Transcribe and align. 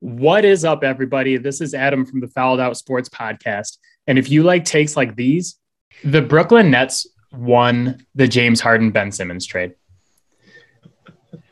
What 0.00 0.44
is 0.44 0.64
up, 0.64 0.84
everybody? 0.84 1.38
This 1.38 1.60
is 1.60 1.74
Adam 1.74 2.06
from 2.06 2.20
the 2.20 2.28
Fouled 2.28 2.60
Out 2.60 2.76
Sports 2.76 3.08
Podcast. 3.08 3.78
And 4.06 4.16
if 4.16 4.30
you 4.30 4.44
like 4.44 4.64
takes 4.64 4.96
like 4.96 5.16
these, 5.16 5.56
the 6.04 6.22
Brooklyn 6.22 6.70
Nets 6.70 7.04
won 7.32 8.06
the 8.14 8.28
James 8.28 8.60
Harden 8.60 8.92
Ben 8.92 9.10
Simmons 9.10 9.44
trade. 9.44 9.74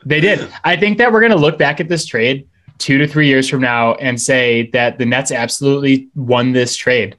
They 0.05 0.21
did. 0.21 0.47
I 0.63 0.77
think 0.77 0.97
that 0.99 1.11
we're 1.11 1.19
going 1.19 1.33
to 1.33 1.37
look 1.37 1.57
back 1.57 1.81
at 1.81 1.89
this 1.89 2.05
trade 2.05 2.47
two 2.77 2.97
to 2.99 3.07
three 3.07 3.27
years 3.27 3.49
from 3.49 3.59
now 3.59 3.95
and 3.95 4.19
say 4.19 4.69
that 4.71 4.97
the 4.97 5.05
Nets 5.05 5.33
absolutely 5.33 6.07
won 6.15 6.53
this 6.53 6.77
trade 6.77 7.17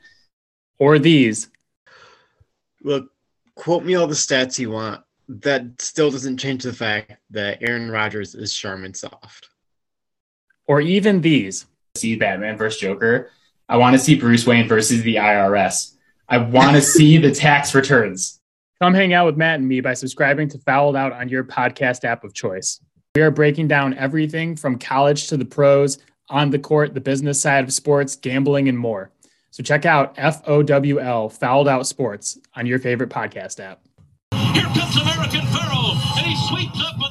or 0.78 0.98
these. 0.98 1.50
Look, 2.82 3.10
quote 3.54 3.84
me 3.84 3.96
all 3.96 4.06
the 4.06 4.14
stats 4.14 4.58
you 4.58 4.70
want. 4.70 5.02
That 5.28 5.66
still 5.78 6.10
doesn't 6.10 6.38
change 6.38 6.62
the 6.62 6.72
fact 6.72 7.16
that 7.30 7.58
Aaron 7.60 7.90
Rodgers 7.90 8.34
is 8.34 8.54
Charmin 8.54 8.94
soft. 8.94 9.50
Or 10.68 10.80
even 10.80 11.22
these. 11.22 11.66
See 11.96 12.14
Batman 12.14 12.56
versus 12.56 12.80
Joker. 12.80 13.30
I 13.68 13.78
want 13.78 13.94
to 13.94 13.98
see 13.98 14.14
Bruce 14.14 14.46
Wayne 14.46 14.68
versus 14.68 15.02
the 15.02 15.16
IRS. 15.16 15.94
I 16.28 16.38
want 16.38 16.76
to 16.76 16.82
see 16.82 17.16
the 17.16 17.34
tax 17.34 17.74
returns. 17.74 18.38
Come 18.80 18.94
hang 18.94 19.12
out 19.12 19.26
with 19.26 19.36
Matt 19.36 19.58
and 19.58 19.66
me 19.66 19.80
by 19.80 19.94
subscribing 19.94 20.48
to 20.50 20.58
Fouled 20.58 20.94
Out 20.94 21.12
on 21.12 21.28
your 21.28 21.42
podcast 21.42 22.04
app 22.04 22.22
of 22.22 22.34
choice. 22.34 22.80
We 23.16 23.22
are 23.22 23.30
breaking 23.30 23.66
down 23.66 23.94
everything 23.94 24.54
from 24.54 24.78
college 24.78 25.26
to 25.28 25.36
the 25.36 25.44
pros, 25.44 25.98
on 26.30 26.50
the 26.50 26.58
court, 26.58 26.94
the 26.94 27.00
business 27.00 27.40
side 27.40 27.64
of 27.64 27.72
sports, 27.72 28.14
gambling, 28.14 28.68
and 28.68 28.78
more. 28.78 29.10
So 29.50 29.62
check 29.62 29.86
out 29.86 30.16
FOWL 30.16 31.30
Fouled 31.30 31.68
Out 31.68 31.86
Sports 31.86 32.38
on 32.54 32.66
your 32.66 32.78
favorite 32.78 33.10
podcast 33.10 33.58
app. 33.58 33.80
Here 34.52 34.62
comes 34.64 34.96
American 35.00 35.46
Pharoah, 35.46 36.00
and 36.18 36.26
he 36.26 36.36
sweeps 36.48 36.80
up 36.84 37.07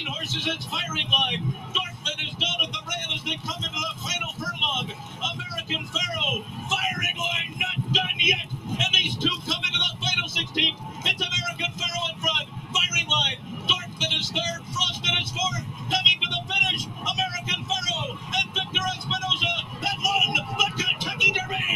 In 0.00 0.06
between 0.06 0.16
horses, 0.16 0.46
it's 0.48 0.64
firing 0.64 1.10
line. 1.12 1.52
Dortmund 1.76 2.24
is 2.24 2.32
down 2.40 2.56
at 2.64 2.72
the 2.72 2.80
rail 2.88 3.08
as 3.12 3.20
they 3.20 3.36
come 3.44 3.60
into 3.60 3.76
the 3.76 3.94
final 4.00 4.32
furlong. 4.40 4.88
American 5.20 5.84
Pharoah 5.92 6.40
firing 6.72 7.16
line, 7.20 7.60
not 7.60 7.76
done 7.92 8.16
yet, 8.16 8.48
and 8.80 8.88
these 8.96 9.12
two 9.20 9.36
come 9.44 9.60
into 9.60 9.76
the 9.76 9.92
final 10.00 10.24
16. 10.24 10.72
It's 11.04 11.20
American 11.20 11.68
Pharoah 11.76 12.16
in 12.16 12.18
front, 12.24 12.48
firing 12.72 13.08
line. 13.12 13.44
Dortmund 13.68 14.12
is 14.16 14.32
third, 14.32 14.64
Frosted 14.72 15.12
is 15.20 15.36
fourth, 15.36 15.68
coming 15.92 16.16
to 16.16 16.28
the 16.32 16.42
finish. 16.48 16.88
American 16.88 17.60
Pharoah 17.68 18.16
and 18.40 18.46
Victor 18.56 18.80
Espinoza 18.96 19.54
have 19.84 20.00
won 20.00 20.32
the 20.32 20.68
Kentucky 20.80 21.36
Derby. 21.36 21.68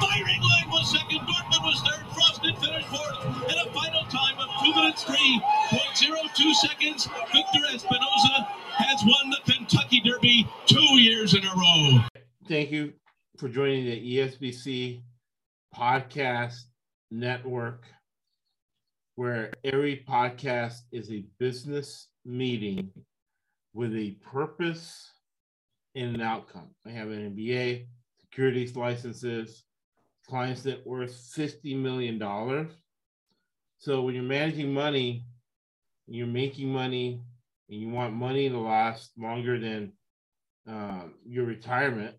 Firing 0.00 0.40
line 0.40 0.68
was 0.72 0.88
second, 0.88 1.20
Dortmund 1.28 1.64
was 1.68 1.84
third, 1.84 2.04
Frosted 2.16 2.56
finished 2.64 2.88
fourth, 2.88 3.35
zero 5.96 6.18
two 6.34 6.54
seconds. 6.54 7.08
Victor 7.32 7.60
Espinoza 7.72 8.46
has 8.76 9.02
won 9.04 9.30
the 9.30 9.52
Kentucky 9.52 10.00
Derby 10.00 10.48
two 10.66 11.00
years 11.00 11.34
in 11.34 11.44
a 11.44 11.54
row. 11.54 12.00
Thank 12.48 12.70
you 12.70 12.92
for 13.38 13.48
joining 13.48 13.84
the 13.86 14.16
ESBC 14.16 15.02
podcast 15.74 16.62
network, 17.10 17.84
where 19.14 19.52
every 19.64 20.04
podcast 20.08 20.80
is 20.92 21.10
a 21.10 21.24
business 21.38 22.08
meeting 22.24 22.90
with 23.74 23.94
a 23.94 24.12
purpose 24.22 25.12
and 25.94 26.14
an 26.14 26.22
outcome. 26.22 26.68
I 26.86 26.90
have 26.90 27.08
an 27.08 27.34
MBA, 27.34 27.86
securities 28.20 28.76
licenses, 28.76 29.64
clients 30.28 30.62
that 30.62 30.86
worth 30.86 31.12
$50 31.36 31.76
million. 31.80 32.18
So 33.78 34.02
when 34.02 34.14
you're 34.14 34.24
managing 34.24 34.72
money, 34.72 35.24
you're 36.06 36.26
making 36.26 36.68
money, 36.68 37.20
and 37.68 37.80
you 37.80 37.88
want 37.88 38.14
money 38.14 38.48
to 38.48 38.58
last 38.58 39.10
longer 39.18 39.58
than 39.58 39.92
um, 40.68 41.14
your 41.26 41.44
retirement, 41.44 42.16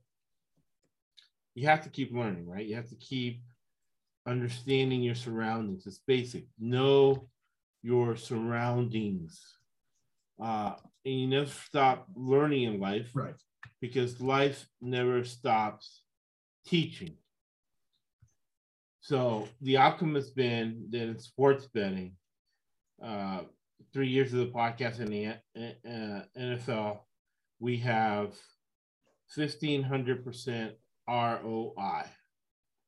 you 1.55 1.67
have 1.67 1.83
to 1.83 1.89
keep 1.89 2.13
learning, 2.13 2.47
right? 2.47 2.65
You 2.65 2.75
have 2.75 2.89
to 2.89 2.95
keep 2.95 3.41
understanding 4.27 5.01
your 5.01 5.15
surroundings. 5.15 5.87
It's 5.87 6.01
basic. 6.05 6.45
Know 6.59 7.29
your 7.81 8.15
surroundings. 8.15 9.41
Uh, 10.41 10.75
and 11.05 11.19
you 11.21 11.27
never 11.27 11.49
stop 11.49 12.07
learning 12.15 12.63
in 12.63 12.79
life. 12.79 13.09
Right. 13.13 13.35
Because 13.81 14.19
life 14.21 14.67
never 14.81 15.23
stops 15.23 16.03
teaching. 16.65 17.15
So 19.07 19.47
the 19.61 19.77
outcome 19.77 20.15
has 20.15 20.31
been 20.31 20.85
that 20.89 21.03
in 21.03 21.17
sports 21.17 21.65
betting, 21.73 22.11
uh, 23.01 23.43
three 23.93 24.09
years 24.09 24.33
of 24.33 24.39
the 24.39 24.47
podcast 24.47 24.99
in 24.99 25.09
the 25.09 25.27
uh, 25.87 26.23
NFL, 26.37 26.99
we 27.61 27.77
have 27.77 28.33
1500% 29.33 30.71
ROI, 31.07 32.03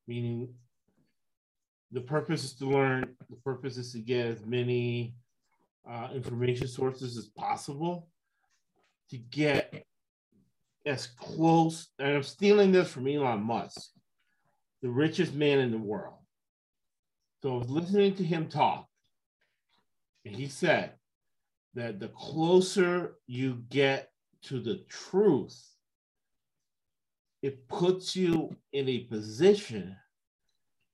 meaning 0.10 0.50
the 1.94 2.02
purpose 2.02 2.44
is 2.44 2.54
to 2.56 2.66
learn, 2.66 3.16
the 3.30 3.38
purpose 3.38 3.78
is 3.78 3.94
to 3.94 4.00
get 4.00 4.26
as 4.26 4.46
many 4.46 5.16
uh, 5.90 6.10
information 6.14 6.68
sources 6.68 7.18
as 7.18 7.28
possible 7.28 8.10
to 9.10 9.18
get 9.18 9.86
as 10.86 11.08
close, 11.08 11.88
and 11.98 12.18
I'm 12.18 12.24
stealing 12.24 12.74
this 12.74 12.92
from 12.92 13.08
Elon 13.08 13.42
Musk, 13.42 13.92
the 14.82 14.90
richest 14.90 15.34
man 15.34 15.60
in 15.60 15.72
the 15.72 15.78
world. 15.78 16.16
So 17.42 17.56
I 17.56 17.58
was 17.58 17.70
listening 17.70 18.16
to 18.16 18.24
him 18.24 18.48
talk, 18.48 18.88
and 20.26 20.36
he 20.36 20.48
said 20.48 20.94
that 21.76 22.00
the 22.00 22.10
closer 22.10 23.16
you 23.28 23.64
get 23.70 24.12
to 24.44 24.60
the 24.60 24.84
truth, 24.90 25.58
it 27.42 27.68
puts 27.68 28.16
you 28.16 28.56
in 28.74 28.90
a 28.90 29.00
position 29.00 29.96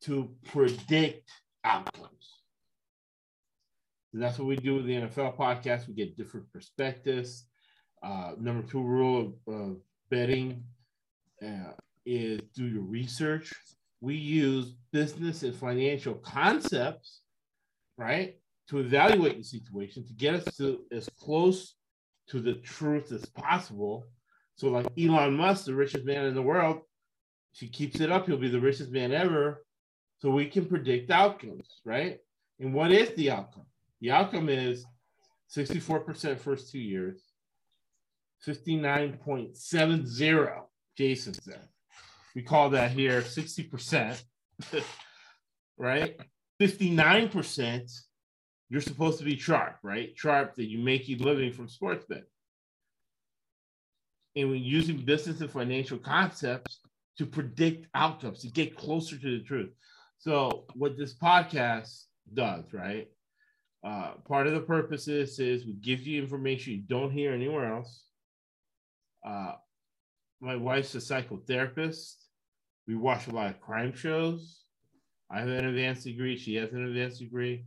to 0.01 0.29
predict 0.45 1.31
outcomes. 1.63 2.41
And 4.13 4.21
that's 4.21 4.37
what 4.37 4.47
we 4.47 4.55
do 4.55 4.75
with 4.75 4.85
the 4.85 4.93
NFL 4.93 5.35
podcast. 5.35 5.87
We 5.87 5.93
get 5.93 6.17
different 6.17 6.51
perspectives. 6.53 7.45
Uh, 8.03 8.33
number 8.39 8.65
two 8.67 8.81
rule 8.81 9.33
of, 9.47 9.53
of 9.53 9.77
betting 10.09 10.63
uh, 11.43 11.71
is 12.05 12.41
do 12.55 12.65
your 12.65 12.83
research. 12.83 13.51
We 14.01 14.15
use 14.15 14.73
business 14.91 15.43
and 15.43 15.55
financial 15.55 16.15
concepts, 16.15 17.21
right, 17.97 18.35
to 18.69 18.79
evaluate 18.79 19.37
the 19.37 19.43
situation 19.43 20.05
to 20.07 20.13
get 20.13 20.35
us 20.35 20.55
to 20.57 20.81
as 20.91 21.09
close 21.19 21.75
to 22.29 22.39
the 22.39 22.55
truth 22.55 23.11
as 23.11 23.25
possible. 23.25 24.05
So, 24.55 24.69
like 24.69 24.87
Elon 24.97 25.35
Musk, 25.35 25.65
the 25.65 25.75
richest 25.75 26.05
man 26.05 26.25
in 26.25 26.35
the 26.35 26.41
world, 26.41 26.81
if 27.53 27.59
he 27.61 27.67
keeps 27.67 27.99
it 27.99 28.11
up, 28.11 28.25
he'll 28.25 28.37
be 28.37 28.49
the 28.49 28.59
richest 28.59 28.91
man 28.91 29.11
ever. 29.11 29.63
So 30.19 30.29
we 30.29 30.47
can 30.47 30.65
predict 30.65 31.11
outcomes, 31.11 31.81
right? 31.83 32.19
And 32.59 32.73
what 32.73 32.91
is 32.91 33.09
the 33.15 33.31
outcome? 33.31 33.65
The 34.01 34.11
outcome 34.11 34.49
is 34.49 34.85
64% 35.55 36.39
first 36.39 36.71
two 36.71 36.79
years, 36.79 37.21
59.70, 38.45 40.61
Jason 40.97 41.33
said. 41.33 41.67
We 42.35 42.41
call 42.41 42.69
that 42.71 42.91
here 42.91 43.21
60%, 43.21 44.21
right? 45.77 46.19
59%, 46.61 47.91
you're 48.69 48.81
supposed 48.81 49.19
to 49.19 49.25
be 49.25 49.37
sharp, 49.37 49.77
right? 49.83 50.11
Sharp 50.15 50.55
that 50.55 50.69
you 50.69 50.79
make 50.79 51.07
your 51.07 51.19
living 51.19 51.53
from 51.53 51.69
sports 51.69 52.05
betting. 52.07 52.25
And 54.35 54.57
using 54.59 54.97
business 54.97 55.39
and 55.39 55.49
financial 55.49 55.97
concepts 55.97 56.81
to 57.17 57.25
predict 57.25 57.87
outcomes, 57.95 58.41
to 58.41 58.47
get 58.47 58.75
closer 58.75 59.17
to 59.17 59.37
the 59.37 59.43
truth. 59.43 59.71
So, 60.17 60.65
what 60.73 60.97
this 60.97 61.13
podcast 61.13 62.03
does, 62.33 62.65
right? 62.73 63.07
Uh, 63.85 64.13
part 64.27 64.47
of 64.47 64.53
the 64.53 64.59
purpose 64.59 65.07
is, 65.07 65.39
is 65.39 65.65
we 65.65 65.73
give 65.73 66.01
you 66.01 66.21
information 66.21 66.73
you 66.73 66.81
don't 66.81 67.11
hear 67.11 67.31
anywhere 67.31 67.73
else. 67.73 68.03
Uh, 69.25 69.53
my 70.41 70.55
wife's 70.55 70.95
a 70.95 70.97
psychotherapist. 70.97 72.24
We 72.87 72.95
watch 72.95 73.27
a 73.27 73.31
lot 73.31 73.49
of 73.49 73.59
crime 73.61 73.93
shows. 73.95 74.61
I 75.31 75.39
have 75.39 75.49
an 75.49 75.65
advanced 75.65 76.03
degree. 76.03 76.37
She 76.37 76.55
has 76.55 76.71
an 76.73 76.85
advanced 76.85 77.19
degree. 77.19 77.65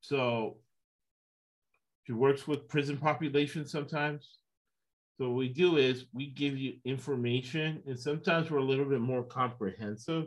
So 0.00 0.58
she 2.04 2.12
works 2.12 2.46
with 2.46 2.68
prison 2.68 2.96
populations 2.98 3.72
sometimes. 3.72 4.38
So 5.18 5.28
what 5.28 5.36
we 5.36 5.48
do 5.48 5.78
is 5.78 6.04
we 6.12 6.26
give 6.26 6.58
you 6.58 6.74
information, 6.84 7.82
and 7.86 7.98
sometimes 7.98 8.50
we're 8.50 8.58
a 8.58 8.64
little 8.64 8.84
bit 8.84 9.00
more 9.00 9.24
comprehensive, 9.24 10.26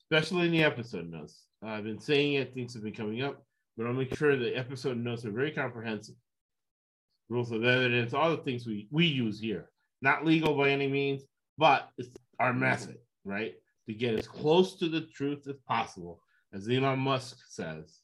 especially 0.00 0.46
in 0.46 0.52
the 0.52 0.62
episode 0.62 1.10
notes. 1.10 1.46
I've 1.62 1.82
been 1.82 2.00
saying 2.00 2.34
it, 2.34 2.54
things 2.54 2.74
have 2.74 2.84
been 2.84 2.94
coming 2.94 3.22
up, 3.22 3.42
but 3.76 3.86
I'll 3.86 3.92
make 3.92 4.16
sure 4.16 4.36
the 4.36 4.56
episode 4.56 4.96
notes 4.96 5.24
are 5.24 5.32
very 5.32 5.50
comprehensive. 5.50 6.14
Rules 7.28 7.50
of 7.50 7.64
evidence, 7.64 8.14
all 8.14 8.30
the 8.30 8.42
things 8.42 8.64
we, 8.64 8.86
we 8.92 9.06
use 9.06 9.40
here. 9.40 9.68
Not 10.00 10.24
legal 10.24 10.56
by 10.56 10.70
any 10.70 10.86
means, 10.86 11.22
but 11.58 11.90
it's 11.98 12.08
our 12.38 12.52
method, 12.52 12.98
right? 13.28 13.54
To 13.86 13.94
get 13.94 14.18
as 14.18 14.26
close 14.26 14.76
to 14.76 14.88
the 14.88 15.02
truth 15.02 15.46
as 15.48 15.56
possible 15.66 16.22
as 16.52 16.68
Elon 16.68 16.98
Musk 16.98 17.38
says, 17.48 18.00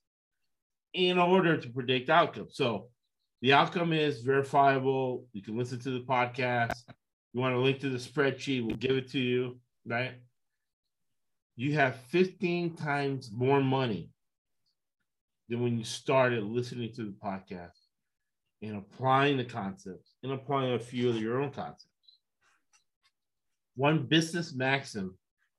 in 0.93 1.19
order 1.19 1.56
to 1.56 1.69
predict 1.71 2.11
outcomes. 2.11 2.56
So 2.56 2.88
the 3.41 3.53
outcome 3.53 3.93
is 3.93 4.21
verifiable. 4.21 5.26
You 5.32 5.43
can 5.43 5.56
listen 5.56 5.81
to 5.81 5.91
the 5.91 6.05
podcast. 6.05 6.85
You 7.32 7.41
want 7.41 7.55
a 7.55 7.59
link 7.59 7.81
to 7.81 7.88
the 7.88 7.99
spreadsheet, 7.99 8.65
we'll 8.65 8.76
give 8.76 8.97
it 8.97 9.11
to 9.11 9.19
you, 9.19 9.59
right? 9.87 10.12
You 11.56 11.75
have 11.75 11.97
15 12.11 12.76
times 12.76 13.31
more 13.32 13.61
money 13.61 14.11
than 15.49 15.61
when 15.61 15.76
you 15.76 15.85
started 15.85 16.44
listening 16.44 16.93
to 16.94 17.05
the 17.05 17.15
podcast 17.23 17.79
and 18.62 18.76
applying 18.76 19.37
the 19.37 19.44
concepts 19.44 20.15
and 20.23 20.32
applying 20.32 20.75
a 20.75 20.79
few 20.79 21.11
of 21.11 21.21
your 21.21 21.43
own 21.43 21.50
concepts. 21.50 21.87
One 23.76 24.06
business 24.06 24.55
maxim 24.55 25.17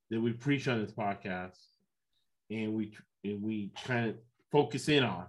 that 0.09 0.21
we 0.21 0.31
preach 0.33 0.67
on 0.67 0.81
this 0.81 0.91
podcast 0.91 1.57
and 2.50 2.73
we 2.73 2.94
and 3.23 3.41
we 3.41 3.71
kind 3.83 4.09
of 4.09 4.15
focus 4.51 4.88
in 4.88 5.03
on 5.03 5.25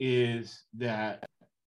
is 0.00 0.62
that 0.76 1.24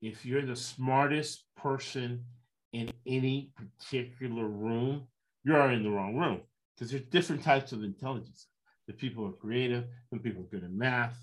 if 0.02 0.24
you're 0.24 0.44
the 0.44 0.56
smartest 0.56 1.44
person 1.56 2.24
in 2.72 2.90
any 3.06 3.50
particular 3.56 4.46
room, 4.46 5.06
you're 5.44 5.70
in 5.72 5.82
the 5.82 5.90
wrong 5.90 6.16
room 6.16 6.40
because 6.76 6.90
there's 6.90 7.04
different 7.04 7.42
types 7.42 7.72
of 7.72 7.82
intelligence. 7.82 8.46
The 8.86 8.92
people 8.92 9.26
are 9.26 9.32
creative, 9.32 9.84
some 10.10 10.20
people 10.20 10.42
are 10.42 10.46
good 10.46 10.64
at 10.64 10.70
math, 10.70 11.18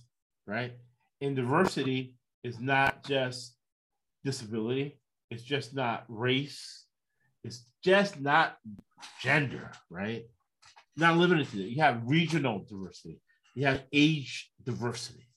right? 0.45 0.73
And 1.21 1.35
diversity 1.35 2.15
is 2.43 2.59
not 2.59 3.03
just 3.05 3.55
disability, 4.23 4.99
it's 5.29 5.43
just 5.43 5.75
not 5.75 6.05
race, 6.07 6.86
it's 7.47 7.65
just 7.83 8.19
not 8.19 8.57
gender, 9.21 9.71
right? 9.89 10.25
Not 10.97 11.17
limited 11.17 11.49
to 11.49 11.57
that. 11.57 11.69
You 11.69 11.81
have 11.81 12.01
regional 12.05 12.65
diversity, 12.67 13.21
you 13.55 13.65
have 13.65 13.83
age 13.93 14.51
diversity. 14.63 15.27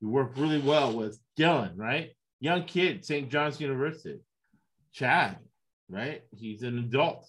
You 0.00 0.08
work 0.08 0.32
really 0.36 0.60
well 0.60 0.96
with 0.96 1.18
Dylan, 1.38 1.72
right? 1.76 2.10
Young 2.40 2.64
kid, 2.64 3.04
St. 3.04 3.28
John's 3.30 3.60
University. 3.60 4.20
Chad, 4.92 5.36
right? 5.90 6.22
He's 6.34 6.62
an 6.62 6.78
adult, 6.78 7.28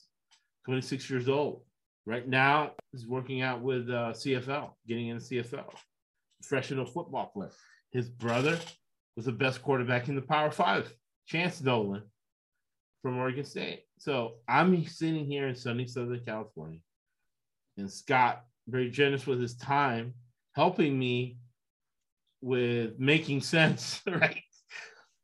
26 0.66 1.10
years 1.10 1.28
old. 1.28 1.64
Right 2.06 2.28
now, 2.28 2.72
he's 2.92 3.06
working 3.06 3.42
out 3.42 3.62
with 3.62 3.90
uh, 3.90 4.14
CFL, 4.14 4.72
getting 4.88 5.10
in 5.10 5.18
the 5.18 5.24
CFL, 5.24 5.66
professional 6.42 6.86
football 6.86 7.28
player. 7.36 7.52
His 7.92 8.10
brother 8.10 8.58
was 9.18 9.26
the 9.26 9.32
best 9.34 9.62
quarterback 9.62 10.08
in 10.08 10.16
the 10.16 10.22
Power 10.22 10.50
Five, 10.50 10.92
Chance 11.28 11.62
Nolan 11.62 12.04
from 13.02 13.18
Oregon 13.18 13.46
State. 13.46 13.84
So 13.98 14.36
I'm 14.48 14.86
sitting 14.86 15.26
here 15.26 15.48
in 15.48 15.56
sunny 15.56 15.88
Southern 15.88 16.22
California, 16.26 16.80
and 17.78 17.92
Scott, 17.92 18.44
very 18.68 18.90
generous 18.90 19.26
with 19.28 19.42
his 19.42 19.56
time, 19.56 20.14
helping 20.54 20.98
me 20.98 21.38
with 22.42 23.00
making 23.00 23.42
sense, 23.42 24.02
right? 24.08 24.42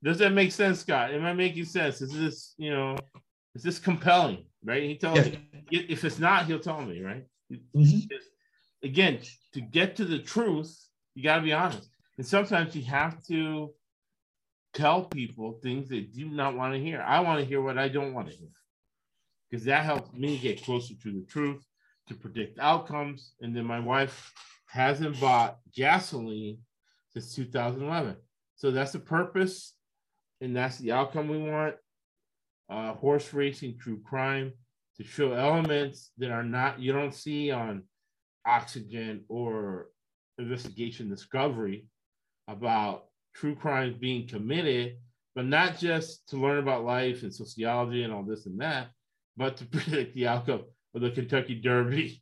Does 0.03 0.19
that 0.19 0.31
make 0.31 0.51
sense, 0.51 0.79
Scott? 0.79 1.11
Am 1.11 1.25
I 1.25 1.33
making 1.33 1.65
sense? 1.65 2.01
Is 2.01 2.13
this, 2.13 2.53
you 2.57 2.71
know, 2.71 2.97
is 3.55 3.63
this 3.63 3.79
compelling, 3.79 4.45
right? 4.63 4.83
He 4.83 4.97
tells 4.97 5.17
yeah. 5.17 5.23
me 5.25 5.39
if 5.71 6.03
it's 6.03 6.19
not, 6.19 6.45
he'll 6.45 6.59
tell 6.59 6.81
me, 6.81 7.01
right? 7.01 7.25
Mm-hmm. 7.51 7.99
Again, 8.83 9.19
to 9.53 9.61
get 9.61 9.95
to 9.95 10.05
the 10.05 10.19
truth, 10.19 10.77
you 11.15 11.23
got 11.23 11.37
to 11.37 11.41
be 11.41 11.53
honest. 11.53 11.89
And 12.17 12.25
sometimes 12.25 12.75
you 12.75 12.83
have 12.83 13.23
to 13.25 13.73
tell 14.73 15.03
people 15.03 15.59
things 15.63 15.89
they 15.89 16.01
do 16.01 16.29
not 16.29 16.55
want 16.55 16.73
to 16.73 16.79
hear. 16.79 17.01
I 17.01 17.19
want 17.21 17.39
to 17.39 17.45
hear 17.45 17.61
what 17.61 17.77
I 17.77 17.87
don't 17.87 18.13
want 18.13 18.29
to 18.29 18.35
hear 18.35 18.49
because 19.49 19.65
that 19.65 19.85
helps 19.85 20.13
me 20.13 20.37
get 20.37 20.63
closer 20.63 20.93
to 21.01 21.11
the 21.11 21.25
truth, 21.25 21.63
to 22.07 22.15
predict 22.15 22.59
outcomes. 22.59 23.33
And 23.41 23.55
then 23.55 23.65
my 23.65 23.79
wife 23.79 24.33
hasn't 24.67 25.19
bought 25.19 25.59
gasoline 25.75 26.59
since 27.11 27.33
2011. 27.35 28.15
So 28.55 28.71
that's 28.71 28.91
the 28.91 28.99
purpose 28.99 29.73
and 30.41 30.55
that's 30.55 30.77
the 30.77 30.91
outcome 30.91 31.27
we 31.27 31.37
want. 31.37 31.75
Uh, 32.69 32.93
horse 32.93 33.33
racing, 33.33 33.77
true 33.77 34.01
crime, 34.03 34.51
to 34.97 35.03
show 35.03 35.31
elements 35.33 36.11
that 36.17 36.31
are 36.31 36.43
not 36.43 36.79
you 36.79 36.91
don't 36.91 37.13
see 37.13 37.49
on 37.49 37.83
Oxygen 38.45 39.23
or 39.29 39.87
Investigation 40.37 41.09
Discovery 41.09 41.85
about 42.47 43.05
true 43.37 43.55
crimes 43.55 43.95
being 43.95 44.27
committed, 44.27 44.97
but 45.35 45.45
not 45.45 45.77
just 45.77 46.27
to 46.29 46.37
learn 46.37 46.57
about 46.57 46.83
life 46.83 47.21
and 47.23 47.33
sociology 47.33 48.03
and 48.03 48.11
all 48.11 48.23
this 48.23 48.47
and 48.47 48.59
that, 48.59 48.87
but 49.35 49.57
to 49.57 49.65
predict 49.71 50.15
the 50.15 50.27
outcome 50.27 50.63
of 50.95 51.01
the 51.01 51.11
Kentucky 51.11 51.55
Derby, 51.55 52.21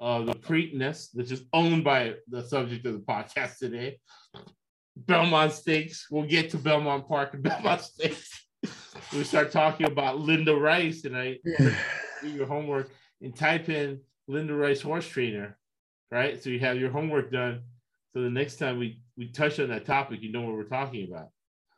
uh, 0.00 0.22
the 0.22 0.34
Preakness, 0.34 1.08
which 1.14 1.32
is 1.32 1.42
owned 1.52 1.82
by 1.82 2.14
the 2.28 2.42
subject 2.42 2.86
of 2.86 2.94
the 2.94 3.00
podcast 3.00 3.58
today, 3.58 3.98
Belmont 4.96 5.52
Stakes. 5.52 6.06
We'll 6.10 6.26
get 6.26 6.50
to 6.50 6.58
Belmont 6.58 7.08
Park 7.08 7.34
and 7.34 7.42
Belmont 7.42 7.80
Stakes. 7.80 8.46
we 9.12 9.24
start 9.24 9.50
talking 9.50 9.86
about 9.86 10.20
Linda 10.20 10.54
Rice, 10.54 11.04
and 11.04 11.16
I 11.16 11.38
yeah. 11.44 11.74
do 12.22 12.28
your 12.28 12.46
homework 12.46 12.90
and 13.20 13.34
type 13.34 13.68
in 13.68 14.00
Linda 14.28 14.54
Rice 14.54 14.80
horse 14.80 15.06
trainer, 15.06 15.58
right? 16.10 16.42
So 16.42 16.50
you 16.50 16.60
have 16.60 16.78
your 16.78 16.90
homework 16.90 17.32
done. 17.32 17.62
So 18.12 18.22
the 18.22 18.30
next 18.30 18.56
time 18.56 18.78
we 18.78 19.00
we 19.16 19.28
touched 19.28 19.60
on 19.60 19.68
that 19.68 19.86
topic, 19.86 20.22
you 20.22 20.32
know 20.32 20.42
what 20.42 20.54
we're 20.54 20.64
talking 20.64 21.08
about. 21.10 21.28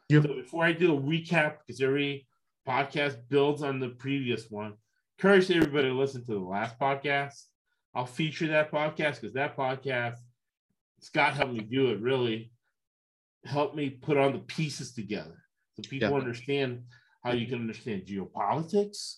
Yep. 0.09 0.23
So 0.23 0.35
before 0.35 0.65
I 0.65 0.73
do 0.73 0.97
a 0.97 1.01
recap, 1.01 1.59
because 1.67 1.81
every 1.81 2.27
podcast 2.67 3.17
builds 3.29 3.63
on 3.63 3.81
the 3.81 3.91
previous 3.91 4.51
one, 4.51 4.75
encourage 5.19 5.51
everybody 5.51 5.89
to 5.89 5.95
listen 5.95 6.25
to 6.27 6.33
the 6.33 6.39
last 6.39 6.79
podcast. 6.79 7.43
I'll 7.95 8.07
feature 8.07 8.47
that 8.49 8.71
podcast 8.71 9.21
because 9.21 9.35
that 9.35 9.57
podcast, 9.57 10.19
Scott 11.01 11.35
helped 11.35 11.53
me 11.53 11.61
do 11.61 11.89
it 11.91 12.01
really 12.01 12.53
helped 13.47 13.77
me 13.77 13.91
put 13.91 14.17
on 14.17 14.33
the 14.33 14.39
pieces 14.41 14.93
together 14.93 15.43
so 15.75 15.89
people 15.89 16.15
understand 16.15 16.83
how 17.23 17.33
you 17.33 17.47
can 17.47 17.61
understand 17.61 18.03
geopolitics 18.07 19.17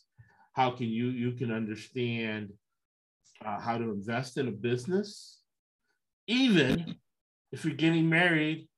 how 0.53 0.71
can 0.71 0.87
you 0.87 1.06
you 1.06 1.32
can 1.32 1.50
understand 1.50 2.53
uh, 3.44 3.59
how 3.61 3.79
to 3.79 3.85
invest 3.85 4.37
in 4.37 4.49
a 4.49 4.53
business 4.53 5.41
even 6.26 6.97
if 7.53 7.65
you're 7.65 7.75
getting 7.75 8.09
married 8.09 8.69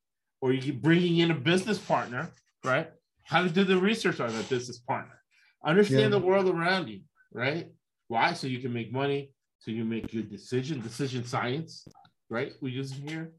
or 0.40 0.52
you're 0.52 0.74
bringing 0.74 1.18
in 1.18 1.30
a 1.30 1.34
business 1.34 1.78
partner 1.78 2.30
right 2.64 2.90
how 3.24 3.42
to 3.42 3.48
do 3.48 3.64
the 3.64 3.76
research 3.76 4.20
on 4.20 4.32
that 4.32 4.48
business 4.48 4.78
partner 4.78 5.20
understand 5.64 6.00
yeah. 6.00 6.08
the 6.08 6.18
world 6.18 6.48
around 6.48 6.88
you 6.88 7.00
right 7.32 7.68
why 8.08 8.32
so 8.32 8.46
you 8.46 8.58
can 8.58 8.72
make 8.72 8.92
money 8.92 9.30
so 9.58 9.70
you 9.70 9.84
make 9.84 10.10
good 10.10 10.30
decision 10.30 10.80
decision 10.80 11.24
science 11.24 11.86
right 12.28 12.52
we 12.60 12.70
use 12.70 12.92
it 12.92 13.08
here 13.08 13.32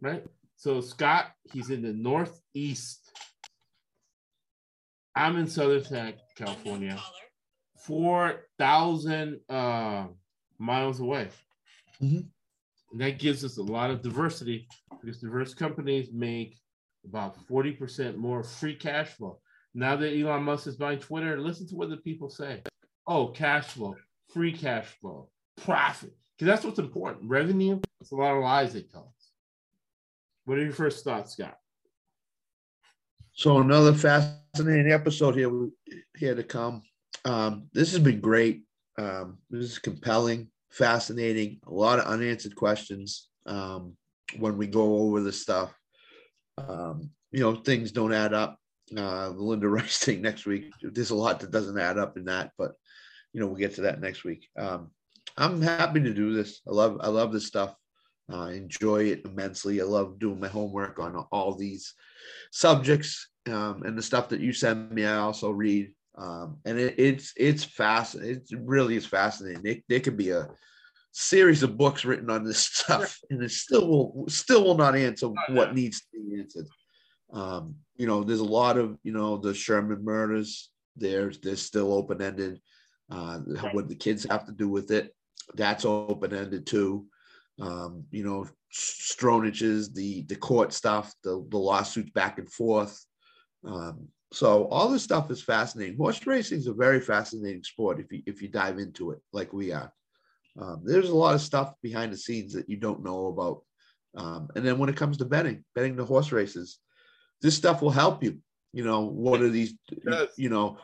right 0.00 0.24
so 0.62 0.80
Scott, 0.80 1.32
he's 1.52 1.70
in 1.70 1.82
the 1.82 1.92
northeast. 1.92 3.10
I'm 5.16 5.36
in 5.36 5.48
Southern 5.48 6.14
California, 6.36 7.02
four 7.84 8.44
thousand 8.60 9.40
uh, 9.48 10.06
miles 10.60 11.00
away. 11.00 11.30
Mm-hmm. 12.00 12.28
And 12.92 13.00
that 13.00 13.18
gives 13.18 13.44
us 13.44 13.56
a 13.56 13.62
lot 13.62 13.90
of 13.90 14.02
diversity 14.02 14.68
because 15.00 15.18
diverse 15.18 15.54
companies 15.54 16.10
make 16.12 16.58
about 17.04 17.36
40% 17.48 18.16
more 18.16 18.44
free 18.44 18.76
cash 18.76 19.08
flow. 19.08 19.40
Now 19.74 19.96
that 19.96 20.14
Elon 20.14 20.42
Musk 20.42 20.66
is 20.66 20.76
buying 20.76 20.98
Twitter, 20.98 21.40
listen 21.40 21.66
to 21.68 21.74
what 21.74 21.88
the 21.88 21.96
people 21.96 22.28
say. 22.28 22.62
Oh, 23.06 23.28
cash 23.28 23.68
flow, 23.68 23.96
free 24.32 24.52
cash 24.52 24.86
flow, 25.00 25.30
profit. 25.64 26.14
Because 26.36 26.52
that's 26.52 26.64
what's 26.64 26.78
important. 26.78 27.30
Revenue, 27.30 27.80
it's 28.00 28.12
a 28.12 28.16
lot 28.16 28.36
of 28.36 28.42
lies 28.42 28.74
they 28.74 28.82
tell 28.82 29.12
us. 29.16 29.30
What 30.44 30.58
are 30.58 30.64
your 30.64 30.72
first 30.72 31.04
thoughts, 31.04 31.32
Scott? 31.32 31.56
So 33.32 33.58
another 33.58 33.94
fascinating 33.94 34.92
episode 34.92 35.34
here 35.34 35.50
here 36.16 36.34
to 36.34 36.42
come. 36.42 36.82
Um, 37.24 37.68
this 37.72 37.92
has 37.92 38.00
been 38.00 38.20
great. 38.20 38.64
Um, 38.98 39.38
this 39.48 39.64
is 39.64 39.78
compelling, 39.78 40.48
fascinating. 40.72 41.60
A 41.66 41.72
lot 41.72 41.98
of 41.98 42.06
unanswered 42.06 42.56
questions 42.56 43.28
um, 43.46 43.96
when 44.38 44.56
we 44.56 44.66
go 44.66 44.96
over 44.96 45.22
this 45.22 45.40
stuff. 45.40 45.72
Um, 46.58 47.10
you 47.30 47.40
know, 47.40 47.56
things 47.56 47.92
don't 47.92 48.12
add 48.12 48.34
up. 48.34 48.58
Uh, 48.96 49.28
the 49.28 49.42
Linda 49.42 49.68
Rice 49.70 49.98
thing 49.98 50.22
next 50.22 50.46
week. 50.46 50.72
There's 50.82 51.10
a 51.10 51.14
lot 51.14 51.40
that 51.40 51.50
doesn't 51.50 51.78
add 51.78 51.98
up 51.98 52.16
in 52.16 52.24
that, 52.26 52.50
but 52.58 52.72
you 53.32 53.40
know, 53.40 53.46
we'll 53.46 53.56
get 53.56 53.74
to 53.76 53.82
that 53.82 54.00
next 54.00 54.24
week. 54.24 54.48
Um, 54.58 54.90
I'm 55.36 55.62
happy 55.62 56.00
to 56.00 56.12
do 56.12 56.34
this. 56.34 56.60
I 56.68 56.72
love 56.72 56.98
I 57.00 57.08
love 57.08 57.32
this 57.32 57.46
stuff. 57.46 57.74
I 58.30 58.34
uh, 58.34 58.46
enjoy 58.48 59.04
it 59.04 59.22
immensely. 59.24 59.80
I 59.80 59.84
love 59.84 60.18
doing 60.18 60.40
my 60.40 60.48
homework 60.48 60.98
on 60.98 61.16
all 61.32 61.54
these 61.54 61.94
subjects 62.50 63.28
um, 63.46 63.82
and 63.84 63.96
the 63.96 64.02
stuff 64.02 64.28
that 64.28 64.40
you 64.40 64.52
send 64.52 64.92
me. 64.92 65.04
I 65.04 65.16
also 65.16 65.50
read, 65.50 65.92
um, 66.16 66.58
and 66.64 66.78
it, 66.78 66.94
it's 66.98 67.32
it's 67.36 67.64
fast. 67.64 68.16
It 68.16 68.42
really 68.52 68.96
is 68.96 69.06
fascinating. 69.06 69.82
There 69.88 70.00
could 70.00 70.16
be 70.16 70.30
a 70.30 70.48
series 71.12 71.62
of 71.62 71.78
books 71.78 72.04
written 72.04 72.30
on 72.30 72.44
this 72.44 72.58
stuff, 72.72 73.18
and 73.30 73.42
it 73.42 73.50
still 73.50 73.86
will 73.88 74.24
still 74.28 74.64
will 74.64 74.76
not 74.76 74.96
answer 74.96 75.28
what 75.48 75.74
needs 75.74 76.00
to 76.00 76.06
be 76.12 76.40
answered. 76.40 76.66
Um, 77.32 77.76
you 77.96 78.06
know, 78.06 78.22
there's 78.24 78.40
a 78.40 78.44
lot 78.44 78.76
of 78.76 78.98
you 79.02 79.12
know 79.12 79.38
the 79.38 79.54
Sherman 79.54 80.04
murders. 80.04 80.70
There's 80.96 81.38
they're 81.38 81.56
still 81.56 81.92
open 81.92 82.20
ended. 82.20 82.60
Uh, 83.10 83.40
what 83.72 83.88
the 83.88 83.94
kids 83.94 84.24
have 84.30 84.46
to 84.46 84.52
do 84.52 84.68
with 84.68 84.90
it, 84.90 85.14
that's 85.54 85.84
open 85.84 86.34
ended 86.34 86.66
too. 86.66 87.06
um, 87.60 88.04
you 88.10 88.24
know, 88.24 88.46
Stroniches, 88.72 89.92
the 89.92 90.22
the 90.22 90.36
court 90.36 90.72
stuff, 90.72 91.14
the 91.22 91.44
the 91.50 91.58
lawsuits 91.58 92.10
back 92.10 92.38
and 92.38 92.50
forth. 92.50 93.04
Um, 93.64 94.08
so 94.32 94.66
all 94.68 94.88
this 94.88 95.02
stuff 95.02 95.30
is 95.30 95.42
fascinating. 95.42 95.96
Horse 95.96 96.26
racing 96.26 96.58
is 96.58 96.66
a 96.66 96.72
very 96.72 97.00
fascinating 97.00 97.62
sport 97.62 98.00
if 98.00 98.10
you 98.10 98.22
if 98.26 98.40
you 98.40 98.48
dive 98.48 98.78
into 98.78 99.10
it 99.10 99.20
like 99.32 99.52
we 99.52 99.72
are. 99.72 99.92
Um, 100.58 100.82
there's 100.84 101.10
a 101.10 101.16
lot 101.16 101.34
of 101.34 101.40
stuff 101.40 101.74
behind 101.82 102.12
the 102.12 102.16
scenes 102.16 102.52
that 102.54 102.68
you 102.68 102.76
don't 102.76 103.04
know 103.04 103.26
about. 103.26 103.62
Um, 104.14 104.48
and 104.54 104.66
then 104.66 104.78
when 104.78 104.88
it 104.88 104.96
comes 104.96 105.16
to 105.18 105.24
betting, 105.24 105.64
betting 105.74 105.96
the 105.96 106.04
horse 106.04 106.32
races, 106.32 106.78
this 107.40 107.56
stuff 107.56 107.82
will 107.82 107.90
help 107.90 108.22
you. 108.22 108.38
You 108.72 108.84
know, 108.84 109.00
what 109.00 109.42
are 109.42 109.48
these? 109.48 109.74
Yes. 109.90 110.28
You 110.36 110.48
know, 110.48 110.78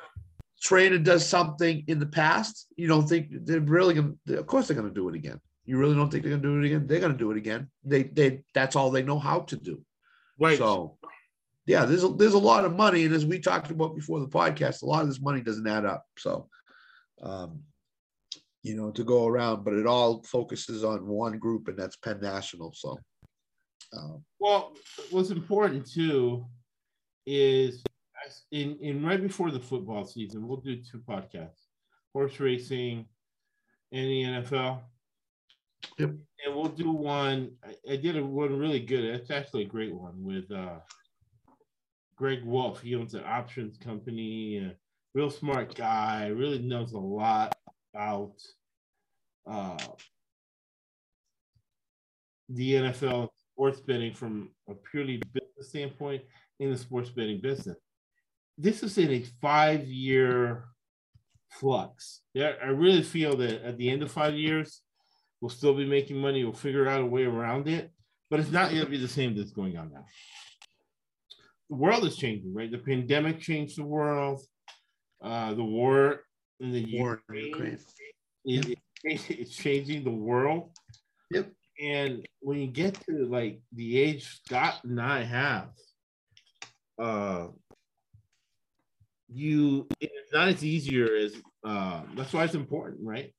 trainer 0.60 0.98
does 0.98 1.26
something 1.26 1.84
in 1.86 1.98
the 1.98 2.06
past. 2.06 2.66
You 2.76 2.86
don't 2.86 3.08
think 3.08 3.28
they're 3.30 3.60
really 3.60 3.94
going. 3.94 4.18
to 4.26 4.38
Of 4.38 4.46
course, 4.46 4.68
they're 4.68 4.76
going 4.76 4.88
to 4.88 4.94
do 4.94 5.08
it 5.08 5.14
again. 5.14 5.40
You 5.64 5.78
really 5.78 5.94
don't 5.94 6.10
think 6.10 6.22
they're 6.22 6.30
going 6.30 6.42
to 6.42 6.48
do 6.48 6.62
it 6.62 6.66
again? 6.66 6.86
They're 6.86 7.00
going 7.00 7.12
to 7.12 7.18
do 7.18 7.30
it 7.30 7.38
again. 7.38 7.70
They 7.84 8.04
they 8.04 8.42
that's 8.54 8.76
all 8.76 8.90
they 8.90 9.02
know 9.02 9.18
how 9.18 9.40
to 9.40 9.56
do. 9.56 9.80
Right. 10.38 10.58
So, 10.58 10.97
yeah, 11.68 11.84
there's 11.84 12.02
a, 12.02 12.08
there's 12.08 12.32
a 12.32 12.38
lot 12.38 12.64
of 12.64 12.74
money, 12.74 13.04
and 13.04 13.14
as 13.14 13.26
we 13.26 13.38
talked 13.38 13.70
about 13.70 13.94
before 13.94 14.20
the 14.20 14.26
podcast, 14.26 14.80
a 14.80 14.86
lot 14.86 15.02
of 15.02 15.08
this 15.08 15.20
money 15.20 15.42
doesn't 15.42 15.66
add 15.66 15.84
up. 15.84 16.02
So, 16.16 16.48
um, 17.22 17.60
you 18.62 18.74
know, 18.74 18.90
to 18.90 19.04
go 19.04 19.26
around, 19.26 19.66
but 19.66 19.74
it 19.74 19.86
all 19.86 20.22
focuses 20.22 20.82
on 20.82 21.06
one 21.06 21.38
group, 21.38 21.68
and 21.68 21.78
that's 21.78 21.96
Penn 21.96 22.20
National. 22.22 22.72
So, 22.74 22.98
um, 23.92 24.24
Well, 24.40 24.72
what's 25.10 25.28
important 25.28 25.86
too 25.86 26.46
is 27.26 27.82
in 28.50 28.78
in 28.80 29.04
right 29.04 29.20
before 29.20 29.50
the 29.50 29.60
football 29.60 30.06
season, 30.06 30.48
we'll 30.48 30.62
do 30.62 30.76
two 30.76 31.02
podcasts: 31.06 31.66
horse 32.14 32.40
racing 32.40 33.04
and 33.92 34.06
the 34.06 34.22
NFL. 34.22 34.80
Yep. 35.98 36.10
And 36.46 36.56
we'll 36.56 36.68
do 36.68 36.92
one. 36.92 37.50
I, 37.62 37.92
I 37.92 37.96
did 37.96 38.16
a 38.16 38.24
one 38.24 38.58
really 38.58 38.80
good. 38.80 39.04
It's 39.04 39.30
actually 39.30 39.64
a 39.64 39.68
great 39.68 39.94
one 39.94 40.14
with 40.24 40.50
uh, 40.50 40.78
Greg 42.18 42.44
Wolf. 42.44 42.82
He 42.82 42.96
owns 42.96 43.14
an 43.14 43.22
options 43.24 43.78
company. 43.78 44.58
A 44.58 44.74
real 45.14 45.30
smart 45.30 45.74
guy. 45.74 46.26
Really 46.28 46.58
knows 46.58 46.92
a 46.92 46.98
lot 46.98 47.56
about 47.94 48.34
uh, 49.48 49.78
the 52.48 52.74
NFL 52.74 53.28
sports 53.52 53.80
betting 53.80 54.12
from 54.12 54.50
a 54.68 54.74
purely 54.74 55.22
business 55.32 55.68
standpoint 55.68 56.22
in 56.58 56.70
the 56.72 56.78
sports 56.78 57.10
betting 57.10 57.40
business. 57.40 57.76
This 58.56 58.82
is 58.82 58.98
in 58.98 59.10
a 59.10 59.22
five 59.40 59.86
year 59.86 60.64
flux. 61.50 62.22
Yeah, 62.34 62.52
I 62.62 62.68
really 62.68 63.02
feel 63.02 63.36
that 63.36 63.64
at 63.64 63.78
the 63.78 63.88
end 63.88 64.02
of 64.02 64.10
five 64.10 64.34
years, 64.34 64.82
we'll 65.40 65.50
still 65.50 65.74
be 65.74 65.86
making 65.86 66.18
money. 66.18 66.42
We'll 66.42 66.52
figure 66.52 66.88
out 66.88 67.00
a 67.00 67.06
way 67.06 67.24
around 67.24 67.68
it, 67.68 67.92
but 68.28 68.40
it's 68.40 68.50
not 68.50 68.70
going 68.70 68.84
to 68.84 68.90
be 68.90 68.98
the 68.98 69.06
same 69.06 69.36
that's 69.36 69.52
going 69.52 69.76
on 69.76 69.92
now. 69.92 70.04
The 71.70 71.76
world 71.76 72.04
is 72.04 72.16
changing, 72.16 72.54
right? 72.54 72.70
The 72.70 72.78
pandemic 72.78 73.40
changed 73.40 73.78
the 73.78 73.84
world. 73.84 74.42
Uh, 75.22 75.54
the 75.54 75.64
war 75.64 76.22
in 76.60 76.72
the 76.72 76.98
war 76.98 77.22
in 77.28 77.36
Ukraine 77.36 77.78
Ukraine. 78.44 78.76
is 79.04 79.24
it's 79.28 79.54
changing 79.54 80.04
the 80.04 80.10
world. 80.10 80.70
Yep. 81.30 81.52
And 81.80 82.26
when 82.40 82.58
you 82.58 82.66
get 82.66 82.94
to 83.06 83.26
like 83.26 83.60
the 83.72 83.98
age 83.98 84.40
Scott 84.44 84.80
and 84.84 85.00
I 85.00 85.22
have, 85.22 85.68
uh, 86.98 87.48
you 89.28 89.86
it's 90.00 90.32
not 90.32 90.48
as 90.48 90.64
easier 90.64 91.14
as 91.14 91.34
uh, 91.64 92.02
that's 92.16 92.32
why 92.32 92.44
it's 92.44 92.54
important, 92.54 93.00
right? 93.02 93.32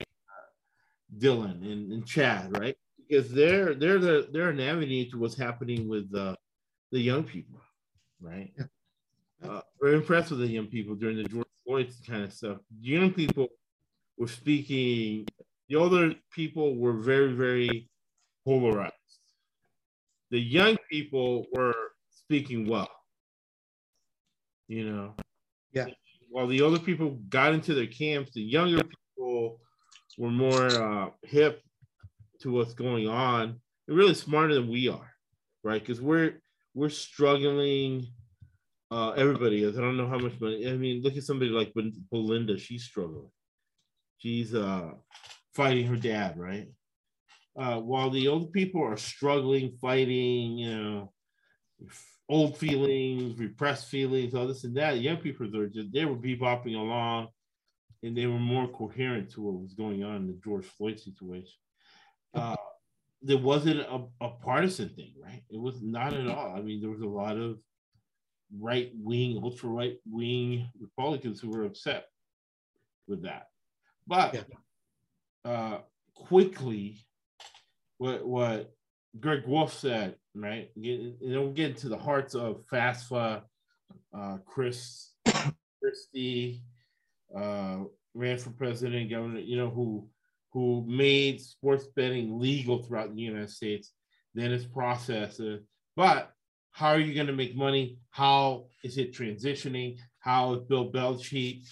Dylan 1.18 1.64
and, 1.64 1.92
and 1.92 2.06
Chad, 2.06 2.58
right? 2.58 2.78
Because 3.08 3.32
they're 3.32 3.74
they're 3.74 4.00
the 4.00 4.30
they're 4.32 4.50
an 4.50 4.60
avenue 4.60 5.10
to 5.10 5.18
what's 5.18 5.38
happening 5.38 5.88
with 5.88 6.14
uh, 6.16 6.36
the 6.92 7.00
young 7.00 7.24
people, 7.24 7.60
right? 8.22 8.52
Uh, 9.42 9.62
we're 9.82 9.94
impressed 9.94 10.32
with 10.32 10.40
the 10.40 10.48
young 10.48 10.68
people 10.68 10.96
during 10.96 11.18
the 11.18 11.24
George 11.24 11.48
Floyd 11.66 11.90
kind 12.06 12.24
of 12.24 12.34
stuff. 12.34 12.58
The 12.82 12.90
young 12.90 13.14
people 13.14 13.48
were 14.18 14.28
speaking. 14.28 15.26
The 15.70 15.76
older 15.76 16.14
people 16.32 16.76
were 16.76 16.94
very 16.94 17.32
very 17.34 17.90
polarized. 18.44 18.94
The 20.32 20.40
young 20.40 20.78
people 20.92 21.46
were 21.54 21.74
speaking 22.12 22.68
well. 22.68 22.92
You 24.68 24.92
know. 24.92 25.16
Yeah. 25.72 25.86
While 26.30 26.48
the 26.48 26.62
older 26.62 26.80
people 26.80 27.18
got 27.30 27.54
into 27.54 27.74
their 27.74 27.88
camps, 27.88 28.32
the 28.34 28.42
younger 28.42 28.84
people 28.84 29.60
were 30.18 30.30
more 30.30 30.68
uh, 30.68 31.10
hip 31.24 31.64
to 32.42 32.52
what's 32.52 32.74
going 32.74 33.08
on. 33.08 33.60
They're 33.88 33.96
really 33.96 34.14
smarter 34.14 34.54
than 34.54 34.70
we 34.70 34.90
are, 34.90 35.10
right? 35.64 35.82
Because 35.82 36.02
we're 36.02 36.42
we're 36.74 36.90
struggling. 36.90 38.08
Uh, 38.92 39.12
everybody 39.12 39.64
is. 39.64 39.78
I 39.78 39.82
don't 39.82 39.98
know 39.98 40.08
how 40.08 40.18
much 40.18 40.40
money. 40.40 40.68
I 40.68 40.76
mean, 40.76 41.02
look 41.04 41.16
at 41.16 41.24
somebody 41.24 41.52
like 41.52 41.74
Belinda. 42.12 42.58
She's 42.58 42.84
struggling. 42.84 43.30
She's 44.18 44.54
uh, 44.56 44.92
fighting 45.54 45.86
her 45.88 45.96
dad, 45.96 46.38
right? 46.38 46.68
Uh, 47.58 47.80
while 47.80 48.10
the 48.10 48.28
old 48.28 48.52
people 48.52 48.84
are 48.84 48.98
struggling, 48.98 49.78
fighting, 49.82 50.58
you 50.58 50.82
know, 50.82 51.14
old 52.28 52.58
feelings, 52.58 53.38
repressed 53.40 53.90
feelings, 53.90 54.34
all 54.34 54.48
this 54.48 54.64
and 54.64 54.78
that. 54.78 55.00
Young 55.00 55.18
people 55.18 55.54
are 55.58 55.68
just 55.68 55.92
they 55.92 56.06
were 56.06 56.16
bebopping 56.16 56.76
along, 56.76 57.28
and 58.04 58.16
they 58.16 58.28
were 58.28 58.40
more 58.40 58.68
coherent 58.68 59.32
to 59.32 59.42
what 59.42 59.62
was 59.62 59.74
going 59.74 60.04
on 60.04 60.18
in 60.18 60.28
the 60.28 60.40
George 60.44 60.66
Floyd 60.66 61.00
situation. 61.00 61.58
Uh, 62.34 62.56
there 63.22 63.38
wasn't 63.38 63.82
a, 63.82 64.02
a 64.22 64.30
partisan 64.30 64.90
thing, 64.90 65.14
right? 65.22 65.44
It 65.50 65.60
was 65.60 65.82
not 65.82 66.14
at 66.14 66.28
all. 66.28 66.56
I 66.56 66.62
mean, 66.62 66.82
there 66.82 66.90
was 66.90 67.02
a 67.02 67.08
lot 67.08 67.38
of 67.38 67.58
right 68.58 68.92
wing, 68.96 69.40
ultra 69.44 69.70
right 69.70 69.98
wing 70.10 70.70
Republicans 70.80 71.40
who 71.40 71.50
were 71.50 71.66
upset 71.66 72.08
with 73.08 73.24
that, 73.24 73.48
but 74.08 74.46
uh, 75.46 75.80
quickly, 76.16 77.06
what 77.98 78.26
what 78.26 78.74
Greg 79.20 79.46
Wolf 79.46 79.74
said, 79.74 80.16
right? 80.36 80.70
Get, 80.76 81.00
you 81.00 81.34
know, 81.34 81.50
get 81.50 81.72
into 81.72 81.90
the 81.90 81.98
hearts 81.98 82.36
of 82.36 82.66
PASPA, 82.72 83.42
uh, 84.16 84.38
Chris 84.46 85.12
Christie, 85.82 86.62
uh, 87.36 87.80
ran 88.14 88.38
for 88.38 88.52
president, 88.52 89.10
governor, 89.10 89.40
you 89.40 89.58
know, 89.58 89.70
who 89.70 90.08
who 90.52 90.84
made 90.88 91.42
sports 91.42 91.86
betting 91.96 92.40
legal 92.40 92.84
throughout 92.84 93.14
the 93.14 93.22
United 93.22 93.50
States. 93.50 93.92
Then 94.34 94.52
it's 94.52 94.66
processed. 94.66 95.42
But 95.96 96.32
how 96.72 96.90
are 96.90 97.00
you 97.00 97.14
going 97.14 97.28
to 97.28 97.34
make 97.34 97.56
money? 97.56 97.98
How 98.10 98.66
is 98.84 98.98
it 98.98 99.14
transitioning? 99.14 99.98
How 100.20 100.54
is 100.54 100.62
Bill 100.62 100.92
Belichick 100.92 101.64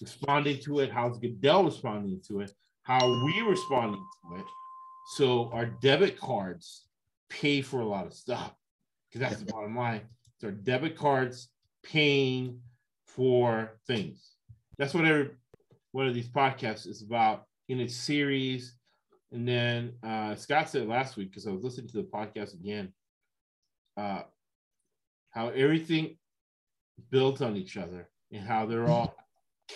responding 0.00 0.58
to 0.60 0.80
it? 0.80 0.90
How's 0.90 1.18
Goodell 1.18 1.64
responding 1.64 2.20
to 2.28 2.40
it? 2.40 2.52
How 2.82 2.98
are 2.98 3.24
we 3.24 3.40
responding 3.42 4.04
to 4.22 4.40
it? 4.40 4.46
So 5.16 5.50
our 5.52 5.66
debit 5.66 6.18
cards 6.18 6.86
pay 7.30 7.62
for 7.62 7.80
a 7.80 7.86
lot 7.86 8.06
of 8.06 8.14
stuff 8.14 8.54
because 9.08 9.28
that's 9.28 9.42
the 9.42 9.52
bottom 9.52 9.76
line. 9.76 10.02
It's 10.34 10.44
our 10.44 10.50
debit 10.50 10.96
cards 10.96 11.48
paying 11.82 12.60
for 13.06 13.78
things. 13.86 14.32
That's 14.78 14.94
what 14.94 15.04
every 15.04 15.30
one 15.92 16.08
of 16.08 16.14
these 16.14 16.28
podcasts 16.28 16.86
is 16.86 17.02
about 17.02 17.44
in 17.68 17.80
its 17.80 17.94
series. 17.94 18.76
And 19.32 19.46
then 19.48 19.94
uh, 20.02 20.34
Scott 20.36 20.68
said 20.68 20.86
last 20.86 21.16
week 21.16 21.30
because 21.30 21.46
I 21.46 21.50
was 21.50 21.64
listening 21.64 21.88
to 21.88 21.96
the 21.96 22.04
podcast 22.04 22.54
again, 22.54 22.92
uh, 23.96 24.22
how 25.30 25.48
everything 25.48 26.16
builds 27.10 27.42
on 27.42 27.56
each 27.56 27.76
other 27.76 28.08
and 28.32 28.46
how 28.46 28.66
they're 28.66 28.88
all 28.88 29.14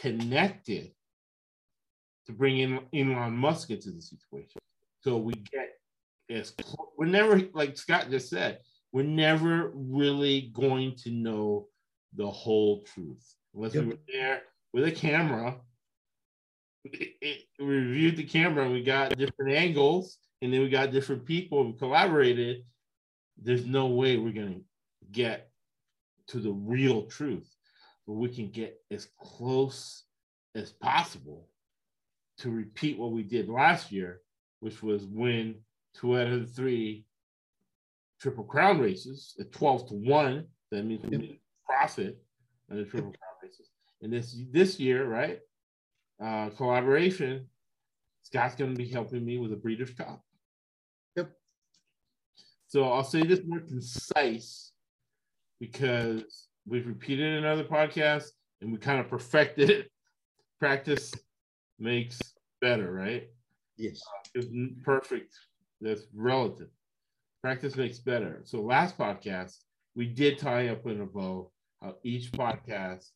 connected 0.01 0.93
to 2.27 2.33
bring 2.33 2.59
in 2.59 2.81
Elon 2.95 3.37
Musk 3.37 3.71
into 3.71 3.91
the 3.91 4.03
situation. 4.03 4.61
So 5.01 5.17
we 5.17 5.33
get 5.33 5.79
as 6.31 6.53
we're 6.97 7.07
never 7.07 7.41
like 7.55 7.77
Scott 7.77 8.11
just 8.11 8.29
said, 8.29 8.59
we're 8.93 9.03
never 9.03 9.71
really 9.75 10.51
going 10.53 10.95
to 10.97 11.11
know 11.11 11.69
the 12.15 12.29
whole 12.29 12.83
truth 12.83 13.35
unless 13.55 13.73
we 13.75 13.81
Yep. 13.81 13.89
were 13.89 13.99
there 14.13 14.43
with 14.73 14.85
a 14.85 14.93
camera. 14.93 15.61
It, 16.93 17.17
it- 17.21 17.45
we 17.59 17.67
reviewed 17.67 18.17
the 18.17 18.23
camera 18.25 18.65
and 18.65 18.73
we 18.73 18.85
got 18.85 19.19
different 19.19 19.53
angles, 19.53 20.19
and 20.43 20.53
then 20.53 20.61
we 20.61 20.69
got 20.69 20.93
different 20.93 21.25
people 21.25 21.65
who 21.65 21.73
collaborated. 21.73 22.65
There's 23.37 23.67
no 23.67 23.87
way 23.89 24.17
we're 24.17 24.33
gonna 24.33 24.61
get 25.11 25.51
to 26.29 26.39
the 26.39 26.53
real 26.53 27.07
truth, 27.07 27.53
but 28.07 28.13
we 28.15 28.29
can 28.29 28.51
get 28.51 28.81
as 28.93 29.09
close 29.21 30.05
as 30.55 30.73
possible 30.73 31.49
to 32.39 32.51
repeat 32.51 32.97
what 32.97 33.11
we 33.11 33.25
did 33.25 33.49
last 33.49 33.91
year, 33.91 34.21
which 34.61 34.83
was 34.85 35.05
win 35.07 35.57
two 35.95 36.17
out 36.17 36.29
of 36.29 36.41
the 36.41 36.47
three 36.47 37.05
triple 38.21 38.45
crown 38.45 38.79
races 38.79 39.35
at 39.41 39.51
12 39.53 39.89
to 39.89 39.95
1. 39.95 40.47
That 40.71 40.85
means 40.85 41.05
we 41.05 41.41
profit 41.67 42.23
on 42.71 42.77
the 42.77 42.85
triple 42.85 43.11
crown 43.11 43.35
races. 43.43 43.69
And 44.01 44.13
this 44.13 44.37
this 44.53 44.79
year, 44.79 45.07
right? 45.09 45.41
Uh, 46.23 46.51
collaboration, 46.51 47.47
Scott's 48.23 48.55
gonna 48.55 48.75
be 48.75 48.89
helping 48.89 49.25
me 49.25 49.39
with 49.39 49.53
a 49.53 49.57
Breeders' 49.57 49.95
Cup. 49.95 50.23
Yep. 51.17 51.31
So 52.67 52.85
I'll 52.85 53.05
say 53.05 53.23
this 53.23 53.41
more 53.47 53.61
concise 53.61 54.73
because 55.61 56.49
we've 56.67 56.87
repeated 56.87 57.39
in 57.39 57.45
other 57.45 57.65
podcasts 57.65 58.31
and 58.61 58.73
we 58.73 58.79
kind 58.79 59.01
of 59.01 59.09
perfected 59.09 59.71
it. 59.71 59.91
Practice 60.61 61.15
makes 61.79 62.21
better, 62.61 62.93
right? 62.93 63.29
Yes. 63.77 64.01
It's 64.35 64.49
perfect. 64.83 65.35
That's 65.81 66.03
relative. 66.15 66.69
Practice 67.43 67.77
makes 67.77 67.99
better. 67.99 68.41
So 68.45 68.61
last 68.61 68.99
podcast, 68.99 69.59
we 69.95 70.07
did 70.07 70.39
tie 70.39 70.69
up 70.69 70.87
in 70.87 71.01
a 71.01 71.07
bow 71.07 71.51
how 71.81 71.95
each 72.03 72.33
podcast 72.33 73.11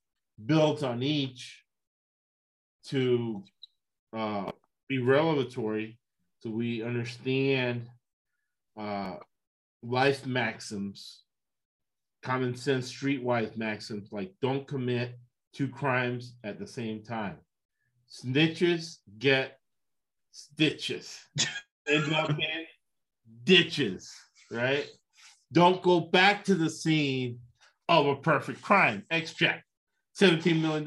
builds 0.46 0.82
on 0.82 1.02
each 1.02 1.61
to 2.88 3.42
uh, 4.12 4.50
be 4.88 4.98
revelatory 4.98 5.98
so 6.42 6.50
we 6.50 6.82
understand 6.82 7.88
uh, 8.76 9.14
life 9.82 10.26
maxims, 10.26 11.22
common 12.22 12.56
sense 12.56 12.92
streetwise 12.92 13.56
maxims 13.56 14.08
like 14.10 14.32
don't 14.40 14.66
commit 14.66 15.18
two 15.52 15.68
crimes 15.68 16.34
at 16.42 16.58
the 16.58 16.66
same 16.66 17.02
time. 17.04 17.36
Snitches 18.10 18.98
get 19.18 19.60
stitches. 20.32 21.20
End 21.86 22.12
up 22.12 22.30
in 22.30 22.66
ditches, 23.44 24.12
right? 24.50 24.88
Don't 25.52 25.80
go 25.82 26.00
back 26.00 26.44
to 26.44 26.56
the 26.56 26.70
scene 26.70 27.38
of 27.88 28.06
a 28.06 28.16
perfect 28.16 28.62
crime. 28.62 29.04
Extract 29.10 29.62
$17 30.22 30.60
million. 30.60 30.84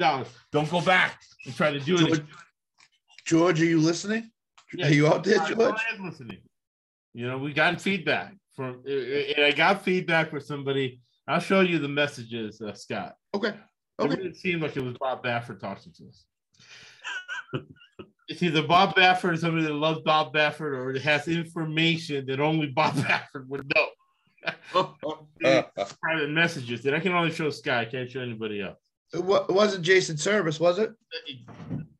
Don't 0.52 0.70
go 0.70 0.80
back 0.80 1.20
and 1.44 1.54
try 1.54 1.70
to 1.70 1.80
do 1.80 1.96
it. 1.96 2.00
George, 2.06 2.22
George, 3.26 3.60
are 3.62 3.66
you 3.66 3.80
listening? 3.80 4.30
Yeah, 4.74 4.86
are 4.86 4.90
you 4.92 5.06
out 5.08 5.24
there, 5.24 5.38
George? 5.46 5.60
I 5.90 5.94
am 5.94 6.04
listening. 6.04 6.38
You 7.14 7.26
know, 7.28 7.38
we 7.38 7.52
got 7.52 7.80
feedback 7.80 8.34
from, 8.54 8.82
and 8.86 9.44
I 9.44 9.52
got 9.52 9.82
feedback 9.84 10.30
from 10.30 10.40
somebody. 10.40 11.00
I'll 11.28 11.40
show 11.40 11.60
you 11.60 11.78
the 11.78 11.88
messages, 11.88 12.60
uh, 12.60 12.72
Scott. 12.74 13.14
Okay. 13.34 13.48
It 13.48 13.54
Okay. 13.98 14.16
really 14.16 14.34
seemed 14.34 14.62
like 14.62 14.76
it 14.76 14.82
was 14.84 14.94
Bob 14.98 15.24
Baffert 15.24 15.58
talking 15.60 15.92
to 15.92 16.08
us. 16.08 16.24
it's 18.28 18.42
either 18.42 18.62
Bob 18.62 18.94
Baffert 18.94 19.32
or 19.32 19.36
somebody 19.36 19.64
that 19.64 19.72
loves 19.72 20.00
Bob 20.00 20.34
Baffert 20.34 20.76
or 20.76 20.98
has 21.00 21.26
information 21.28 22.26
that 22.26 22.40
only 22.40 22.66
Bob 22.68 22.94
Baffert 22.96 23.46
would 23.48 23.72
know. 23.74 23.88
Private 26.02 26.30
messages 26.30 26.82
that 26.82 26.94
I 26.94 27.00
can 27.00 27.12
only 27.12 27.32
show 27.32 27.50
Scott. 27.50 27.78
I 27.78 27.84
can't 27.86 28.10
show 28.10 28.20
anybody 28.20 28.60
else. 28.62 28.78
It 29.12 29.24
wasn't 29.24 29.84
Jason 29.84 30.16
Servis, 30.16 30.60
was 30.60 30.78
it? 30.78 30.92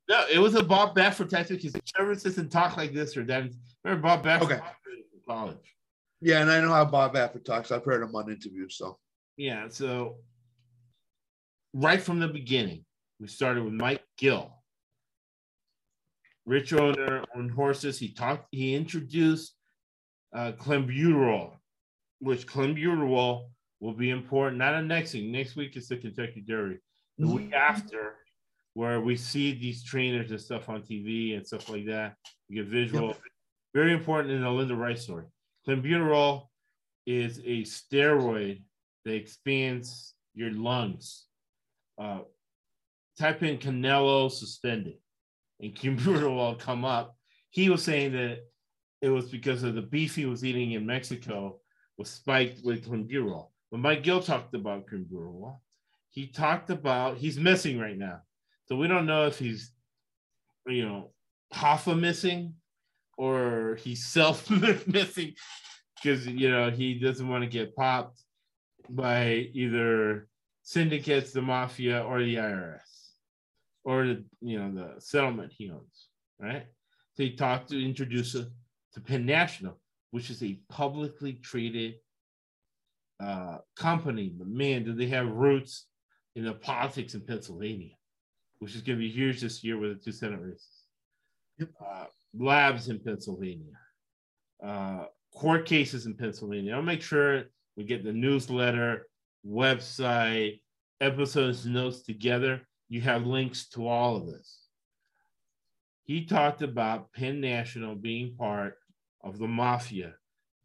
No, 0.08 0.24
it 0.32 0.38
was 0.38 0.54
a 0.54 0.62
Bob 0.62 0.94
Baffert 0.94 1.28
tactic. 1.28 1.62
His 1.62 1.76
service 1.96 2.22
doesn't 2.22 2.50
talk 2.50 2.76
like 2.76 2.92
this 2.92 3.16
or 3.16 3.24
that. 3.24 3.50
Remember 3.84 4.02
Bob 4.02 4.24
Baffert? 4.24 4.42
Okay. 4.42 4.54
in 4.54 5.20
College. 5.26 5.76
Yeah, 6.20 6.40
and 6.40 6.50
I 6.50 6.60
know 6.60 6.72
how 6.72 6.84
Bob 6.84 7.14
Baffert 7.14 7.44
talks. 7.44 7.72
I've 7.72 7.84
heard 7.84 8.02
him 8.02 8.14
on 8.14 8.30
interviews. 8.30 8.76
So 8.76 8.98
Yeah, 9.36 9.68
so 9.68 10.16
right 11.72 12.00
from 12.00 12.20
the 12.20 12.28
beginning, 12.28 12.84
we 13.20 13.28
started 13.28 13.64
with 13.64 13.72
Mike 13.72 14.02
Gill. 14.16 14.52
Rich 16.44 16.72
owner 16.72 17.24
on 17.34 17.48
horses. 17.48 17.98
He 17.98 18.12
talked, 18.12 18.46
he 18.52 18.74
introduced 18.74 19.54
uh 20.34 20.52
clenbuterol, 20.52 21.52
which 22.20 22.46
clenbuterol 22.46 23.48
will 23.80 23.92
be 23.94 24.10
important, 24.10 24.58
not 24.58 24.74
on 24.74 24.88
next 24.88 25.14
week. 25.14 25.30
Next 25.30 25.56
week 25.56 25.76
is 25.76 25.88
the 25.88 25.96
Kentucky 25.96 26.42
Derby. 26.46 26.78
The 27.18 27.26
week 27.28 27.52
after, 27.52 28.16
where 28.74 29.00
we 29.00 29.16
see 29.16 29.58
these 29.58 29.82
trainers 29.82 30.30
and 30.30 30.40
stuff 30.40 30.68
on 30.68 30.82
TV 30.82 31.34
and 31.36 31.46
stuff 31.46 31.70
like 31.70 31.86
that. 31.86 32.14
We 32.48 32.56
get 32.56 32.66
visual. 32.66 33.16
Very 33.74 33.92
important 33.92 34.34
in 34.34 34.42
the 34.42 34.50
Linda 34.50 34.74
Rice 34.74 35.04
story. 35.04 35.24
Clenbuterol 35.66 36.48
is 37.06 37.38
a 37.38 37.62
steroid 37.62 38.62
that 39.04 39.14
expands 39.14 40.14
your 40.34 40.50
lungs. 40.50 41.24
Uh, 41.98 42.20
type 43.18 43.42
in 43.42 43.58
Canelo 43.58 44.30
suspended, 44.30 44.98
and 45.60 45.78
will 46.06 46.54
come 46.56 46.84
up. 46.84 47.16
He 47.50 47.70
was 47.70 47.82
saying 47.82 48.12
that 48.12 48.40
it 49.00 49.08
was 49.08 49.30
because 49.30 49.62
of 49.62 49.74
the 49.74 49.82
beef 49.82 50.14
he 50.14 50.26
was 50.26 50.44
eating 50.44 50.72
in 50.72 50.84
Mexico 50.84 51.60
was 51.96 52.10
spiked 52.10 52.60
with 52.64 52.86
clenbuterol. 52.86 53.48
When 53.70 53.80
Mike 53.80 54.02
Gill 54.02 54.22
talked 54.22 54.54
about 54.54 54.86
clenbuterol, 54.86 55.58
he 56.16 56.26
talked 56.26 56.70
about 56.70 57.18
he's 57.18 57.38
missing 57.38 57.78
right 57.78 57.96
now, 57.96 58.20
so 58.64 58.74
we 58.74 58.88
don't 58.88 59.04
know 59.04 59.26
if 59.26 59.38
he's, 59.38 59.70
you 60.66 60.82
know, 60.82 61.10
Hoffa 61.52 61.96
missing 61.96 62.54
or 63.18 63.76
he's 63.82 64.06
self 64.06 64.48
missing 64.86 65.34
because 65.94 66.26
you 66.26 66.50
know 66.50 66.70
he 66.70 66.98
doesn't 66.98 67.28
want 67.28 67.44
to 67.44 67.50
get 67.50 67.76
popped 67.76 68.22
by 68.88 69.50
either 69.52 70.26
syndicates, 70.62 71.32
the 71.32 71.42
mafia, 71.42 72.02
or 72.02 72.20
the 72.20 72.36
IRS, 72.36 72.80
or 73.84 74.06
the 74.06 74.24
you 74.40 74.58
know 74.58 74.72
the 74.72 74.98
settlement 75.02 75.52
he 75.54 75.70
owns, 75.70 76.08
right? 76.40 76.64
So 77.18 77.24
he 77.24 77.36
talked 77.36 77.68
to 77.68 77.84
introduce 77.84 78.32
to 78.32 79.00
Penn 79.04 79.26
National, 79.26 79.78
which 80.12 80.30
is 80.30 80.42
a 80.42 80.58
publicly 80.70 81.34
traded 81.34 81.96
uh, 83.20 83.58
company. 83.76 84.32
But 84.34 84.48
man, 84.48 84.82
do 84.82 84.94
they 84.94 85.08
have 85.08 85.28
roots 85.28 85.84
in 86.36 86.44
the 86.44 86.52
politics 86.52 87.14
in 87.14 87.22
Pennsylvania, 87.22 87.94
which 88.58 88.74
is 88.74 88.82
going 88.82 88.98
to 88.98 89.04
be 89.04 89.10
huge 89.10 89.40
this 89.40 89.64
year 89.64 89.78
with 89.78 89.98
the 89.98 90.04
two 90.04 90.12
Senate 90.12 90.40
races. 90.40 90.84
Yep. 91.58 91.70
Uh, 91.84 92.04
labs 92.38 92.88
in 92.88 93.00
Pennsylvania, 93.00 93.72
uh, 94.62 95.06
court 95.34 95.64
cases 95.64 96.04
in 96.04 96.14
Pennsylvania. 96.14 96.74
I'll 96.74 96.82
make 96.82 97.00
sure 97.00 97.44
we 97.76 97.84
get 97.84 98.04
the 98.04 98.12
newsletter, 98.12 99.06
website, 99.46 100.60
episodes, 101.00 101.64
notes 101.64 102.02
together. 102.02 102.60
You 102.90 103.00
have 103.00 103.26
links 103.26 103.68
to 103.70 103.88
all 103.88 104.16
of 104.16 104.26
this. 104.26 104.66
He 106.04 106.26
talked 106.26 106.60
about 106.60 107.12
Penn 107.14 107.40
National 107.40 107.94
being 107.94 108.36
part 108.36 108.74
of 109.24 109.38
the 109.38 109.48
mafia, 109.48 110.14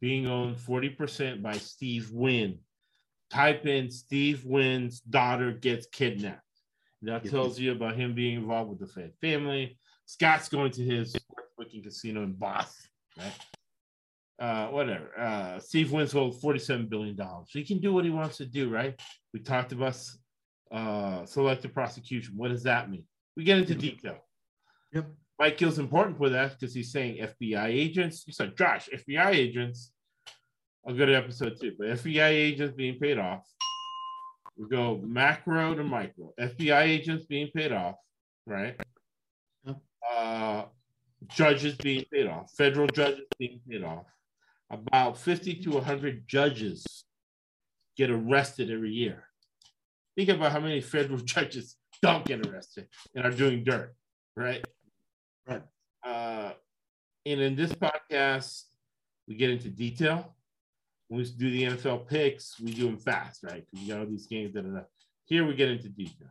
being 0.00 0.26
owned 0.26 0.56
40% 0.56 1.42
by 1.42 1.54
Steve 1.54 2.10
Wynn. 2.12 2.58
Type 3.32 3.66
in 3.66 3.90
Steve 3.90 4.44
Wynn's 4.44 5.00
daughter 5.00 5.52
gets 5.52 5.86
kidnapped. 5.86 6.42
That 7.00 7.24
tells 7.24 7.58
you 7.58 7.72
about 7.72 7.96
him 7.96 8.14
being 8.14 8.36
involved 8.36 8.68
with 8.70 8.78
the 8.78 8.86
Fed 8.86 9.14
family. 9.22 9.78
Scott's 10.04 10.50
going 10.50 10.70
to 10.72 10.84
his 10.84 11.16
booking 11.56 11.82
casino 11.82 12.22
in 12.24 12.34
Boston, 12.34 12.90
right? 13.18 13.32
Uh, 14.38 14.68
whatever. 14.68 15.18
Uh, 15.18 15.58
Steve 15.60 15.92
Wynn's 15.92 16.12
hold 16.12 16.40
$47 16.42 16.90
billion. 16.90 17.16
So 17.16 17.44
he 17.52 17.64
can 17.64 17.78
do 17.80 17.94
what 17.94 18.04
he 18.04 18.10
wants 18.10 18.36
to 18.36 18.44
do, 18.44 18.68
right? 18.68 19.00
We 19.32 19.40
talked 19.40 19.72
about 19.72 19.98
uh, 20.70 21.24
selective 21.24 21.72
prosecution. 21.72 22.34
What 22.36 22.48
does 22.48 22.64
that 22.64 22.90
mean? 22.90 23.04
We 23.34 23.44
get 23.44 23.58
into 23.58 23.74
detail. 23.74 24.18
Yep. 24.92 25.06
Mike 25.38 25.56
Gill's 25.56 25.78
important 25.78 26.18
for 26.18 26.28
that 26.28 26.60
because 26.60 26.74
he's 26.74 26.92
saying 26.92 27.26
FBI 27.40 27.66
agents. 27.66 28.24
He's 28.26 28.36
said, 28.36 28.58
Josh, 28.58 28.90
FBI 28.94 29.30
agents. 29.30 29.92
I'll 30.86 30.94
go 30.94 31.06
to 31.06 31.14
episode 31.14 31.58
two, 31.60 31.74
but 31.78 31.88
FBI 31.88 32.28
agents 32.28 32.74
being 32.74 32.98
paid 32.98 33.18
off. 33.18 33.46
We 34.56 34.68
go 34.68 35.00
macro 35.02 35.74
to 35.74 35.84
micro. 35.84 36.32
FBI 36.38 36.82
agents 36.82 37.24
being 37.24 37.48
paid 37.54 37.72
off, 37.72 37.96
right? 38.46 38.78
Uh, 40.10 40.64
judges 41.28 41.76
being 41.76 42.04
paid 42.12 42.26
off, 42.26 42.50
federal 42.56 42.88
judges 42.88 43.26
being 43.38 43.60
paid 43.68 43.84
off. 43.84 44.06
About 44.70 45.18
50 45.18 45.62
to 45.62 45.70
100 45.70 46.26
judges 46.26 47.04
get 47.96 48.10
arrested 48.10 48.70
every 48.70 48.90
year. 48.90 49.24
Think 50.16 50.30
about 50.30 50.52
how 50.52 50.60
many 50.60 50.80
federal 50.80 51.18
judges 51.24 51.76
don't 52.00 52.24
get 52.24 52.46
arrested 52.46 52.88
and 53.14 53.24
are 53.24 53.30
doing 53.30 53.62
dirt, 53.64 53.94
right? 54.36 54.64
Right. 55.46 55.62
Uh, 56.04 56.52
and 57.24 57.40
in 57.40 57.54
this 57.54 57.72
podcast, 57.72 58.64
we 59.28 59.36
get 59.36 59.50
into 59.50 59.68
detail. 59.68 60.34
When 61.12 61.20
we 61.20 61.28
do 61.28 61.50
the 61.50 61.64
NFL 61.64 62.08
picks, 62.08 62.58
we 62.58 62.72
do 62.72 62.86
them 62.86 62.96
fast, 62.96 63.42
right? 63.42 63.66
Because 63.70 63.84
we 63.84 63.92
got 63.92 64.00
all 64.00 64.06
these 64.06 64.26
games. 64.26 64.54
Da, 64.54 64.62
da, 64.62 64.68
da. 64.70 64.80
Here 65.26 65.46
we 65.46 65.54
get 65.54 65.68
into 65.68 65.90
detail. 65.90 66.30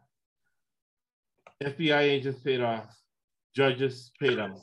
FBI 1.64 2.00
agents 2.00 2.40
paid 2.40 2.62
off, 2.62 2.88
judges 3.56 4.12
paid 4.20 4.40
off. 4.40 4.60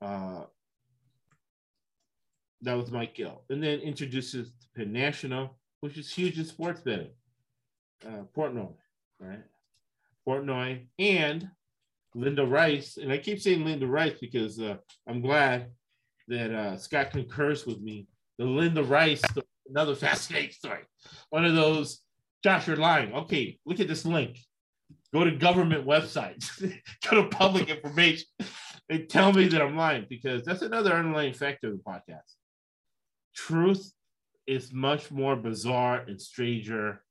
Uh, 0.00 0.44
that 2.60 2.74
was 2.74 2.92
Mike 2.92 3.16
Gill. 3.16 3.42
And 3.50 3.60
then 3.60 3.80
introduces 3.80 4.50
to 4.50 4.66
Penn 4.76 4.92
National, 4.92 5.58
which 5.80 5.98
is 5.98 6.14
huge 6.14 6.38
in 6.38 6.44
sports 6.44 6.80
betting. 6.80 7.10
Uh, 8.06 8.22
Portnoy, 8.36 8.72
right? 9.18 9.42
Portnoy 10.28 10.86
and 11.00 11.50
Linda 12.14 12.46
Rice. 12.46 12.98
And 12.98 13.10
I 13.10 13.18
keep 13.18 13.40
saying 13.40 13.64
Linda 13.64 13.88
Rice 13.88 14.18
because 14.20 14.60
uh, 14.60 14.76
I'm 15.08 15.22
glad 15.22 15.72
that 16.28 16.54
uh, 16.54 16.76
Scott 16.76 17.10
concurs 17.10 17.66
with 17.66 17.80
me. 17.80 18.06
The 18.38 18.44
Linda 18.44 18.82
Rice, 18.82 19.20
story, 19.20 19.46
another 19.68 19.94
fascinating 20.06 20.52
story. 20.52 20.82
One 21.30 21.44
of 21.44 21.54
those, 21.54 22.00
Josh, 22.42 22.66
you're 22.66 22.76
lying. 22.76 23.12
Okay, 23.12 23.58
look 23.64 23.80
at 23.80 23.88
this 23.88 24.04
link. 24.04 24.38
Go 25.12 25.24
to 25.24 25.30
government 25.32 25.86
websites, 25.86 26.58
go 27.10 27.22
to 27.22 27.28
public 27.28 27.68
information, 27.68 28.26
and 28.88 29.08
tell 29.08 29.32
me 29.32 29.46
that 29.48 29.60
I'm 29.60 29.76
lying 29.76 30.06
because 30.08 30.42
that's 30.42 30.62
another 30.62 30.94
underlying 30.94 31.34
factor 31.34 31.68
of 31.68 31.74
the 31.74 31.82
podcast. 31.82 32.32
truth 33.34 33.92
is 34.46 34.72
much 34.72 35.10
more 35.10 35.36
bizarre 35.36 35.98
and 36.08 36.20
stranger 36.20 37.02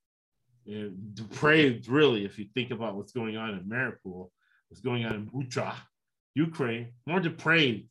and 0.67 1.15
depraved, 1.15 1.87
really, 1.87 2.25
if 2.25 2.37
you 2.37 2.45
think 2.53 2.71
about 2.71 2.95
what's 2.95 3.13
going 3.13 3.37
on 3.37 3.51
in 3.51 3.63
Mariupol, 3.63 4.29
what's 4.69 4.81
going 4.81 5.05
on 5.05 5.13
in 5.13 5.27
Bucha, 5.27 5.73
Ukraine, 6.35 6.93
more 7.05 7.19
depraved 7.19 7.87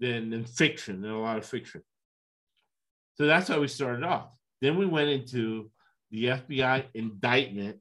than, 0.00 0.30
than 0.30 0.44
fiction, 0.44 1.00
than 1.00 1.10
a 1.10 1.20
lot 1.20 1.38
of 1.38 1.46
fiction. 1.46 1.82
So 3.16 3.26
that's 3.26 3.48
how 3.48 3.60
we 3.60 3.68
started 3.68 4.04
off. 4.04 4.28
Then 4.60 4.76
we 4.76 4.86
went 4.86 5.08
into 5.08 5.70
the 6.10 6.24
FBI 6.24 6.84
indictment 6.94 7.78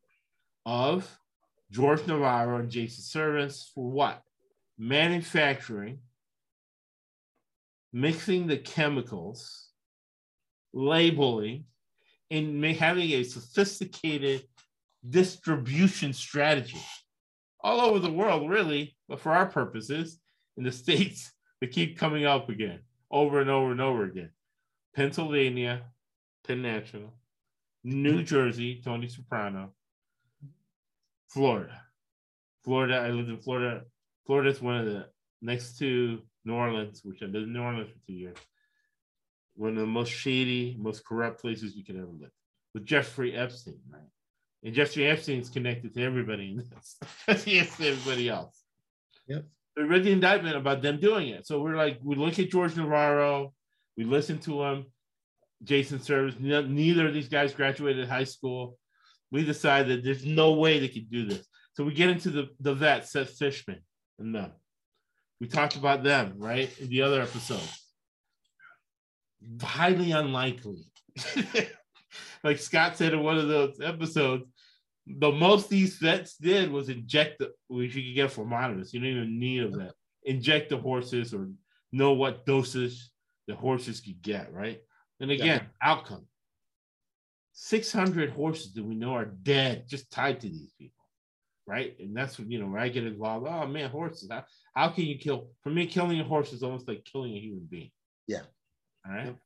of 0.65 1.09
George 1.71 2.05
Navarro 2.07 2.57
and 2.59 2.69
Jason 2.69 3.03
Servants 3.03 3.71
for 3.73 3.89
what? 3.89 4.21
Manufacturing, 4.77 5.99
mixing 7.91 8.47
the 8.47 8.57
chemicals, 8.57 9.69
labeling, 10.73 11.65
and 12.31 12.63
having 12.65 13.11
a 13.11 13.23
sophisticated 13.23 14.43
distribution 15.07 16.13
strategy 16.13 16.81
all 17.61 17.81
over 17.81 17.99
the 17.99 18.11
world, 18.11 18.49
really, 18.49 18.95
but 19.07 19.19
for 19.19 19.31
our 19.31 19.45
purposes, 19.45 20.19
in 20.57 20.63
the 20.63 20.71
states, 20.83 21.31
they 21.59 21.67
keep 21.67 21.97
coming 21.97 22.25
up 22.25 22.49
again 22.49 22.79
over 23.11 23.41
and 23.41 23.49
over 23.49 23.71
and 23.71 23.81
over 23.81 24.03
again. 24.03 24.29
Pennsylvania, 24.95 25.83
Penn 26.47 26.61
National, 26.61 27.13
New 27.83 28.17
mm-hmm. 28.17 28.25
Jersey, 28.25 28.81
Tony 28.83 29.07
Soprano, 29.07 29.73
Florida. 31.27 31.81
Florida, 32.63 32.95
I 32.95 33.09
lived 33.09 33.29
in 33.29 33.37
Florida. 33.37 33.81
Florida 34.25 34.49
is 34.49 34.61
one 34.61 34.77
of 34.77 34.85
the 34.85 35.07
next 35.41 35.77
to 35.79 36.21
New 36.45 36.53
Orleans, 36.53 37.01
which 37.03 37.21
I 37.21 37.25
lived 37.25 37.47
in 37.47 37.53
New 37.53 37.61
Orleans 37.61 37.89
for 37.89 38.07
two 38.07 38.13
years. 38.13 38.37
One 39.55 39.71
of 39.71 39.77
the 39.77 39.85
most 39.85 40.09
shady, 40.09 40.75
most 40.79 41.05
corrupt 41.05 41.41
places 41.41 41.75
you 41.75 41.83
could 41.83 41.95
ever 41.95 42.07
live. 42.07 42.31
With 42.73 42.85
Jeffrey 42.85 43.35
Epstein, 43.35 43.79
right? 43.89 44.01
And 44.63 44.73
Jeffrey 44.73 45.07
Epstein 45.07 45.39
is 45.39 45.49
connected 45.49 45.93
to 45.93 46.03
everybody 46.03 46.51
in 46.51 46.57
this, 46.57 47.43
he 47.45 47.59
is 47.59 47.75
to 47.77 47.89
everybody 47.89 48.29
else. 48.29 48.63
Yep. 49.27 49.45
We 49.77 49.83
read 49.83 50.03
the 50.05 50.11
indictment 50.11 50.55
about 50.55 50.81
them 50.81 50.99
doing 50.99 51.29
it. 51.29 51.45
So 51.45 51.61
we're 51.61 51.75
like, 51.75 51.99
we 52.01 52.15
look 52.15 52.39
at 52.39 52.49
George 52.49 52.75
Navarro, 52.75 53.53
we 53.97 54.03
listened 54.03 54.41
to 54.43 54.63
him, 54.63 54.85
Jason 55.63 56.01
Servants. 56.01 56.37
Neither 56.39 57.07
of 57.07 57.13
these 57.13 57.29
guys 57.29 57.53
graduated 57.53 58.07
high 58.07 58.23
school. 58.25 58.77
We 59.31 59.43
decided 59.43 59.97
that 59.97 60.03
there's 60.03 60.25
no 60.25 60.53
way 60.53 60.79
they 60.79 60.87
could 60.87 61.09
do 61.09 61.25
this. 61.25 61.45
So 61.73 61.83
we 61.83 61.93
get 61.93 62.09
into 62.09 62.29
the, 62.29 62.49
the 62.59 62.73
vet, 62.73 63.07
Seth 63.07 63.31
Fishman, 63.31 63.81
and 64.19 64.33
them. 64.33 64.51
We 65.41 65.47
talked 65.47 65.75
about 65.75 66.03
them, 66.03 66.35
right? 66.37 66.69
In 66.79 66.89
the 66.89 67.01
other 67.01 67.21
episode. 67.21 67.59
Highly 69.61 70.11
unlikely. 70.11 70.85
like 72.43 72.57
Scott 72.57 72.97
said 72.97 73.13
in 73.13 73.23
one 73.23 73.37
of 73.37 73.47
those 73.47 73.79
episodes, 73.81 74.45
the 75.07 75.31
most 75.31 75.69
these 75.69 75.97
vets 75.97 76.35
did 76.37 76.71
was 76.71 76.89
inject 76.89 77.39
the 77.39 77.51
which 77.67 77.95
you 77.95 78.03
could 78.03 78.15
get 78.15 78.31
from 78.31 78.49
monitors. 78.49 78.93
You 78.93 79.01
don't 79.01 79.09
even 79.09 79.39
need 79.39 79.63
of 79.63 79.73
that. 79.73 79.93
Inject 80.23 80.69
the 80.69 80.77
horses 80.77 81.33
or 81.33 81.49
know 81.91 82.13
what 82.13 82.45
doses 82.45 83.11
the 83.47 83.55
horses 83.55 84.01
could 84.01 84.21
get, 84.21 84.53
right? 84.53 84.81
And 85.19 85.31
again, 85.31 85.61
yeah. 85.61 85.61
outcome. 85.81 86.27
600 87.53 88.31
horses 88.31 88.73
that 88.73 88.83
we 88.83 88.95
know 88.95 89.13
are 89.13 89.25
dead, 89.25 89.87
just 89.87 90.11
tied 90.11 90.41
to 90.41 90.49
these 90.49 90.73
people, 90.77 91.03
right? 91.65 91.95
And 91.99 92.15
that's 92.15 92.37
you 92.37 92.59
know, 92.59 92.67
where 92.67 92.81
I 92.81 92.89
get 92.89 93.05
involved. 93.05 93.47
Oh 93.49 93.65
man, 93.65 93.89
horses. 93.89 94.29
How, 94.29 94.43
how 94.75 94.89
can 94.89 95.05
you 95.05 95.17
kill? 95.17 95.47
For 95.63 95.69
me, 95.69 95.85
killing 95.87 96.19
a 96.19 96.23
horse 96.23 96.51
is 96.51 96.63
almost 96.63 96.87
like 96.87 97.05
killing 97.05 97.33
a 97.33 97.39
human 97.39 97.65
being. 97.69 97.91
Yeah. 98.27 98.41
All 99.07 99.13
right. 99.13 99.25
Yep. 99.27 99.37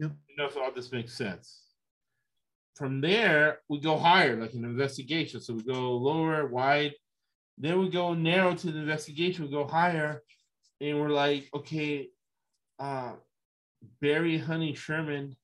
yep. 0.00 0.10
You 0.28 0.36
know 0.36 0.46
if 0.46 0.56
all 0.56 0.72
this 0.74 0.90
makes 0.90 1.14
sense. 1.14 1.62
From 2.74 3.00
there, 3.00 3.60
we 3.68 3.78
go 3.80 3.96
higher, 3.98 4.40
like 4.40 4.54
an 4.54 4.64
investigation. 4.64 5.40
So 5.40 5.54
we 5.54 5.62
go 5.62 5.92
lower, 5.96 6.46
wide. 6.46 6.94
Then 7.56 7.80
we 7.80 7.88
go 7.88 8.14
narrow 8.14 8.54
to 8.54 8.70
the 8.70 8.78
investigation. 8.78 9.44
We 9.44 9.50
go 9.52 9.66
higher, 9.66 10.22
and 10.80 11.00
we're 11.00 11.10
like, 11.10 11.48
okay, 11.54 12.08
uh, 12.78 13.12
Barry 14.00 14.38
Honey 14.38 14.74
Sherman 14.74 15.36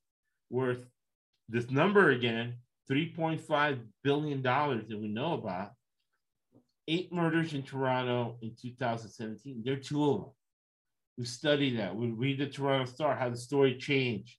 worth 0.51 0.85
this 1.49 1.71
number 1.71 2.11
again, 2.11 2.55
$3.5 2.91 3.81
billion 4.03 4.43
that 4.43 4.87
we 4.91 5.09
know 5.09 5.35
about. 5.35 5.73
Eight 6.87 7.13
murders 7.13 7.55
in 7.55 7.63
Toronto 7.63 8.37
in 8.43 8.55
2017. 8.61 9.63
There 9.65 9.75
are 9.75 9.77
two 9.79 10.11
of 10.11 10.21
them. 10.21 10.31
We 11.17 11.25
study 11.25 11.77
that. 11.77 11.95
We 11.95 12.09
read 12.09 12.39
the 12.39 12.47
Toronto 12.47 12.91
Star, 12.91 13.17
how 13.17 13.31
the 13.31 13.37
story 13.37 13.77
changed, 13.79 14.37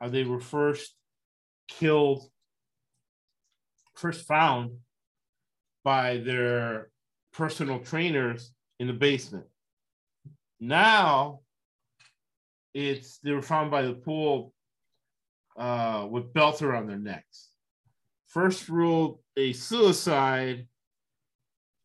how 0.00 0.08
they 0.08 0.24
were 0.24 0.40
first 0.40 0.94
killed, 1.68 2.22
first 3.94 4.26
found 4.26 4.76
by 5.84 6.18
their 6.18 6.90
personal 7.32 7.80
trainers 7.80 8.52
in 8.78 8.86
the 8.86 8.92
basement. 8.92 9.46
Now 10.60 11.40
it's 12.74 13.18
they 13.18 13.32
were 13.32 13.42
found 13.42 13.70
by 13.70 13.82
the 13.82 13.94
pool 13.94 14.52
uh, 15.56 16.06
with 16.10 16.32
belts 16.32 16.62
around 16.62 16.86
their 16.86 16.98
necks. 16.98 17.50
First 18.28 18.68
ruled 18.68 19.18
a 19.36 19.52
suicide. 19.52 20.66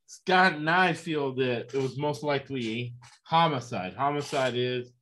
Scott 0.06 0.54
and 0.54 0.70
I 0.70 0.94
feel 0.94 1.34
that 1.36 1.74
it 1.74 1.82
was 1.82 1.98
most 1.98 2.24
likely 2.24 2.72
a 2.72 2.94
homicide. 3.24 3.94
Homicide 3.94 4.56
is 4.56 4.94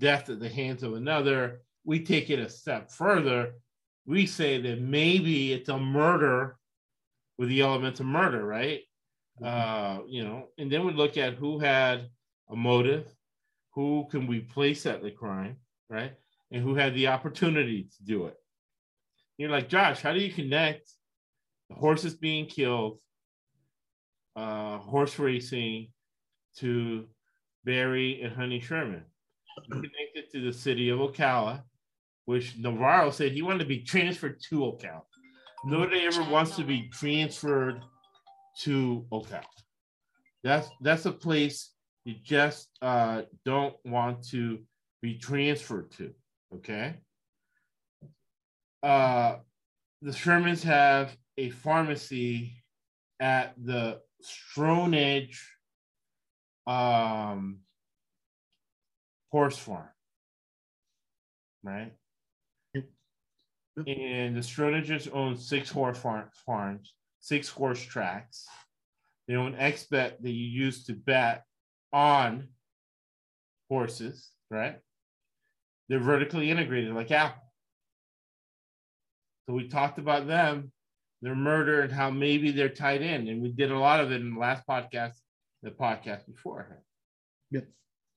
death 0.00 0.30
at 0.30 0.40
the 0.40 0.48
hands 0.48 0.82
of 0.82 0.94
another. 0.94 1.60
We 1.84 2.04
take 2.04 2.30
it 2.30 2.38
a 2.38 2.48
step 2.48 2.90
further. 2.90 3.52
We 4.06 4.26
say 4.26 4.60
that 4.62 4.80
maybe 4.80 5.52
it's 5.52 5.68
a 5.68 5.78
murder 5.78 6.56
with 7.38 7.50
the 7.50 7.60
elements 7.60 8.00
of 8.00 8.06
murder, 8.06 8.44
right? 8.44 8.80
Mm-hmm. 9.42 9.44
Uh, 9.44 10.06
you 10.06 10.24
know, 10.24 10.46
and 10.58 10.70
then 10.70 10.86
we 10.86 10.92
look 10.92 11.16
at 11.18 11.34
who 11.34 11.58
had 11.58 12.08
a 12.48 12.56
motive, 12.56 13.06
who 13.76 14.08
can 14.10 14.26
we 14.26 14.40
place 14.40 14.86
at 14.86 15.02
the 15.02 15.10
crime, 15.10 15.56
right? 15.90 16.14
And 16.50 16.62
who 16.62 16.74
had 16.74 16.94
the 16.94 17.08
opportunity 17.08 17.88
to 17.96 18.04
do 18.04 18.26
it. 18.26 18.36
You're 19.36 19.50
like, 19.50 19.68
Josh, 19.68 20.00
how 20.00 20.14
do 20.14 20.18
you 20.18 20.32
connect 20.32 20.90
the 21.68 21.76
horses 21.76 22.14
being 22.14 22.46
killed, 22.46 22.98
uh, 24.34 24.78
horse 24.78 25.18
racing 25.18 25.88
to 26.56 27.04
Barry 27.64 28.22
and 28.22 28.34
Honey 28.34 28.60
Sherman? 28.60 29.04
Connected 29.70 30.30
to 30.32 30.40
the 30.40 30.52
city 30.52 30.88
of 30.88 30.98
Ocala, 30.98 31.62
which 32.24 32.56
Navarro 32.56 33.10
said 33.10 33.32
he 33.32 33.42
wanted 33.42 33.58
to 33.60 33.66
be 33.66 33.82
transferred 33.82 34.40
to 34.48 34.60
Ocala. 34.60 35.02
Nobody 35.66 36.00
ever 36.06 36.22
wants 36.30 36.56
to 36.56 36.64
be 36.64 36.88
transferred 36.88 37.82
to 38.60 39.04
Ocala. 39.12 39.44
That's 40.42 40.68
that's 40.80 41.04
a 41.04 41.12
place 41.12 41.72
you 42.06 42.14
just 42.22 42.68
uh, 42.80 43.22
don't 43.44 43.74
want 43.84 44.22
to 44.28 44.60
be 45.02 45.18
transferred 45.18 45.90
to. 45.90 46.12
Okay. 46.54 46.94
Uh, 48.80 49.38
the 50.02 50.12
Shermans 50.12 50.62
have 50.62 51.16
a 51.36 51.50
pharmacy 51.50 52.62
at 53.18 53.54
the 53.60 53.98
Stronach 54.22 55.36
um, 56.68 57.58
horse 59.32 59.58
farm, 59.58 59.88
right? 61.64 61.92
And 62.74 64.36
the 64.36 64.40
Stronages 64.40 65.12
own 65.12 65.36
six 65.36 65.70
horse 65.70 65.98
farm, 65.98 66.30
farms, 66.46 66.94
six 67.18 67.48
horse 67.48 67.82
tracks. 67.82 68.46
They 69.26 69.34
own 69.34 69.54
XBet 69.54 70.20
that 70.20 70.30
you 70.30 70.46
use 70.46 70.84
to 70.84 70.92
bet 70.92 71.42
on 71.96 72.46
horses, 73.70 74.28
right? 74.50 74.76
They're 75.88 75.98
vertically 75.98 76.50
integrated 76.50 76.92
like 76.92 77.10
Apple. 77.10 77.42
So 79.48 79.54
we 79.54 79.68
talked 79.68 79.98
about 79.98 80.26
them, 80.26 80.72
their 81.22 81.34
murder, 81.34 81.80
and 81.80 81.90
how 81.90 82.10
maybe 82.10 82.50
they're 82.50 82.68
tied 82.68 83.00
in. 83.00 83.28
And 83.28 83.40
we 83.40 83.48
did 83.48 83.70
a 83.70 83.78
lot 83.78 84.00
of 84.00 84.12
it 84.12 84.20
in 84.20 84.34
the 84.34 84.40
last 84.40 84.62
podcast, 84.68 85.14
the 85.62 85.70
podcast 85.70 86.26
before. 86.26 86.82
Yep. 87.50 87.66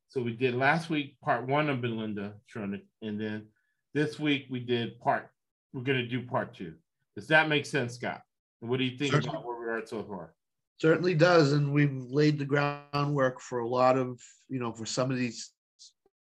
So 0.09 0.21
we 0.21 0.33
did 0.33 0.55
last 0.55 0.89
week 0.89 1.15
part 1.21 1.47
one 1.47 1.69
of 1.69 1.79
Belinda 1.79 2.33
Schroeder, 2.47 2.79
and 3.01 3.21
then 3.21 3.45
this 3.93 4.19
week 4.19 4.47
we 4.49 4.59
did 4.59 4.99
part. 4.99 5.29
We're 5.71 5.83
going 5.83 5.99
to 5.99 6.07
do 6.07 6.25
part 6.25 6.53
two. 6.53 6.73
Does 7.15 7.27
that 7.27 7.47
make 7.47 7.65
sense, 7.65 7.95
Scott? 7.95 8.23
What 8.59 8.77
do 8.77 8.83
you 8.83 8.97
think 8.97 9.11
sure. 9.11 9.21
about 9.21 9.45
where 9.45 9.57
we 9.57 9.67
are 9.67 9.85
so 9.85 10.03
far? 10.03 10.33
Certainly 10.79 11.13
does 11.13 11.53
and 11.53 11.71
we've 11.71 12.03
laid 12.09 12.39
the 12.39 12.45
groundwork 12.45 13.39
for 13.41 13.59
a 13.59 13.67
lot 13.67 13.97
of 13.97 14.21
you 14.47 14.59
know 14.59 14.71
for 14.71 14.85
some 14.85 15.11
of 15.11 15.17
these 15.17 15.51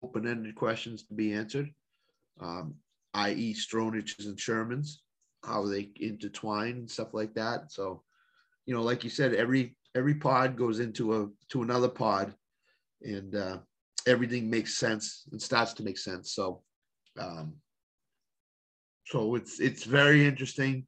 open-ended 0.02 0.54
questions 0.54 1.04
to 1.04 1.14
be 1.14 1.32
answered 1.32 1.68
um, 2.40 2.74
i.e 3.14 3.54
Stronages 3.54 4.26
and 4.26 4.36
shermans 4.36 4.96
how 5.44 5.66
they 5.66 5.90
intertwine 5.96 6.72
and 6.72 6.90
stuff 6.90 7.14
like 7.14 7.34
that 7.34 7.70
so 7.70 8.02
you 8.66 8.74
know 8.74 8.82
like 8.82 9.04
you 9.04 9.10
said 9.10 9.34
every 9.34 9.76
every 9.94 10.14
pod 10.14 10.56
goes 10.56 10.80
into 10.80 11.14
a 11.14 11.28
to 11.48 11.62
another 11.62 11.88
pod 11.88 12.34
and 13.02 13.34
uh, 13.34 13.58
everything 14.06 14.50
makes 14.50 14.74
sense 14.74 15.24
and 15.32 15.40
starts 15.40 15.72
to 15.72 15.82
make 15.82 15.98
sense 15.98 16.32
so 16.32 16.62
Um, 17.18 17.60
so 19.06 19.34
it's 19.34 19.58
it's 19.60 19.84
very 19.84 20.26
interesting. 20.26 20.86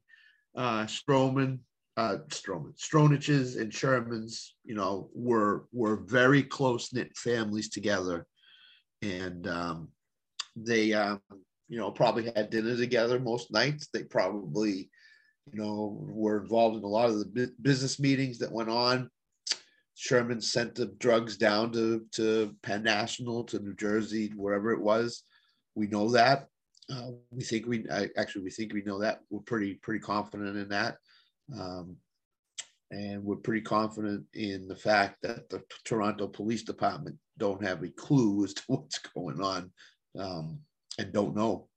Uh, 0.55 0.85
Strowman, 0.85 1.59
uh, 2.01 2.17
Strowman, 2.29 2.75
Stroniches 2.79 3.61
and 3.61 3.71
Shermans, 3.71 4.53
you 4.63 4.73
know, 4.73 5.09
were 5.13 5.65
were 5.71 5.97
very 5.97 6.41
close 6.41 6.91
knit 6.91 7.15
families 7.15 7.69
together, 7.69 8.25
and 9.03 9.47
um, 9.47 9.89
they, 10.55 10.93
um, 10.93 11.21
you 11.69 11.77
know, 11.77 11.91
probably 11.91 12.31
had 12.35 12.49
dinner 12.49 12.75
together 12.75 13.19
most 13.19 13.51
nights. 13.51 13.87
They 13.93 14.03
probably, 14.03 14.89
you 15.53 15.61
know, 15.61 15.99
were 16.01 16.41
involved 16.41 16.77
in 16.77 16.83
a 16.83 16.87
lot 16.87 17.11
of 17.11 17.19
the 17.19 17.25
bu- 17.25 17.55
business 17.61 17.99
meetings 17.99 18.39
that 18.39 18.51
went 18.51 18.69
on. 18.69 19.07
Sherman 19.93 20.41
sent 20.41 20.73
the 20.73 20.87
drugs 20.97 21.37
down 21.37 21.71
to 21.73 22.03
to 22.13 22.55
Penn 22.63 22.81
National, 22.81 23.43
to 23.43 23.59
New 23.59 23.75
Jersey, 23.75 24.31
wherever 24.35 24.71
it 24.71 24.81
was. 24.81 25.23
We 25.75 25.85
know 25.85 26.09
that. 26.09 26.47
Uh, 26.91 27.11
we 27.29 27.43
think 27.43 27.67
we 27.67 27.85
I, 27.91 28.09
actually 28.17 28.41
we 28.41 28.49
think 28.49 28.73
we 28.73 28.81
know 28.81 28.99
that. 29.01 29.19
We're 29.29 29.41
pretty 29.41 29.75
pretty 29.75 29.99
confident 29.99 30.57
in 30.57 30.69
that. 30.69 30.97
Um, 31.59 31.97
and 32.91 33.23
we're 33.23 33.37
pretty 33.37 33.61
confident 33.61 34.25
in 34.33 34.67
the 34.67 34.75
fact 34.75 35.21
that 35.23 35.49
the 35.49 35.63
Toronto 35.85 36.27
Police 36.27 36.63
Department 36.63 37.15
don't 37.37 37.63
have 37.63 37.83
a 37.83 37.89
clue 37.89 38.43
as 38.43 38.53
to 38.53 38.63
what's 38.67 38.99
going 38.99 39.41
on 39.41 39.71
um, 40.19 40.59
and 40.99 41.13
don't 41.13 41.35
know. 41.35 41.67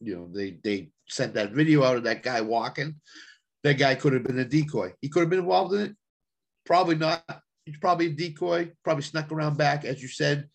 You 0.00 0.16
know, 0.16 0.28
they 0.32 0.58
they 0.64 0.90
sent 1.08 1.34
that 1.34 1.52
video 1.52 1.82
out 1.84 1.96
of 1.96 2.04
that 2.04 2.22
guy 2.22 2.40
walking. 2.40 2.94
That 3.64 3.74
guy 3.74 3.94
could 3.94 4.14
have 4.14 4.24
been 4.24 4.38
a 4.38 4.44
decoy. 4.44 4.94
He 5.02 5.10
could 5.10 5.20
have 5.20 5.28
been 5.28 5.40
involved 5.40 5.74
in 5.74 5.80
it. 5.82 5.96
Probably 6.64 6.94
not. 6.94 7.22
He's 7.66 7.76
probably 7.76 8.06
a 8.06 8.10
decoy. 8.10 8.70
Probably 8.82 9.02
snuck 9.02 9.30
around 9.30 9.58
back, 9.58 9.84
as 9.84 10.00
you 10.00 10.08
said. 10.08 10.48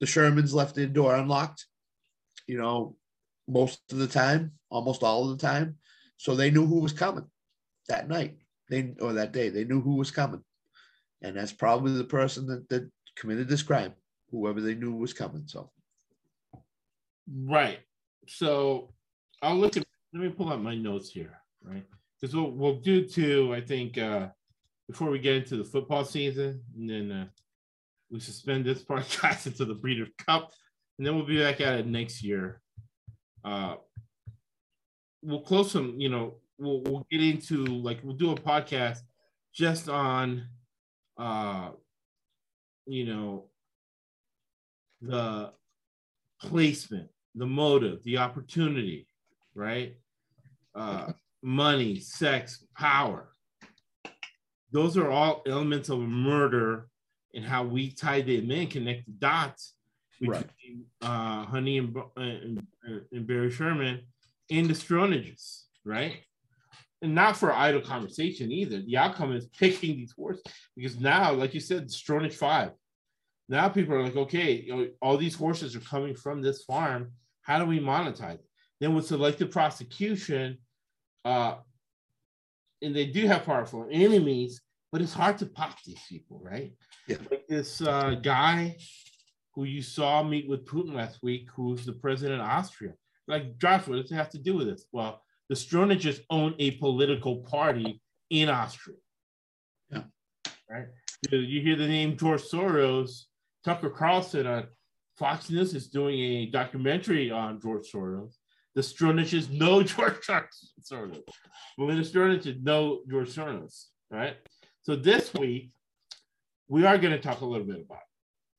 The 0.00 0.06
Shermans 0.06 0.54
left 0.54 0.76
their 0.76 0.86
door 0.86 1.14
unlocked. 1.14 1.66
You 2.46 2.56
know, 2.56 2.96
most 3.46 3.80
of 3.92 3.98
the 3.98 4.06
time, 4.06 4.52
almost 4.70 5.02
all 5.02 5.28
of 5.28 5.36
the 5.38 5.46
time. 5.46 5.76
So 6.16 6.34
they 6.34 6.50
knew 6.50 6.64
who 6.64 6.80
was 6.80 6.94
coming 6.94 7.26
that 7.88 8.08
night. 8.08 8.36
They 8.70 8.94
or 9.00 9.14
that 9.14 9.32
day. 9.32 9.48
They 9.48 9.64
knew 9.64 9.80
who 9.80 9.96
was 9.96 10.10
coming. 10.10 10.42
And 11.22 11.36
that's 11.36 11.52
probably 11.52 11.94
the 11.94 12.04
person 12.04 12.46
that, 12.46 12.68
that 12.68 12.90
committed 13.16 13.48
this 13.48 13.62
crime, 13.62 13.94
whoever 14.30 14.60
they 14.60 14.74
knew 14.74 14.94
was 14.94 15.12
coming. 15.12 15.44
So 15.46 15.70
Right. 17.44 17.80
So 18.26 18.92
I'll 19.42 19.56
look 19.56 19.76
at 19.76 19.84
let 20.12 20.22
me 20.22 20.30
pull 20.30 20.50
out 20.50 20.62
my 20.62 20.74
notes 20.74 21.10
here, 21.10 21.38
right? 21.62 21.84
Because 22.20 22.34
we'll 22.34 22.50
we'll 22.50 22.80
do 22.80 23.06
too. 23.06 23.52
I 23.54 23.60
think, 23.60 23.98
uh 23.98 24.28
before 24.88 25.10
we 25.10 25.18
get 25.18 25.36
into 25.36 25.56
the 25.56 25.64
football 25.64 26.04
season, 26.04 26.62
and 26.76 26.88
then 26.88 27.12
uh 27.12 27.26
we 28.10 28.20
suspend 28.20 28.64
this 28.64 28.82
podcast 28.82 29.46
until 29.46 29.66
the 29.66 29.74
Breeders' 29.74 30.08
Cup, 30.26 30.52
and 30.98 31.06
then 31.06 31.14
we'll 31.14 31.26
be 31.26 31.40
back 31.40 31.60
at 31.60 31.80
it 31.80 31.86
next 31.86 32.22
year. 32.22 32.62
Uh 33.44 33.76
we'll 35.22 35.42
close 35.42 35.70
some, 35.70 36.00
you 36.00 36.08
know, 36.08 36.36
we'll 36.58 36.82
we'll 36.82 37.06
get 37.10 37.22
into 37.22 37.64
like 37.64 38.00
we'll 38.02 38.16
do 38.16 38.32
a 38.32 38.34
podcast 38.34 38.98
just 39.54 39.88
on 39.88 40.46
uh 41.18 41.70
you 42.86 43.04
know 43.06 43.44
the 45.00 45.52
placement, 46.40 47.08
the 47.34 47.46
motive, 47.46 48.02
the 48.04 48.18
opportunity, 48.18 49.06
right? 49.54 49.96
Uh, 50.74 51.12
money, 51.42 51.98
sex, 52.00 52.64
power. 52.76 53.28
Those 54.72 54.96
are 54.96 55.10
all 55.10 55.42
elements 55.46 55.88
of 55.88 56.00
a 56.00 56.06
murder 56.06 56.88
and 57.34 57.44
how 57.44 57.64
we 57.64 57.90
tie 57.90 58.20
them 58.22 58.50
in, 58.50 58.68
connect 58.68 59.06
the 59.06 59.12
dots 59.12 59.74
between 60.20 60.40
Right. 60.40 60.46
uh, 61.02 61.44
Honey 61.46 61.78
and, 61.78 61.96
and, 62.16 62.62
and 63.12 63.26
Barry 63.26 63.50
Sherman 63.50 64.02
and 64.50 64.68
the 64.68 64.74
Stronages, 64.74 65.62
right? 65.84 66.16
And 67.00 67.14
not 67.14 67.36
for 67.36 67.52
idle 67.52 67.80
conversation 67.80 68.50
either. 68.50 68.82
The 68.82 68.96
outcome 68.96 69.32
is 69.32 69.46
picking 69.46 69.96
these 69.96 70.12
horses 70.12 70.42
because 70.76 70.98
now, 70.98 71.32
like 71.32 71.54
you 71.54 71.60
said, 71.60 71.88
Stronage 71.88 72.34
five. 72.34 72.72
Now 73.48 73.68
people 73.68 73.94
are 73.94 74.02
like, 74.02 74.16
okay, 74.16 74.52
you 74.52 74.76
know, 74.76 74.88
all 75.00 75.16
these 75.16 75.34
horses 75.34 75.76
are 75.76 75.80
coming 75.80 76.14
from 76.14 76.42
this 76.42 76.64
farm. 76.64 77.12
How 77.42 77.58
do 77.58 77.66
we 77.66 77.78
monetize 77.78 78.34
it? 78.34 78.44
Then 78.80 78.94
with 78.94 79.06
selective 79.06 79.50
prosecution, 79.50 80.58
uh, 81.24 81.56
and 82.82 82.94
they 82.94 83.06
do 83.06 83.26
have 83.26 83.44
powerful 83.44 83.88
enemies, 83.90 84.60
but 84.92 85.00
it's 85.00 85.14
hard 85.14 85.38
to 85.38 85.46
pop 85.46 85.76
these 85.84 86.00
people, 86.08 86.40
right? 86.42 86.74
Yeah. 87.06 87.16
Like 87.30 87.46
this 87.48 87.80
uh, 87.80 88.16
guy 88.22 88.76
who 89.54 89.64
you 89.64 89.82
saw 89.82 90.22
meet 90.22 90.48
with 90.48 90.66
Putin 90.66 90.94
last 90.94 91.22
week, 91.22 91.48
who's 91.54 91.86
the 91.86 91.92
president 91.92 92.40
of 92.40 92.46
Austria. 92.46 92.92
Like, 93.26 93.58
Josh, 93.58 93.86
what 93.86 94.00
does 94.00 94.10
it 94.10 94.14
have 94.14 94.30
to 94.30 94.38
do 94.38 94.56
with 94.56 94.68
this? 94.68 94.86
Well, 94.92 95.22
the 95.48 95.54
Stronages 95.54 96.20
own 96.30 96.54
a 96.58 96.72
political 96.72 97.38
party 97.38 98.00
in 98.30 98.48
Austria. 98.48 98.96
Yeah. 99.90 100.02
Right. 100.70 100.86
You 101.30 101.38
you 101.38 101.60
hear 101.62 101.76
the 101.76 101.86
name 101.86 102.16
George 102.16 102.42
Soros, 102.42 103.24
Tucker 103.64 103.90
Carlson 103.90 104.46
on 104.46 104.66
Fox 105.16 105.50
News 105.50 105.74
is 105.74 105.88
doing 105.88 106.18
a 106.18 106.46
documentary 106.46 107.30
on 107.30 107.60
George 107.60 107.90
Soros. 107.92 108.34
The 108.74 108.82
Stronages 108.82 109.50
know 109.50 109.82
George 109.94 110.26
Soros. 110.26 111.22
Well, 111.76 111.88
the 111.88 112.02
Stronages 112.02 112.62
know 112.62 113.00
George 113.10 113.34
Soros, 113.34 113.86
right? 114.10 114.36
So 114.82 114.94
this 114.94 115.34
week, 115.34 115.72
we 116.68 116.86
are 116.86 116.98
going 116.98 117.12
to 117.12 117.20
talk 117.20 117.40
a 117.40 117.46
little 117.46 117.66
bit 117.66 117.80
about 117.84 118.02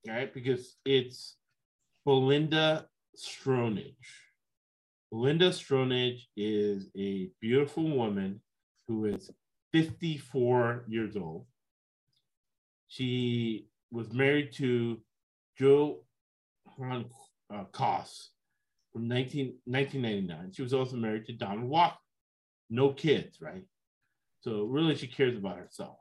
it, 0.04 0.12
right? 0.12 0.34
Because 0.34 0.76
it's 0.84 1.38
Belinda 2.06 2.88
Stronach. 3.18 3.96
Belinda 5.12 5.50
Stronach 5.50 6.20
is 6.38 6.88
a 6.96 7.30
beautiful 7.42 7.90
woman 7.90 8.42
who 8.88 9.06
is 9.06 9.32
54 9.72 10.86
years 10.88 11.16
old. 11.16 11.46
She 12.88 13.68
was 13.92 14.14
married 14.14 14.54
to 14.54 15.00
Joe 15.58 16.04
Han 16.78 17.06
uh, 17.54 17.66
Koss 17.72 18.30
from 18.94 19.08
19, 19.08 19.58
1999. 19.66 20.52
She 20.54 20.62
was 20.62 20.74
also 20.74 20.96
married 20.96 21.26
to 21.26 21.34
Donald 21.34 21.70
Walker. 21.70 21.98
No 22.70 22.94
kids, 22.94 23.42
right? 23.42 23.64
So 24.42 24.64
really, 24.66 24.96
she 24.96 25.08
cares 25.08 25.38
about 25.38 25.58
herself. 25.58 25.98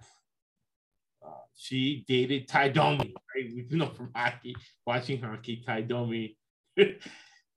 Uh, 1.24 1.30
she 1.56 2.04
dated 2.06 2.46
Ty 2.46 2.68
Domi, 2.68 3.14
right? 3.34 3.50
We 3.70 3.76
know 3.76 3.88
from 3.88 4.10
hockey, 4.14 4.54
watching 4.86 5.20
hockey, 5.20 5.62
Ty 5.66 5.82
Domi. 5.82 6.36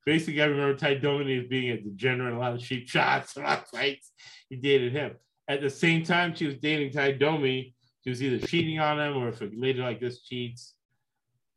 Basically, 0.06 0.42
I 0.42 0.46
remember 0.46 0.76
Ty 0.76 0.96
Domi 0.96 1.38
as 1.38 1.48
being 1.48 1.72
a 1.72 1.80
degenerate, 1.80 2.34
a 2.34 2.40
lot 2.40 2.54
of 2.54 2.60
cheap 2.60 2.90
shots, 2.90 3.36
a 3.38 3.42
lot 3.42 3.60
of 3.60 3.68
fights. 3.68 4.12
He 4.50 4.56
dated 4.56 4.94
him. 4.94 5.16
At 5.48 5.62
the 5.62 5.70
same 5.70 6.04
time, 6.04 6.34
she 6.36 6.46
was 6.46 6.58
dating 6.58 6.94
Ty 6.94 7.14
Domi. 7.14 7.76
She 8.04 8.10
was 8.10 8.24
either 8.24 8.46
cheating 8.46 8.80
on 8.80 9.00
him, 9.00 9.18
or 9.18 9.30
if 9.30 9.42
a 9.42 9.50
lady 9.54 9.80
like 9.80 10.00
this 10.00 10.24
cheats, 10.24 10.74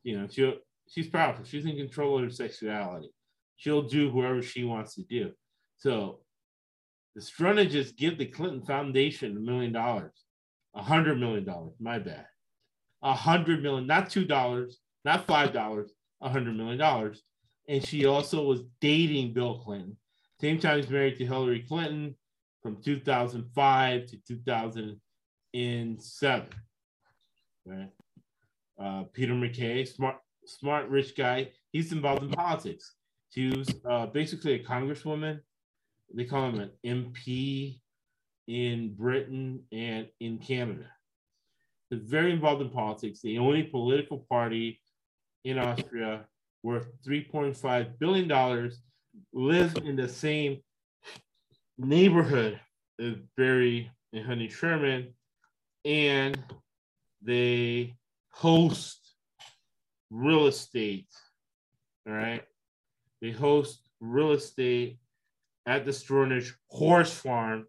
you 0.03 0.19
know, 0.19 0.27
she 0.31 0.55
she's 0.89 1.09
powerful. 1.09 1.45
She's 1.45 1.65
in 1.65 1.77
control 1.77 2.19
of 2.19 2.25
her 2.25 2.31
sexuality. 2.31 3.11
She'll 3.57 3.83
do 3.83 4.11
whoever 4.11 4.43
she 4.43 4.65
wants 4.65 4.95
to 4.97 5.03
do. 5.03 5.33
So 5.79 6.21
the 7.15 7.21
Strunages 7.21 7.97
give 7.97 8.19
the 8.19 8.27
Clinton 8.27 8.63
Foundation 8.63 9.37
a 9.37 9.41
million 9.41 9.73
dollars, 9.73 10.25
a 10.75 10.83
hundred 10.83 11.19
million 11.19 11.45
dollars. 11.45 11.75
My 11.81 11.99
bad, 11.99 12.27
a 13.03 13.15
hundred 13.15 13.63
million, 13.63 13.87
not 13.87 14.11
two 14.11 14.25
dollars, 14.25 14.81
not 15.05 15.27
five 15.27 15.53
dollars, 15.53 15.93
a 16.21 16.29
hundred 16.29 16.57
million 16.57 16.79
dollars. 16.79 17.23
And 17.69 17.87
she 17.87 18.07
also 18.07 18.45
was 18.45 18.63
dating 18.81 19.33
Bill 19.33 19.59
Clinton. 19.59 19.97
Same 20.41 20.59
time 20.59 20.79
he's 20.79 20.91
married 20.91 21.17
to 21.19 21.27
Hillary 21.27 21.61
Clinton 21.61 22.17
from 22.63 22.83
2005 22.83 24.07
to 24.07 24.17
2007. 24.17 26.49
Right. 27.67 27.91
Uh, 28.79 29.05
Peter 29.13 29.35
MacKay, 29.35 29.85
smart, 29.85 30.17
smart, 30.45 30.89
rich 30.89 31.17
guy. 31.17 31.51
He's 31.73 31.91
involved 31.93 32.23
in 32.23 32.31
politics. 32.31 32.95
She 33.31 33.51
was 33.51 33.69
uh, 33.89 34.07
basically 34.07 34.55
a 34.55 34.63
congresswoman. 34.63 35.41
They 36.13 36.25
call 36.25 36.51
him 36.51 36.61
an 36.61 36.71
MP 36.85 37.81
in 38.47 38.95
Britain 38.95 39.65
and 39.73 40.09
in 40.21 40.39
Canada. 40.39 40.87
He's 41.91 42.03
very 42.03 42.33
involved 42.33 42.63
in 42.63 42.71
politics. 42.71 43.21
The 43.21 43.39
only 43.39 43.63
political 43.63 44.27
party 44.29 44.81
in 45.45 45.59
Austria 45.59 46.27
worth 46.65 46.91
$3.5 47.07 47.99
billion 47.99 48.71
lives 49.33 49.75
in 49.85 49.97
the 49.97 50.09
same 50.09 50.61
neighborhood 51.77 52.59
as 52.99 53.15
Barry 53.37 53.91
and 54.15 54.25
Honey 54.25 54.49
Sherman, 54.49 55.09
and 55.85 56.43
they 57.23 57.95
host 58.33 58.99
real 60.11 60.47
estate. 60.47 61.09
All 62.09 62.15
right. 62.15 62.43
They 63.21 63.31
host 63.31 63.91
real 64.01 64.33
estate 64.33 64.99
at 65.67 65.85
the 65.85 65.91
Stronach 65.91 66.51
Horse 66.69 67.13
Farm. 67.13 67.67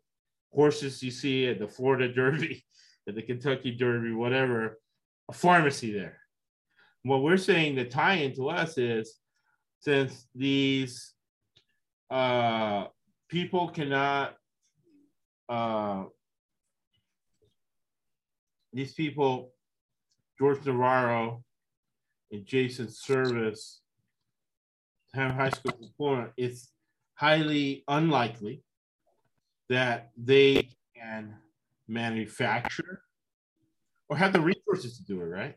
Horses 0.54 1.04
you 1.04 1.12
see 1.12 1.48
at 1.48 1.60
the 1.60 1.68
Florida 1.68 2.08
Derby, 2.14 2.64
at 3.10 3.16
the 3.16 3.22
Kentucky 3.22 3.72
Derby, 3.72 4.14
whatever, 4.14 4.80
a 5.30 5.34
pharmacy 5.34 5.92
there. 5.92 6.20
What 7.06 7.22
we're 7.22 7.38
saying 7.38 7.76
the 7.76 7.86
tie 7.86 8.16
into 8.16 8.50
us 8.50 8.80
is 8.80 9.20
since 9.80 10.26
these 10.34 11.14
uh, 12.10 12.86
people 13.30 13.68
cannot, 13.68 14.34
uh, 15.48 16.06
these 18.74 18.96
people, 18.96 19.54
George 20.40 20.66
Navarro 20.66 21.44
and 22.32 22.44
Jason 22.44 22.90
Servis, 22.90 23.82
have 25.14 25.34
high 25.34 25.52
school 25.52 25.78
diploma, 25.80 26.30
it's 26.38 26.72
highly 27.14 27.84
unlikely 27.88 28.64
that 29.70 30.10
they 30.18 30.70
can 30.98 31.36
manufacture 31.88 33.04
or 34.10 34.18
have 34.18 34.34
the 34.34 34.42
resources 34.42 34.98
to 34.98 35.04
do 35.06 35.22
it, 35.22 35.26
right? 35.26 35.56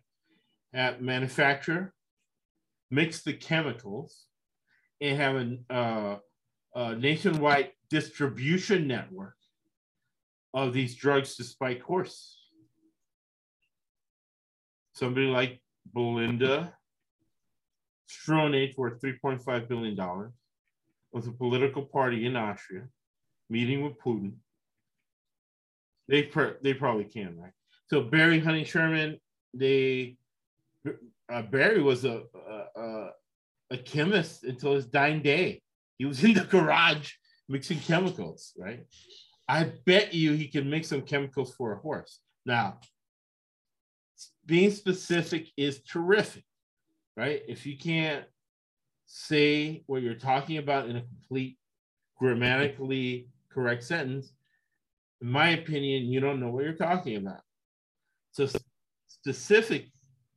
At 0.74 1.02
manufacture, 1.02 1.94
mix 2.90 3.22
the 3.22 3.33
chemicals, 3.33 4.26
and 5.00 5.18
have 5.18 5.37
a, 5.37 5.74
uh, 5.74 6.18
a 6.74 6.94
nationwide 6.96 7.70
distribution 7.90 8.87
network 8.87 9.35
of 10.52 10.72
these 10.72 10.94
drugs 10.94 11.37
to 11.37 11.44
spike 11.44 11.83
horse. 11.83 12.37
Somebody 14.94 15.26
like 15.26 15.62
Belinda 15.94 16.74
Stronach, 18.11 18.76
worth 18.76 19.00
$3.5 19.00 19.68
billion, 19.68 19.96
was 21.12 21.26
a 21.26 21.33
political 21.33 21.83
party 21.83 22.26
in 22.26 22.37
Austria, 22.37 22.83
meeting 23.48 23.83
with 23.83 23.98
Putin. 24.00 24.35
They, 26.09 26.31
they 26.62 26.74
probably 26.74 27.04
can, 27.04 27.38
right? 27.38 27.52
So 27.88 28.02
Barry 28.02 28.40
Honey 28.40 28.64
Sherman, 28.64 29.18
they 29.54 30.17
uh, 31.31 31.42
Barry 31.42 31.83
was 31.83 32.05
a, 32.05 32.22
a, 32.77 33.09
a 33.70 33.79
chemist 33.79 34.44
until 34.44 34.74
his 34.74 34.87
dying 34.87 35.22
day. 35.22 35.62
He 35.98 36.05
was 36.05 36.24
in 36.24 36.35
the 36.35 36.44
garage 36.44 37.12
mixing 37.48 37.81
chemicals, 37.81 38.53
right? 38.59 38.85
I 39.48 39.72
bet 39.87 40.12
you 40.12 40.33
he 40.33 40.48
can 40.48 40.68
make 40.68 40.85
some 40.85 41.03
chemicals 41.03 41.55
for 41.55 41.72
a 41.72 41.79
horse. 41.79 42.20
Now, 42.44 42.81
being 44.44 44.70
specific 44.70 45.48
is 45.57 45.83
terrific, 45.83 46.44
right? 47.16 47.42
If 47.48 47.64
you 47.64 47.79
can't 47.79 48.24
say 49.07 49.83
what 49.87 50.03
you're 50.03 50.14
talking 50.14 50.59
about 50.59 50.88
in 50.88 50.96
a 50.96 51.03
complete 51.03 51.59
grammatically 52.18 53.29
correct 53.51 53.85
sentence, 53.85 54.33
in 55.20 55.31
my 55.31 55.51
opinion, 55.51 56.05
you 56.05 56.20
don't 56.20 56.40
know 56.40 56.51
what 56.51 56.64
you're 56.64 56.74
talking 56.74 57.16
about. 57.16 57.40
So 58.33 58.48
specific 59.09 59.88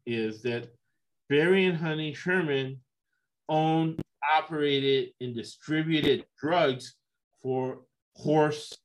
is 0.06 0.42
that 0.44 0.68
Barry 1.30 1.66
and 1.66 1.78
Honey 1.78 2.14
Sherman 2.14 2.80
owned, 3.48 4.02
operated, 4.38 5.10
and 5.22 5.36
distributed 5.36 6.26
drugs 6.40 6.96
for 7.42 7.82
horse 8.16 8.78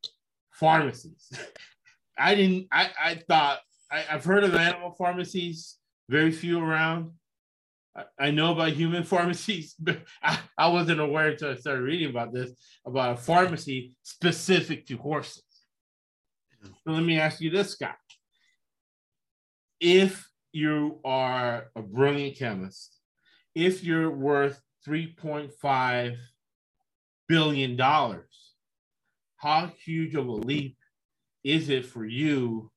pharmacies. 0.53 1.31
I 2.19 2.35
didn't, 2.35 2.69
I, 2.73 2.91
I 3.03 3.15
thought, 3.29 3.61
I, 3.91 4.01
have 4.01 4.25
heard 4.25 4.45
of 4.45 4.55
animal 4.55 4.93
pharmacies, 4.93 5.77
very 6.09 6.33
few 6.33 6.59
around. 6.59 7.11
I, 7.97 8.05
I 8.19 8.31
know 8.31 8.53
about 8.53 8.73
human 8.73 9.05
pharmacies, 9.15 9.75
but 9.79 9.99
I, 10.23 10.39
I 10.57 10.69
wasn't 10.69 11.01
aware 11.01 11.29
until 11.29 11.51
I 11.51 11.57
started 11.57 11.83
reading 11.83 12.11
about 12.11 12.33
this, 12.33 12.53
about 12.87 13.15
a 13.15 13.17
pharmacy 13.17 13.97
specific 14.03 14.87
to 14.87 14.97
horses. 14.97 15.43
So 16.63 16.93
let 16.93 17.03
me 17.03 17.19
ask 17.19 17.41
you 17.41 17.51
this, 17.51 17.73
Scott. 17.73 17.97
If 19.79 20.27
you 20.57 20.99
are 21.05 21.71
a 21.77 21.83
brilliant 21.83 22.37
chemist, 22.37 22.99
if 23.55 23.85
you're 23.85 24.11
worth 24.11 24.59
$3.5 24.89 26.17
billion, 27.29 27.79
how 29.37 29.71
huge 29.85 30.15
of 30.15 30.27
a 30.27 30.33
leap 30.33 30.79
is 31.45 31.69
it 31.69 31.85
for 31.85 32.07
you 32.07 32.71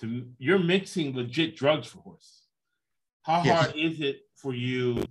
to, 0.00 0.26
you're 0.38 0.58
mixing 0.58 1.14
legit 1.14 1.54
drugs 1.54 1.88
for 1.88 1.98
horses. 1.98 2.46
How 3.22 3.42
yes. 3.44 3.60
hard 3.60 3.76
is 3.76 4.00
it 4.00 4.20
for 4.34 4.54
you 4.54 5.04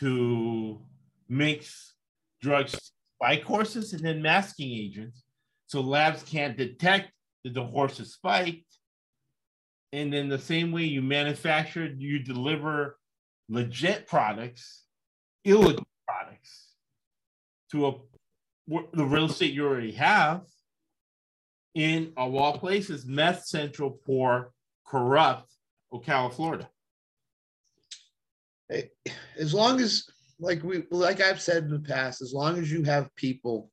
to 0.00 0.80
mix 1.28 1.94
drugs 2.42 2.92
by 3.20 3.36
horses 3.36 3.92
and 3.92 4.04
then 4.04 4.20
masking 4.20 4.72
agents 4.72 5.22
so 5.68 5.80
labs 5.80 6.24
can't 6.24 6.56
detect 6.56 7.12
that 7.44 7.54
the 7.54 7.64
horse 7.64 8.00
is 8.00 8.14
spiked? 8.14 8.73
And 9.94 10.12
then 10.12 10.28
the 10.28 10.40
same 10.40 10.72
way 10.72 10.82
you 10.82 11.02
manufacture, 11.02 11.86
you 11.86 12.18
deliver 12.18 12.98
legit 13.48 14.08
products, 14.08 14.82
illegal 15.44 15.86
products 16.04 16.72
to 17.70 17.86
a 17.86 17.92
the 18.66 19.04
real 19.04 19.26
estate 19.26 19.52
you 19.52 19.64
already 19.64 19.92
have 19.92 20.40
in 21.76 22.12
of 22.16 22.34
all 22.34 22.58
places, 22.58 23.06
meth 23.06 23.44
central, 23.44 23.90
poor, 23.90 24.52
corrupt 24.84 25.52
Ocala, 25.92 26.34
Florida. 26.34 26.68
As 29.38 29.54
long 29.54 29.80
as, 29.80 30.08
like 30.40 30.64
we, 30.64 30.82
like 30.90 31.20
I've 31.20 31.40
said 31.40 31.62
in 31.62 31.70
the 31.70 31.78
past, 31.78 32.20
as 32.20 32.32
long 32.32 32.58
as 32.58 32.72
you 32.72 32.82
have 32.82 33.14
people 33.14 33.70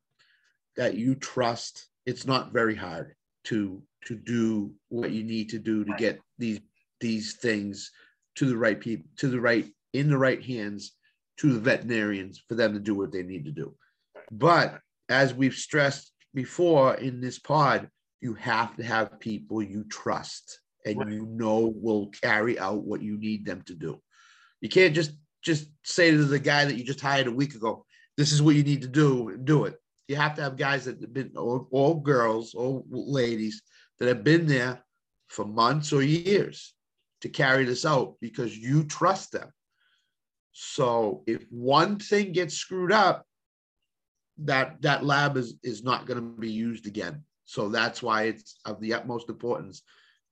that 0.75 0.93
you 0.93 1.15
trust, 1.15 1.87
it's 2.05 2.27
not 2.27 2.53
very 2.53 2.75
hard 2.75 3.15
to 3.45 3.81
to 4.05 4.15
do 4.15 4.73
what 4.89 5.11
you 5.11 5.23
need 5.23 5.49
to 5.49 5.59
do 5.59 5.83
to 5.83 5.93
get 5.97 6.19
these 6.37 6.59
these 6.99 7.33
things 7.33 7.91
to 8.35 8.45
the 8.45 8.57
right 8.57 8.79
people, 8.79 9.05
to 9.17 9.27
the 9.27 9.39
right 9.39 9.67
in 9.93 10.09
the 10.09 10.17
right 10.17 10.43
hands 10.43 10.93
to 11.37 11.53
the 11.53 11.59
veterinarians 11.59 12.41
for 12.47 12.55
them 12.55 12.73
to 12.73 12.79
do 12.79 12.95
what 12.95 13.11
they 13.11 13.23
need 13.23 13.45
to 13.45 13.51
do. 13.51 13.75
But 14.31 14.79
as 15.09 15.33
we've 15.33 15.55
stressed 15.55 16.11
before 16.33 16.95
in 16.95 17.19
this 17.19 17.39
pod, 17.39 17.89
you 18.21 18.35
have 18.35 18.75
to 18.77 18.83
have 18.83 19.19
people 19.19 19.63
you 19.63 19.83
trust 19.85 20.59
and 20.85 20.97
right. 20.97 21.11
you 21.11 21.25
know 21.25 21.73
will 21.75 22.07
carry 22.21 22.59
out 22.59 22.83
what 22.83 23.01
you 23.01 23.17
need 23.17 23.45
them 23.45 23.63
to 23.63 23.73
do. 23.73 23.99
You 24.61 24.69
can't 24.69 24.93
just 24.93 25.11
just 25.43 25.67
say 25.83 26.11
to 26.11 26.23
the 26.23 26.39
guy 26.39 26.65
that 26.65 26.75
you 26.75 26.83
just 26.83 27.01
hired 27.01 27.27
a 27.27 27.31
week 27.31 27.55
ago, 27.55 27.85
"This 28.15 28.31
is 28.31 28.41
what 28.41 28.55
you 28.55 28.63
need 28.63 28.83
to 28.83 28.87
do," 28.87 29.37
do 29.43 29.65
it. 29.65 29.80
You 30.11 30.17
have 30.17 30.35
to 30.35 30.41
have 30.41 30.57
guys 30.57 30.83
that 30.83 30.99
have 30.99 31.13
been, 31.13 31.31
or 31.37 32.03
girls, 32.03 32.53
or 32.53 32.83
ladies 32.89 33.61
that 33.97 34.09
have 34.09 34.25
been 34.25 34.45
there 34.45 34.83
for 35.29 35.45
months 35.45 35.93
or 35.93 36.01
years 36.01 36.73
to 37.21 37.29
carry 37.29 37.63
this 37.63 37.85
out 37.85 38.15
because 38.19 38.57
you 38.57 38.83
trust 38.83 39.31
them. 39.31 39.49
So 40.51 41.23
if 41.27 41.45
one 41.49 41.97
thing 41.97 42.33
gets 42.33 42.55
screwed 42.55 42.91
up, 42.91 43.25
that 44.39 44.81
that 44.81 45.05
lab 45.05 45.37
is 45.37 45.55
is 45.63 45.81
not 45.81 46.07
going 46.07 46.19
to 46.19 46.41
be 46.41 46.51
used 46.51 46.87
again. 46.87 47.23
So 47.45 47.69
that's 47.69 48.03
why 48.03 48.23
it's 48.23 48.59
of 48.65 48.81
the 48.81 48.93
utmost 48.93 49.29
importance 49.29 49.81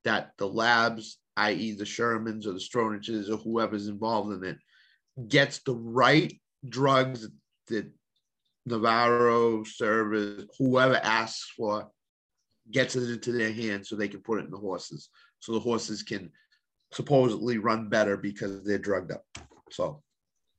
that 0.04 0.32
the 0.38 0.48
labs, 0.48 1.20
i.e., 1.38 1.72
the 1.72 1.86
Shermans 1.86 2.46
or 2.46 2.52
the 2.52 2.60
Stronaches 2.60 3.30
or 3.30 3.38
whoever's 3.38 3.88
involved 3.88 4.34
in 4.34 4.44
it, 4.44 4.58
gets 5.30 5.60
the 5.60 5.76
right 5.76 6.38
drugs 6.68 7.30
that 7.68 7.90
Navarro, 8.70 9.64
Servis, 9.64 10.46
whoever 10.58 10.96
asks 10.96 11.52
for, 11.56 11.90
gets 12.72 12.96
it 12.96 13.10
into 13.10 13.32
their 13.32 13.52
hands 13.52 13.90
so 13.90 13.96
they 13.96 14.08
can 14.08 14.22
put 14.22 14.40
it 14.40 14.46
in 14.46 14.52
the 14.52 14.58
horses. 14.58 15.10
So 15.40 15.54
the 15.54 15.60
horses 15.60 16.04
can 16.04 16.32
supposedly 16.92 17.58
run 17.58 17.90
better 17.90 18.18
because 18.18 18.64
they're 18.64 18.78
drugged 18.78 19.12
up. 19.12 19.26
So, 19.72 20.02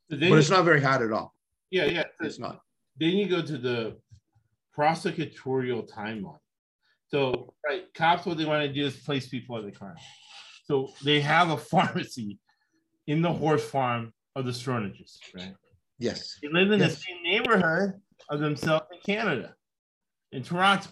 but 0.09 0.20
it's 0.20 0.51
not 0.51 0.64
very 0.64 0.83
hard 0.83 1.03
at 1.03 1.12
all. 1.12 1.35
Yeah, 1.70 1.85
yeah, 1.85 2.05
it's 2.20 2.38
not. 2.38 2.61
Then 2.99 3.11
you 3.11 3.29
go 3.29 3.42
to 3.42 3.59
the 3.59 3.96
prosecutorial 4.77 5.88
timeline. 5.88 6.38
So, 7.09 7.55
right, 7.66 7.92
cops, 7.94 8.27
what 8.27 8.38
they 8.38 8.44
want 8.44 8.66
to 8.66 8.73
do 8.73 8.87
is 8.87 8.96
place 8.96 9.29
people 9.29 9.57
in 9.59 9.66
the 9.66 9.73
crime. 9.73 9.96
So 10.64 10.92
they 11.05 11.21
have 11.21 11.50
a 11.50 11.56
pharmacy 11.73 12.38
in 13.06 13.23
the 13.23 13.33
horse 13.33 13.65
farm 13.65 14.13
of 14.37 14.44
the 14.44 14.52
Stronages, 14.52 15.19
right? 15.35 15.54
Yes. 16.01 16.38
They 16.42 16.48
live 16.48 16.73
in 16.73 16.81
yes. 16.81 16.96
the 16.96 17.01
same 17.03 17.23
neighborhood 17.23 17.92
of 18.31 18.40
themselves 18.40 18.87
in 18.90 18.98
Canada, 19.05 19.55
in 20.33 20.42
Toronto, 20.42 20.88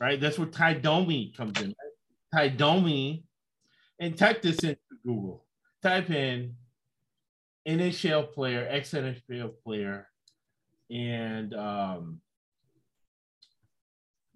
right? 0.00 0.20
That's 0.20 0.38
where 0.38 0.48
Ty 0.48 0.74
Domi 0.74 1.34
comes 1.36 1.60
in. 1.60 1.68
Right? 1.68 1.74
Ty 2.32 2.48
Domi, 2.56 3.24
and 3.98 4.16
type 4.16 4.42
this 4.42 4.60
into 4.60 4.78
Google. 5.04 5.44
Type 5.82 6.10
in 6.10 6.54
NHL 7.66 8.32
player, 8.32 8.66
ex 8.70 8.92
NHL 8.92 9.52
player, 9.64 10.06
and 10.88 11.52
um, 11.52 12.20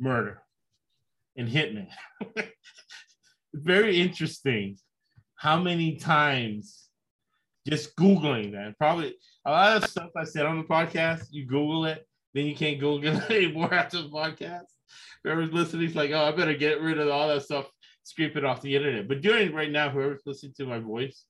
murder 0.01 0.43
and 1.37 1.49
hitman. 1.49 1.87
Very 3.55 4.01
interesting 4.01 4.79
how 5.37 5.61
many 5.61 5.97
times 5.97 6.89
just 7.69 7.95
Googling 7.97 8.53
that. 8.53 8.77
Probably 8.79 9.15
a 9.45 9.51
lot 9.51 9.77
of 9.77 9.91
stuff 9.91 10.11
I 10.17 10.25
said 10.25 10.47
on 10.47 10.59
the 10.59 10.65
podcast, 10.65 11.27
you 11.31 11.47
Google 11.47 11.87
it, 11.87 12.07
then 12.35 12.47
you 12.47 12.55
can't 12.55 12.79
Google 12.79 13.17
it 13.17 13.31
anymore 13.31 13.73
after 13.73 14.03
the 14.03 14.09
podcast. 14.09 14.67
Whoever's 15.25 15.53
listening 15.53 15.89
is 15.89 15.97
like, 15.97 16.11
oh, 16.11 16.25
I 16.25 16.33
better 16.33 16.55
get 16.55 16.81
rid 16.81 16.99
of 16.99 17.09
all 17.09 17.29
that 17.29 17.43
stuff, 17.43 17.71
scrape 18.03 18.37
it 18.37 18.45
off 18.45 18.63
the 18.63 18.75
internet. 18.75 19.09
But 19.09 19.23
doing 19.23 19.55
right 19.55 19.71
now, 19.71 19.91
whoever's 19.91 20.23
listening 20.27 20.55
to 20.59 20.67
my 20.67 20.79
voice, 20.79 21.25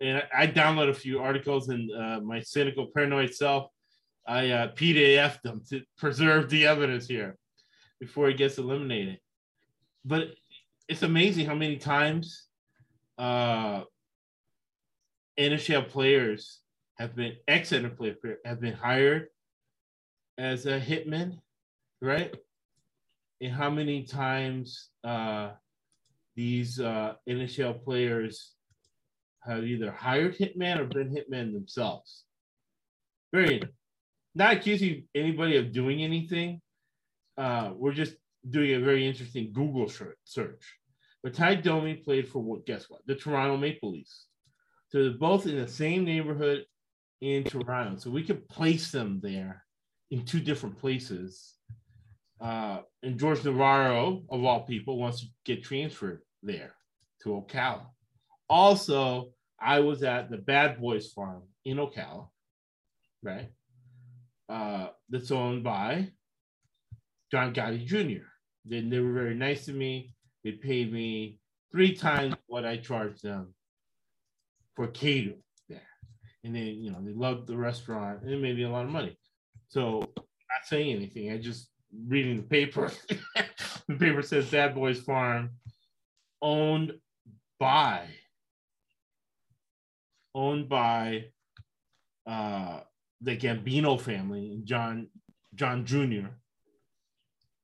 and 0.00 0.18
I, 0.18 0.42
I 0.42 0.46
download 0.46 0.90
a 0.90 0.94
few 0.94 1.20
articles 1.20 1.68
and 1.68 1.90
uh, 1.90 2.20
my 2.20 2.40
cynical 2.40 2.88
paranoid 2.94 3.34
self. 3.34 3.70
I 4.26 4.50
uh, 4.50 4.72
PDF 4.72 5.40
them 5.42 5.62
to 5.70 5.82
preserve 5.96 6.50
the 6.50 6.66
evidence 6.66 7.06
here 7.06 7.36
before 7.98 8.28
it 8.28 8.36
gets 8.36 8.58
eliminated. 8.58 9.18
But 10.04 10.28
it's 10.88 11.02
amazing 11.02 11.46
how 11.46 11.54
many 11.54 11.76
times 11.76 12.44
uh, 13.16 13.82
NHL 15.38 15.88
players 15.88 16.60
have 16.98 17.14
been 17.14 17.34
ex 17.46 17.70
NFL 17.70 18.16
have 18.44 18.60
been 18.60 18.74
hired 18.74 19.28
as 20.36 20.66
a 20.66 20.80
hitman, 20.80 21.38
right? 22.02 22.34
And 23.40 23.52
how 23.52 23.70
many 23.70 24.02
times 24.02 24.90
uh, 25.04 25.50
these 26.34 26.80
uh, 26.80 27.14
NHL 27.28 27.82
players 27.82 28.52
have 29.48 29.64
either 29.64 29.90
hired 29.90 30.36
hitman 30.36 30.78
or 30.78 30.84
been 30.84 31.10
hitmen 31.10 31.52
themselves. 31.52 32.24
Very 33.32 33.62
not 34.34 34.54
accusing 34.54 35.08
anybody 35.14 35.56
of 35.56 35.72
doing 35.72 36.02
anything. 36.02 36.60
Uh, 37.36 37.72
we're 37.74 37.92
just 37.92 38.14
doing 38.48 38.74
a 38.74 38.84
very 38.84 39.06
interesting 39.06 39.52
Google 39.52 39.88
search. 40.24 40.78
But 41.22 41.34
Ty 41.34 41.56
Domi 41.56 41.94
played 41.94 42.28
for 42.28 42.40
what? 42.40 42.66
Guess 42.66 42.88
what? 42.88 43.00
The 43.06 43.16
Toronto 43.16 43.56
Maple 43.56 43.90
Leafs. 43.90 44.26
So 44.90 45.02
they're 45.02 45.18
both 45.18 45.46
in 45.46 45.56
the 45.56 45.68
same 45.68 46.04
neighborhood 46.04 46.64
in 47.20 47.44
Toronto. 47.44 47.98
So 47.98 48.10
we 48.10 48.22
could 48.22 48.48
place 48.48 48.90
them 48.90 49.20
there 49.22 49.64
in 50.10 50.24
two 50.24 50.40
different 50.40 50.78
places. 50.78 51.54
Uh, 52.40 52.80
and 53.02 53.18
George 53.18 53.44
Navarro, 53.44 54.22
of 54.30 54.44
all 54.44 54.64
people, 54.64 54.98
wants 54.98 55.20
to 55.20 55.26
get 55.44 55.64
transferred 55.64 56.22
there 56.42 56.74
to 57.22 57.30
Ocala. 57.30 57.86
Also, 58.48 59.32
I 59.60 59.80
was 59.80 60.02
at 60.02 60.30
the 60.30 60.38
Bad 60.38 60.80
Boys 60.80 61.10
Farm 61.12 61.42
in 61.64 61.78
Ocala, 61.78 62.28
right? 63.22 63.50
Uh, 64.48 64.88
that's 65.10 65.30
owned 65.30 65.64
by 65.64 66.10
John 67.30 67.52
Gotti 67.52 67.84
Jr. 67.84 68.24
They, 68.64 68.80
they 68.80 69.00
were 69.00 69.12
very 69.12 69.34
nice 69.34 69.66
to 69.66 69.72
me. 69.72 70.14
They 70.44 70.52
paid 70.52 70.92
me 70.92 71.38
three 71.72 71.94
times 71.94 72.34
what 72.46 72.64
I 72.64 72.76
charged 72.76 73.22
them 73.22 73.54
for 74.76 74.86
catering. 74.86 75.42
And 76.44 76.54
they, 76.54 76.60
you 76.60 76.90
know, 76.90 76.98
they 77.00 77.12
loved 77.12 77.46
the 77.46 77.56
restaurant 77.56 78.22
and 78.22 78.30
it 78.32 78.40
made 78.40 78.56
me 78.56 78.62
a 78.62 78.70
lot 78.70 78.84
of 78.84 78.90
money. 78.90 79.18
So 79.68 80.00
not 80.16 80.64
saying 80.64 80.94
anything. 80.94 81.30
I 81.30 81.38
just 81.38 81.68
reading 82.06 82.36
the 82.36 82.42
paper. 82.42 82.90
the 83.88 83.94
paper 83.94 84.22
says 84.22 84.46
Bad 84.50 84.74
Boys 84.74 85.00
Farm 85.00 85.50
owned 86.40 86.92
by 87.58 88.06
owned 90.34 90.68
by 90.68 91.24
uh, 92.26 92.80
the 93.20 93.36
Gambino 93.36 94.00
family 94.00 94.52
and 94.52 94.66
John 94.66 95.08
John 95.54 95.84
Jr. 95.84 96.28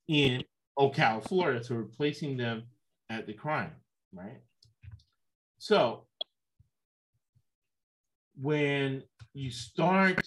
in 0.09 0.43
Ocala, 0.79 1.23
Florida. 1.27 1.63
So 1.63 1.77
we're 1.77 1.83
placing 1.85 2.37
them 2.37 2.65
at 3.11 3.27
the 3.27 3.33
crime, 3.33 3.73
right? 4.13 4.41
So 5.59 6.07
when 8.41 9.03
you 9.33 9.51
start 9.51 10.21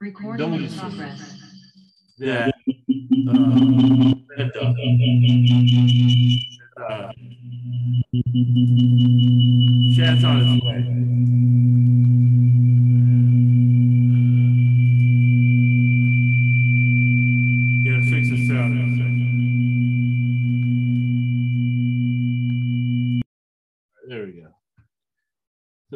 recording 0.00 0.54
in 0.54 0.68
progress. 0.72 1.36
That, 2.18 2.52
uh, 3.28 3.32
that, 4.36 4.52
uh, 6.78 6.82
uh, 6.82 7.12
Chad's 9.94 10.24
on 10.24 10.40
his 10.40 10.62
way. 10.62 11.03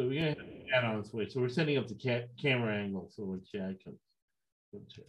We 0.09 0.19
got 0.19 0.37
Chad 0.67 0.83
on 0.85 0.99
its 0.99 1.13
way. 1.13 1.29
So 1.29 1.39
we're 1.39 1.49
setting 1.49 1.77
up 1.77 1.87
the 1.87 1.93
ca- 1.93 2.27
camera 2.41 2.75
angle 2.75 3.11
so 3.15 3.23
when 3.23 3.41
Chad 3.43 3.77
comes. 3.83 3.99
comes. 4.71 4.99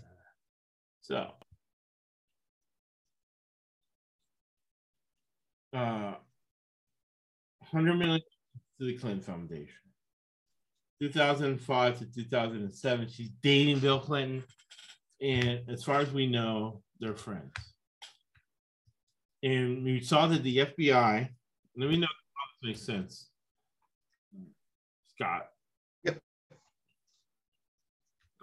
So. 1.00 1.30
Uh, 5.72 6.14
100 7.70 7.94
million 7.94 8.20
to 8.78 8.86
the 8.86 8.98
Clinton 8.98 9.22
Foundation. 9.22 9.74
2005 11.00 11.98
to 11.98 12.04
2007, 12.04 13.08
she's 13.08 13.30
dating 13.42 13.78
Bill 13.78 14.00
Clinton. 14.00 14.44
And 15.22 15.60
as 15.68 15.82
far 15.82 16.00
as 16.00 16.10
we 16.12 16.26
know, 16.26 16.82
they're 16.98 17.14
friends. 17.14 17.52
And 19.42 19.82
we 19.82 20.02
saw 20.02 20.26
that 20.26 20.42
the 20.42 20.58
FBI, 20.58 21.28
let 21.76 21.88
me 21.88 21.96
know 21.96 22.04
if 22.04 22.62
this 22.62 22.68
makes 22.68 22.82
sense. 22.82 23.29
Scott. 25.20 25.48
Yep. 26.04 26.18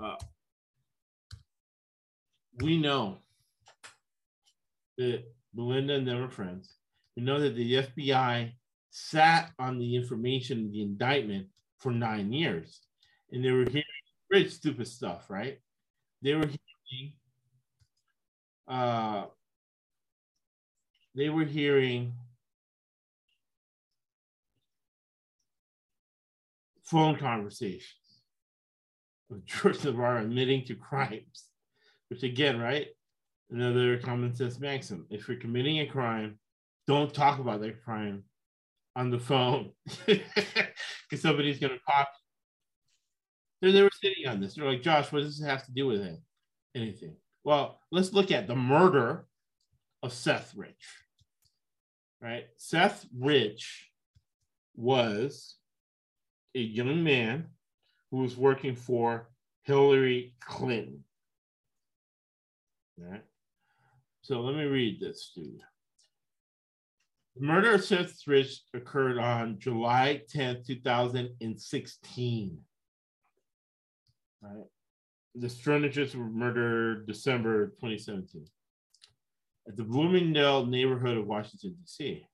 Uh, 0.02 0.16
we 2.62 2.78
know 2.78 3.18
that 5.00 5.24
Belinda 5.56 5.96
and 5.96 6.08
them 6.08 6.24
are 6.24 6.30
friends. 6.30 6.76
We 7.16 7.24
know 7.24 7.40
that 7.40 7.56
the 7.56 7.74
FBI 7.74 8.52
sat 8.92 9.52
on 9.58 9.80
the 9.80 9.96
information, 9.96 10.72
the 10.72 10.84
indictment 10.84 11.48
for 11.80 11.92
nine 11.92 12.32
years. 12.32 12.82
And 13.32 13.44
they 13.44 13.52
were 13.52 13.66
hearing 13.66 13.84
rich, 14.30 14.52
stupid 14.52 14.88
stuff, 14.88 15.30
right? 15.30 15.60
They 16.22 16.36
were 16.36 16.46
hearing, 16.46 17.14
uh, 18.68 19.26
they 21.16 21.30
were 21.30 21.46
hearing 21.46 22.14
phone 26.88 27.18
conversations 27.18 27.94
with 29.30 29.46
George 29.46 29.84
Navarro 29.84 30.22
admitting 30.22 30.64
to 30.66 30.76
crimes, 30.76 31.46
which 32.10 32.24
again, 32.24 32.60
right? 32.60 32.88
Another 33.50 33.98
common 33.98 34.34
sense 34.34 34.60
maxim. 34.60 35.06
If 35.10 35.28
you're 35.28 35.38
committing 35.38 35.80
a 35.80 35.86
crime, 35.86 36.40
don't 36.88 37.14
talk 37.14 37.40
about 37.40 37.62
that 37.62 37.84
crime 37.84 38.24
on 38.96 39.10
the 39.10 39.20
phone 39.20 39.72
because 40.06 41.22
somebody's 41.22 41.60
going 41.60 41.74
to 41.74 41.80
pop. 41.86 42.10
So 43.64 43.72
they 43.72 43.82
were 43.82 43.92
sitting 44.02 44.28
on 44.28 44.40
this. 44.40 44.56
They're 44.56 44.66
like, 44.66 44.82
Josh, 44.82 45.12
what 45.12 45.24
does 45.24 45.38
this 45.38 45.48
have 45.48 45.66
to 45.66 45.72
do 45.72 45.88
with 45.88 46.02
it? 46.02 46.20
Anything. 46.76 47.16
Well, 47.44 47.80
let's 47.92 48.14
look 48.14 48.32
at 48.32 48.48
the 48.48 48.56
murder 48.56 49.26
of 50.04 50.14
Seth 50.14 50.54
Rich. 50.56 50.74
Right? 52.22 52.46
Seth 52.58 53.06
Rich 53.18 53.90
was 54.76 55.57
a 56.56 56.60
young 56.60 57.04
man 57.04 57.48
who 58.12 58.18
was 58.18 58.38
working 58.38 58.76
for 58.76 59.30
Hillary 59.64 60.36
Clinton. 60.40 61.04
Right? 62.98 63.24
So 64.22 64.42
let 64.42 64.56
me 64.56 64.64
read 64.64 65.00
this, 65.00 65.32
dude. 65.36 65.62
The 67.36 67.46
murder 67.46 67.76
of 67.76 67.84
Seth 67.84 68.26
Rich 68.26 68.62
occurred 68.74 69.20
on 69.20 69.60
July 69.60 70.24
10th, 70.34 70.66
2016. 70.66 72.58
Right. 74.42 74.66
The 75.36 75.48
Stroniches 75.48 76.16
were 76.16 76.30
murdered 76.30 77.06
December 77.06 77.68
2017 77.80 78.48
at 79.68 79.76
the 79.76 79.84
Bloomingdale 79.84 80.66
neighborhood 80.66 81.18
of 81.18 81.28
Washington, 81.28 81.76
D.C. 81.80 82.26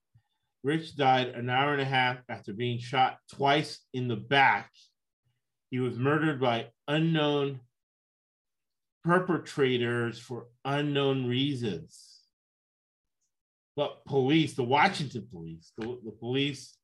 Rich 0.64 0.96
died 0.96 1.28
an 1.28 1.50
hour 1.50 1.74
and 1.74 1.82
a 1.82 1.84
half 1.84 2.16
after 2.30 2.54
being 2.54 2.78
shot 2.78 3.18
twice 3.30 3.80
in 3.92 4.08
the 4.08 4.16
back. 4.16 4.70
He 5.70 5.78
was 5.78 5.98
murdered 5.98 6.40
by 6.40 6.68
unknown 6.88 7.60
perpetrators 9.04 10.18
for 10.18 10.46
unknown 10.64 11.26
reasons. 11.26 12.22
But 13.76 14.06
police, 14.06 14.54
the 14.54 14.62
Washington 14.62 15.28
police, 15.30 15.70
the, 15.76 15.98
the 16.02 16.12
police 16.18 16.74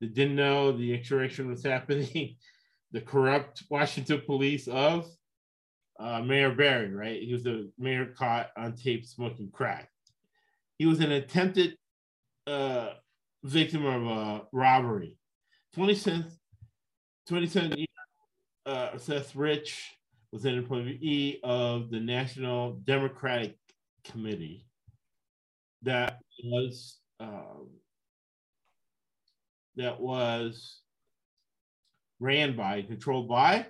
that 0.00 0.14
didn't 0.14 0.36
know 0.36 0.70
the 0.70 0.94
insurrection 0.94 1.48
was 1.48 1.64
happening, 1.64 2.36
the 2.92 3.00
corrupt 3.00 3.64
Washington 3.68 4.22
police 4.24 4.68
of 4.68 5.08
uh, 5.98 6.22
Mayor 6.22 6.54
Barry, 6.54 6.92
right? 6.92 7.20
He 7.20 7.32
was 7.32 7.42
the 7.42 7.72
mayor 7.76 8.06
caught 8.06 8.50
on 8.56 8.76
tape 8.76 9.04
smoking 9.04 9.50
crack. 9.50 9.90
He 10.78 10.86
was 10.86 11.00
an 11.00 11.10
attempted 11.10 11.76
uh, 12.46 12.90
victim 13.46 13.84
of 13.86 14.06
a 14.06 14.42
robbery. 14.52 15.16
27, 15.74 16.26
27 17.28 17.78
year, 17.78 17.86
uh, 18.66 18.98
Seth 18.98 19.34
Rich 19.36 19.92
was 20.32 20.44
an 20.44 20.54
employee 20.54 21.40
of 21.42 21.90
the 21.90 22.00
National 22.00 22.72
Democratic 22.84 23.56
Committee 24.04 24.66
that 25.82 26.18
was 26.42 26.98
um, 27.20 27.68
that 29.76 30.00
was 30.00 30.80
ran 32.18 32.56
by, 32.56 32.82
controlled 32.82 33.28
by 33.28 33.66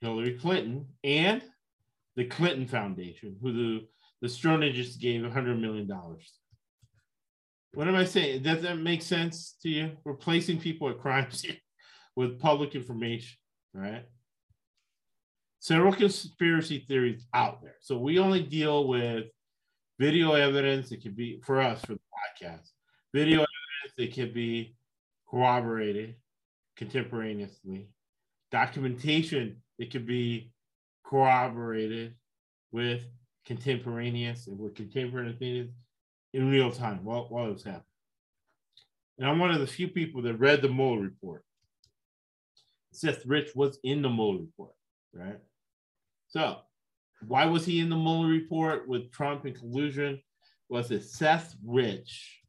Hillary 0.00 0.38
Clinton 0.38 0.86
and 1.04 1.42
the 2.16 2.24
Clinton 2.24 2.66
Foundation, 2.66 3.36
who 3.40 3.52
the, 3.52 3.86
the 4.20 4.70
just 4.72 5.00
gave 5.00 5.22
$100 5.22 5.60
million. 5.60 5.90
What 7.74 7.88
am 7.88 7.94
I 7.94 8.04
saying? 8.04 8.42
Does 8.42 8.62
that 8.62 8.78
make 8.78 9.00
sense 9.00 9.56
to 9.62 9.68
you? 9.68 9.96
Replacing 10.04 10.60
people 10.60 10.90
at 10.90 10.98
crime 10.98 11.30
scene 11.30 11.56
with 12.16 12.38
public 12.38 12.74
information, 12.74 13.38
right? 13.72 14.04
Several 15.58 15.92
conspiracy 15.92 16.84
theories 16.86 17.26
out 17.32 17.62
there. 17.62 17.76
So 17.80 17.96
we 17.96 18.18
only 18.18 18.42
deal 18.42 18.86
with 18.88 19.24
video 19.98 20.32
evidence. 20.32 20.92
It 20.92 21.02
could 21.02 21.16
be 21.16 21.40
for 21.44 21.60
us 21.60 21.80
for 21.82 21.94
the 21.94 22.00
podcast. 22.44 22.68
Video 23.14 23.38
evidence. 23.38 23.94
It 23.96 24.14
could 24.14 24.34
be 24.34 24.76
corroborated 25.30 26.16
contemporaneously. 26.76 27.88
Documentation. 28.50 29.62
It 29.78 29.90
could 29.90 30.06
be 30.06 30.52
corroborated 31.04 32.16
with 32.70 33.04
contemporaneous 33.46 34.46
and 34.46 34.58
with 34.58 34.74
contemporaneous 34.74 35.70
in 36.32 36.50
real 36.50 36.70
time 36.70 37.04
while, 37.04 37.26
while 37.28 37.46
it 37.46 37.52
was 37.52 37.64
happening. 37.64 37.84
And 39.18 39.28
I'm 39.28 39.38
one 39.38 39.50
of 39.50 39.60
the 39.60 39.66
few 39.66 39.88
people 39.88 40.22
that 40.22 40.38
read 40.38 40.62
the 40.62 40.68
Mueller 40.68 41.00
report. 41.00 41.44
Seth 42.92 43.24
Rich 43.26 43.54
was 43.54 43.78
in 43.84 44.02
the 44.02 44.10
Mueller 44.10 44.40
report, 44.40 44.74
right? 45.12 45.38
So, 46.28 46.58
why 47.26 47.46
was 47.46 47.64
he 47.64 47.80
in 47.80 47.88
the 47.88 47.96
Mueller 47.96 48.28
report 48.28 48.88
with 48.88 49.12
Trump 49.12 49.44
and 49.44 49.54
collusion? 49.54 50.20
Was 50.68 50.88
that 50.88 51.04
Seth 51.04 51.54
Rich 51.64 52.42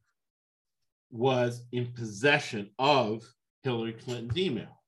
was 1.14 1.64
in 1.72 1.94
possession 1.94 2.72
of 2.80 3.24
Hillary 3.64 3.94
Clinton's 3.94 4.38
email. 4.38 4.82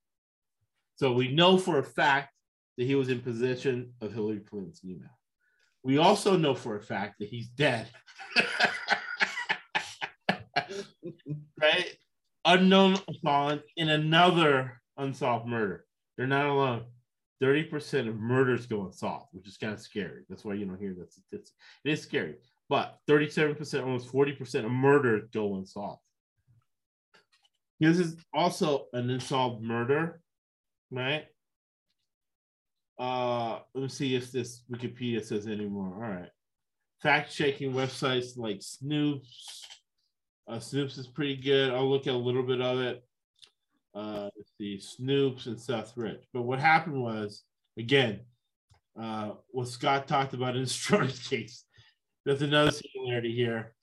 So 0.96 1.14
we 1.14 1.32
know 1.32 1.58
for 1.58 1.78
a 1.78 1.84
fact 1.84 2.34
that 2.78 2.86
he 2.86 2.96
was 2.96 3.10
in 3.10 3.22
possession 3.22 3.93
of 4.02 4.14
Hillary 4.14 4.39
Clinton's 4.39 4.82
email. 4.84 5.14
We 5.86 5.99
also 5.99 6.36
know 6.36 6.55
for 6.55 6.75
a 6.75 6.81
fact 6.81 7.19
that 7.19 7.29
he's 7.29 7.47
dead. 7.47 7.88
right? 11.61 11.95
Unknown 12.43 12.97
assailant 13.07 13.61
in 13.77 13.89
another 13.89 14.81
unsolved 14.97 15.45
murder. 15.47 15.86
They're 16.17 16.25
not 16.25 16.47
alone. 16.47 16.86
30% 17.43 18.09
of 18.09 18.15
murders 18.15 18.65
go 18.65 18.83
unsolved, 18.88 19.27
which 19.33 19.47
is 19.47 19.57
kind 19.57 19.73
of 19.73 19.79
scary. 19.79 20.23
That's 20.27 20.43
why 20.43 20.55
you 20.55 20.65
don't 20.65 20.79
hear 20.79 20.95
that 20.97 21.13
statistic. 21.13 21.53
It 21.83 21.91
is 21.91 22.01
scary. 22.01 22.38
But 22.67 22.97
37%, 23.07 23.83
almost 23.83 24.11
40% 24.11 24.65
of 24.65 24.71
murders 24.71 25.29
go 25.31 25.53
unsolved. 25.55 26.01
This 27.79 27.99
is 27.99 28.17
also 28.33 28.88
an 28.91 29.11
unsolved 29.11 29.61
murder, 29.61 30.19
right? 30.89 31.25
Uh, 32.98 33.60
let 33.74 33.82
me 33.82 33.89
see 33.89 34.16
if 34.16 34.32
this 34.32 34.64
Wikipedia 34.72 35.24
says 35.24 35.48
anymore. 35.48 35.93
All 35.96 36.12
right. 36.12 36.30
Fact 37.02 37.34
checking 37.34 37.74
websites 37.74 38.38
like 38.38 38.60
Snopes. 38.60 39.60
Uh, 40.48 40.58
Snopes 40.58 40.98
is 40.98 41.08
pretty 41.08 41.36
good. 41.36 41.72
I'll 41.72 41.89
look 41.89 42.08
at 42.08 42.14
a 42.14 42.18
little 42.18 42.43
bit 42.43 42.62
of 42.62 42.80
it. 42.80 43.04
Uh, 43.93 44.30
see, 44.58 44.78
Snopes 44.78 45.48
and 45.48 45.60
Seth 45.60 45.93
Rich. 45.96 46.24
But 46.34 46.43
what 46.43 46.60
happened 46.60 47.02
was, 47.02 47.43
again, 47.78 48.22
uh, 49.00 49.32
what 49.50 49.68
Scott 49.68 50.08
talked 50.08 50.34
about 50.34 50.56
in 50.56 50.64
the 50.64 50.70
Stroder's 50.70 51.20
case. 51.28 51.66
There's 52.26 52.41
another 52.41 52.72
similarity 52.72 53.36
here 53.36 53.74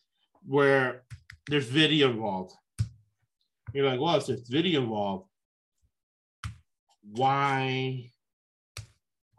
where 0.46 1.04
there's 1.48 1.66
video 1.66 2.10
involved. 2.10 2.52
You're 3.72 3.88
like, 3.88 4.00
well, 4.00 4.16
if 4.16 4.26
there's 4.26 4.48
video 4.48 4.82
involved, 4.82 5.28
why 7.02 8.11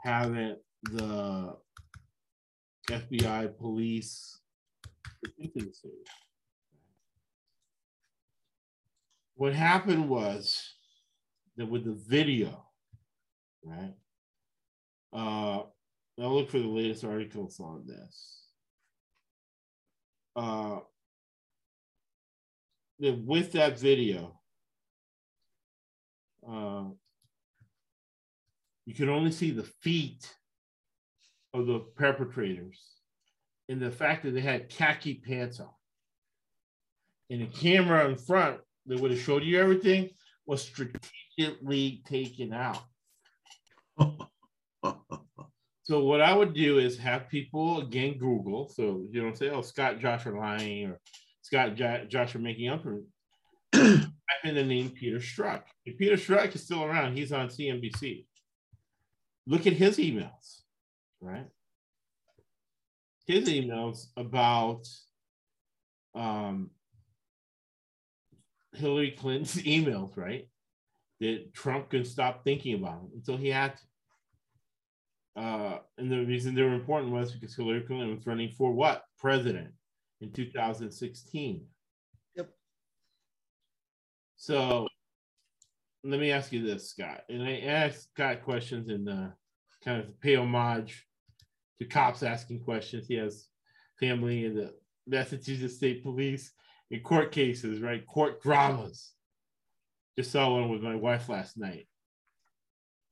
haven't 0.04 0.60
the 0.84 1.56
FBI 2.90 3.58
police 3.58 4.38
What 9.36 9.54
happened 9.54 10.10
was 10.10 10.74
that 11.56 11.70
with 11.70 11.86
the 11.86 11.94
video, 11.94 12.66
right? 13.64 13.94
Uh, 15.14 15.64
I'll 16.22 16.36
look 16.36 16.50
for 16.50 16.60
the 16.60 16.68
latest 16.68 17.04
articles 17.04 17.60
on 17.60 17.86
this. 17.88 18.42
Uh, 20.36 20.80
with 23.00 23.52
that 23.54 23.80
video, 23.80 24.40
uh, 26.48 26.86
you 28.86 28.94
could 28.94 29.10
only 29.10 29.32
see 29.32 29.52
the 29.52 29.70
feet 29.82 30.34
of 31.54 31.68
the 31.68 31.80
perpetrators 31.96 32.80
and 33.70 33.82
the 33.82 33.92
fact 33.92 34.24
that 34.24 34.32
they 34.32 34.42
had 34.42 34.70
khaki 34.70 35.22
pants 35.26 35.60
on. 35.60 35.70
And 37.30 37.42
the 37.42 37.48
camera 37.48 38.08
in 38.10 38.18
front 38.18 38.60
that 38.86 39.00
would 39.00 39.12
have 39.12 39.20
showed 39.20 39.44
you 39.44 39.60
everything 39.60 40.10
was 40.46 40.62
strategically 40.62 42.04
taken 42.06 42.54
out. 42.54 42.82
so 45.84 46.04
what 46.04 46.22
I 46.22 46.34
would 46.36 46.54
do 46.54 46.80
is 46.80 46.98
have 46.98 47.30
people 47.30 47.80
again 47.82 48.18
Google. 48.18 48.68
So 48.70 49.06
you 49.10 49.22
don't 49.22 49.38
say, 49.38 49.50
"Oh, 49.50 49.62
Scott, 49.62 50.00
Josh 50.00 50.26
are 50.26 50.38
lying," 50.38 50.88
or 50.88 51.00
Scott, 51.42 51.76
Josh 51.76 52.36
are 52.36 52.40
making 52.40 52.70
up 52.70 52.84
for. 52.84 53.02
Type 53.74 54.44
in 54.44 54.56
the 54.56 54.64
name 54.64 54.90
Peter 54.90 55.18
Strzok. 55.18 55.64
If 55.86 55.98
Peter 55.98 56.16
Strzok 56.16 56.54
is 56.54 56.64
still 56.64 56.84
around, 56.84 57.18
he's 57.18 57.32
on 57.32 57.48
CNBC. 57.48 58.26
Look 59.46 59.68
at 59.68 59.74
his 59.74 59.98
emails, 59.98 60.62
right? 61.22 61.48
His 63.28 63.50
emails 63.50 64.08
about 64.16 64.88
um, 66.16 66.72
Hillary 68.74 69.12
Clinton's 69.12 69.56
emails, 69.64 70.16
right? 70.18 70.48
That 71.20 71.54
Trump 71.54 71.90
could 71.90 72.08
stop 72.08 72.44
thinking 72.44 72.76
about 72.76 73.02
them 73.02 73.12
until 73.16 73.38
he 73.38 73.50
had 73.50 73.76
to. 73.78 75.42
Uh, 75.42 75.80
and 75.98 76.12
the 76.12 76.26
reason 76.26 76.54
they 76.54 76.62
were 76.62 76.74
important 76.74 77.12
was 77.12 77.32
because 77.32 77.56
Hillary 77.56 77.82
Clinton 77.82 78.16
was 78.16 78.26
running 78.28 78.52
for 78.52 78.72
what? 78.72 79.04
President 79.18 79.72
in 80.22 80.32
2016. 80.32 81.66
Yep. 82.36 82.50
So 84.36 84.88
let 86.04 86.20
me 86.20 86.32
ask 86.32 86.52
you 86.52 86.66
this, 86.66 86.90
Scott. 86.90 87.22
And 87.30 87.44
I 87.44 87.60
asked 87.60 88.10
Scott 88.14 88.44
questions 88.44 88.90
and 88.90 89.08
uh, 89.08 89.28
kind 89.84 90.02
of 90.02 90.20
pay 90.20 90.36
homage 90.36 91.06
to 91.80 91.86
cops 91.86 92.24
asking 92.24 92.62
questions. 92.62 93.08
He 93.08 93.16
has 93.16 93.48
family 94.00 94.46
in 94.46 94.56
the 94.56 94.74
Massachusetts 95.08 95.76
State 95.76 96.04
Police 96.04 96.52
in 96.92 97.02
court 97.02 97.32
cases, 97.32 97.82
right? 97.82 98.06
Court 98.06 98.42
dramas. 98.42 99.12
Just 100.18 100.32
saw 100.32 100.54
one 100.54 100.70
with 100.70 100.82
my 100.82 100.96
wife 100.96 101.30
last 101.30 101.58
night 101.58 101.88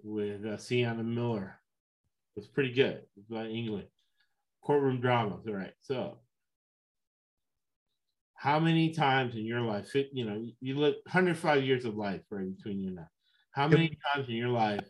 with 0.04 0.46
uh, 0.46 0.58
Sienna 0.58 1.04
Miller. 1.04 1.60
It 2.36 2.40
was 2.42 2.48
pretty 2.48 2.74
good. 2.74 2.96
It 2.96 3.10
was 3.16 3.26
about 3.30 3.50
England. 3.50 3.88
Courtroom 4.62 5.02
dramas. 5.02 5.46
All 5.48 5.54
right. 5.54 5.74
So, 5.82 6.20
how 8.42 8.60
many 8.60 8.90
times 8.90 9.36
in 9.36 9.46
your 9.46 9.62
life, 9.62 9.94
you 9.94 10.26
know, 10.26 10.44
you 10.62 10.76
live 10.76 10.96
105 11.04 11.64
years 11.64 11.86
of 11.86 11.96
life 11.96 12.22
right 12.32 12.58
between 12.58 12.80
you 12.80 12.88
and 12.88 13.00
I. 13.00 13.04
How 13.52 13.68
many 13.68 13.96
times 14.16 14.30
in 14.30 14.34
your 14.34 14.50
life 14.50 14.84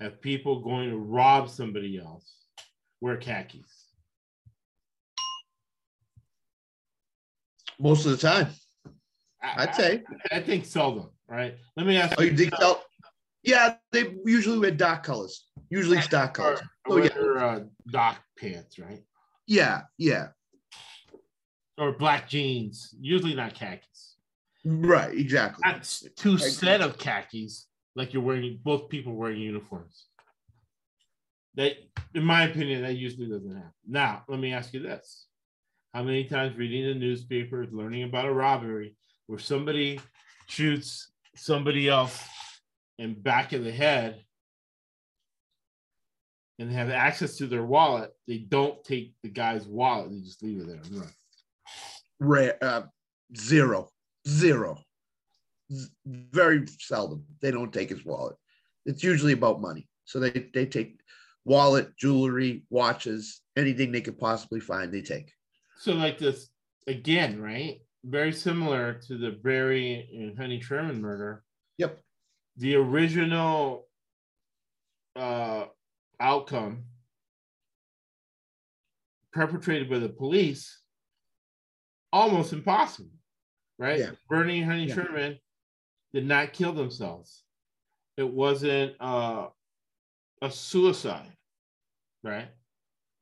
have 0.00 0.20
people 0.20 0.64
going 0.64 0.90
to 0.90 0.96
rob 0.96 1.48
somebody 1.48 1.96
else 1.96 2.34
wear 3.00 3.18
khakis? 3.18 3.86
Most 7.78 8.04
of 8.04 8.10
the 8.10 8.16
time. 8.16 8.48
I'd 9.40 9.76
say. 9.76 10.02
I, 10.32 10.38
I, 10.38 10.42
think 10.42 10.64
seldom, 10.64 11.10
right? 11.28 11.54
Let 11.76 11.86
me 11.86 11.98
ask 11.98 12.16
oh, 12.18 12.22
you. 12.22 12.32
you 12.32 12.36
think 12.36 12.54
so? 12.58 12.80
Yeah, 13.44 13.76
they 13.92 14.12
usually 14.24 14.58
wear 14.58 14.72
dark 14.72 15.04
colors. 15.04 15.46
Usually 15.70 15.98
it's 15.98 16.08
dark 16.08 16.34
colors. 16.34 16.58
Or, 16.88 16.98
oh, 16.98 17.04
yeah. 17.04 17.44
Uh, 17.44 17.60
dock 17.92 18.18
pants, 18.36 18.80
right? 18.80 19.04
Yeah, 19.46 19.82
yeah. 19.98 20.28
Or 21.78 21.92
black 21.92 22.28
jeans, 22.28 22.94
usually 23.00 23.34
not 23.34 23.54
khakis. 23.54 24.16
Right, 24.64 25.16
exactly. 25.16 25.62
That's 25.64 26.06
two 26.16 26.38
set 26.38 26.80
of 26.80 26.98
khakis, 26.98 27.66
like 27.96 28.12
you're 28.12 28.22
wearing 28.22 28.60
both 28.62 28.88
people 28.88 29.14
wearing 29.14 29.40
uniforms. 29.40 30.06
That, 31.54 31.72
in 32.14 32.24
my 32.24 32.44
opinion, 32.44 32.82
that 32.82 32.96
usually 32.96 33.26
doesn't 33.26 33.54
happen. 33.54 33.72
Now, 33.86 34.24
let 34.28 34.38
me 34.38 34.52
ask 34.52 34.72
you 34.72 34.80
this: 34.80 35.26
How 35.92 36.02
many 36.02 36.24
times 36.24 36.56
reading 36.56 36.86
the 36.86 36.94
newspapers, 36.94 37.72
learning 37.72 38.04
about 38.04 38.26
a 38.26 38.32
robbery 38.32 38.96
where 39.26 39.38
somebody 39.38 40.00
shoots 40.46 41.10
somebody 41.34 41.88
else 41.88 42.22
in 42.98 43.14
back 43.14 43.52
of 43.52 43.64
the 43.64 43.72
head 43.72 44.22
and 46.58 46.70
have 46.70 46.90
access 46.90 47.36
to 47.38 47.46
their 47.46 47.64
wallet, 47.64 48.14
they 48.28 48.38
don't 48.38 48.82
take 48.84 49.14
the 49.22 49.28
guy's 49.28 49.66
wallet; 49.66 50.10
they 50.10 50.20
just 50.20 50.42
leave 50.42 50.60
it 50.60 50.66
there. 50.66 51.02
Right. 52.22 52.52
Uh, 52.62 52.82
zero, 53.36 53.88
zero. 54.28 54.78
z- 55.72 55.88
very 56.06 56.66
seldom 56.78 57.24
they 57.40 57.50
don't 57.50 57.72
take 57.72 57.90
his 57.90 58.04
wallet. 58.04 58.36
It's 58.86 59.02
usually 59.02 59.32
about 59.32 59.60
money. 59.60 59.88
So 60.04 60.20
they 60.20 60.48
they 60.54 60.66
take 60.66 61.00
wallet, 61.44 61.96
jewelry, 61.96 62.64
watches, 62.70 63.40
anything 63.56 63.90
they 63.90 64.00
could 64.00 64.18
possibly 64.18 64.60
find, 64.60 64.92
they 64.92 65.02
take. 65.02 65.32
So 65.78 65.94
like 65.94 66.18
this 66.18 66.48
again, 66.86 67.40
right? 67.42 67.80
Very 68.04 68.32
similar 68.32 68.94
to 69.08 69.18
the 69.18 69.32
Barry 69.32 70.08
and 70.14 70.36
Honey 70.38 70.60
Sherman 70.60 71.00
murder. 71.00 71.42
Yep. 71.78 72.00
The 72.58 72.76
original 72.76 73.88
uh, 75.16 75.64
outcome 76.20 76.84
perpetrated 79.32 79.90
by 79.90 79.98
the 79.98 80.08
police 80.08 80.81
almost 82.12 82.52
impossible, 82.52 83.10
right? 83.78 83.98
Yeah. 83.98 84.10
Bernie 84.28 84.60
and 84.60 84.70
Honey 84.70 84.84
Yeah. 84.86 84.94
Sherman 84.94 85.38
did 86.12 86.26
not 86.26 86.52
kill 86.52 86.72
themselves. 86.72 87.42
It 88.16 88.28
wasn't 88.28 88.94
uh, 89.00 89.48
a 90.42 90.50
suicide, 90.50 91.32
right? 92.22 92.48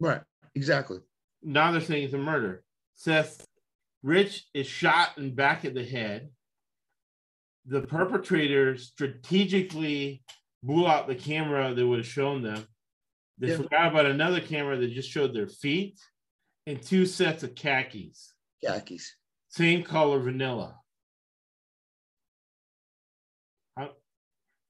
Right. 0.01 0.23
Exactly. 0.55 0.99
now 1.43 1.71
they're 1.73 1.81
saying 1.81 2.05
it's 2.05 2.15
a 2.15 2.19
murder. 2.19 2.65
Seth 2.95 3.45
Rich 4.03 4.47
is 4.55 4.67
shot 4.67 5.17
in 5.17 5.25
the 5.25 5.31
back 5.31 5.65
of 5.65 5.75
the 5.75 5.85
head. 5.85 6.31
The 7.67 7.83
perpetrator 7.83 8.77
strategically 8.77 10.23
blew 10.63 10.87
out 10.87 11.07
the 11.07 11.15
camera 11.15 11.73
that 11.75 11.87
would 11.87 11.99
have 12.01 12.07
shown 12.07 12.43
them. 12.43 12.67
They 13.39 13.49
Yeah. 13.51 13.57
forgot 13.59 13.89
about 13.93 14.07
another 14.07 14.41
camera 14.41 14.77
that 14.77 14.93
just 14.93 15.11
showed 15.11 15.33
their 15.35 15.47
feet 15.49 15.99
and 16.67 16.83
two 16.83 17.07
sets 17.07 17.43
of 17.43 17.55
khakis, 17.55 18.35
Khakis. 18.65 19.15
same 19.49 19.83
color 19.83 20.21
vanilla. 20.21 20.77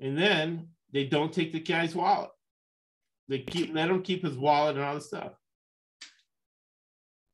And 0.01 0.17
then 0.17 0.69
they 0.93 1.05
don't 1.05 1.33
take 1.33 1.53
the 1.53 1.61
guy's 1.61 1.95
wallet. 1.95 2.31
They 3.29 3.41
keep 3.41 3.73
let 3.75 3.91
him 3.91 4.03
keep 4.03 4.25
his 4.25 4.37
wallet 4.37 4.77
and 4.77 4.85
all 4.85 4.95
the 4.95 5.01
stuff. 5.01 5.33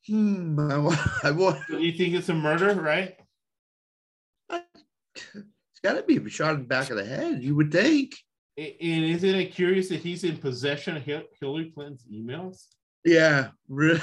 Hmm. 0.07 0.59
I 0.59 0.78
want. 0.78 0.98
I. 1.22 1.62
So 1.70 1.78
you 1.78 1.92
think 1.92 2.14
it's 2.14 2.28
a 2.28 2.34
murder, 2.34 2.74
right? 2.74 3.16
It's 4.50 5.80
got 5.82 5.94
to 5.94 6.02
be 6.02 6.28
shot 6.28 6.54
in 6.54 6.61
the 6.61 6.66
back 6.66 6.90
of 6.90 6.96
the 6.96 7.04
head. 7.04 7.42
You 7.42 7.54
would 7.54 7.72
think. 7.72 8.14
And 8.59 8.74
isn't 8.80 9.34
it 9.34 9.54
curious 9.54 9.88
that 9.90 10.00
he's 10.00 10.24
in 10.24 10.38
possession 10.38 10.96
of 10.96 11.02
Hillary 11.04 11.70
Clinton's 11.74 12.04
emails? 12.12 12.66
Yeah. 13.04 13.48
re- 13.68 14.00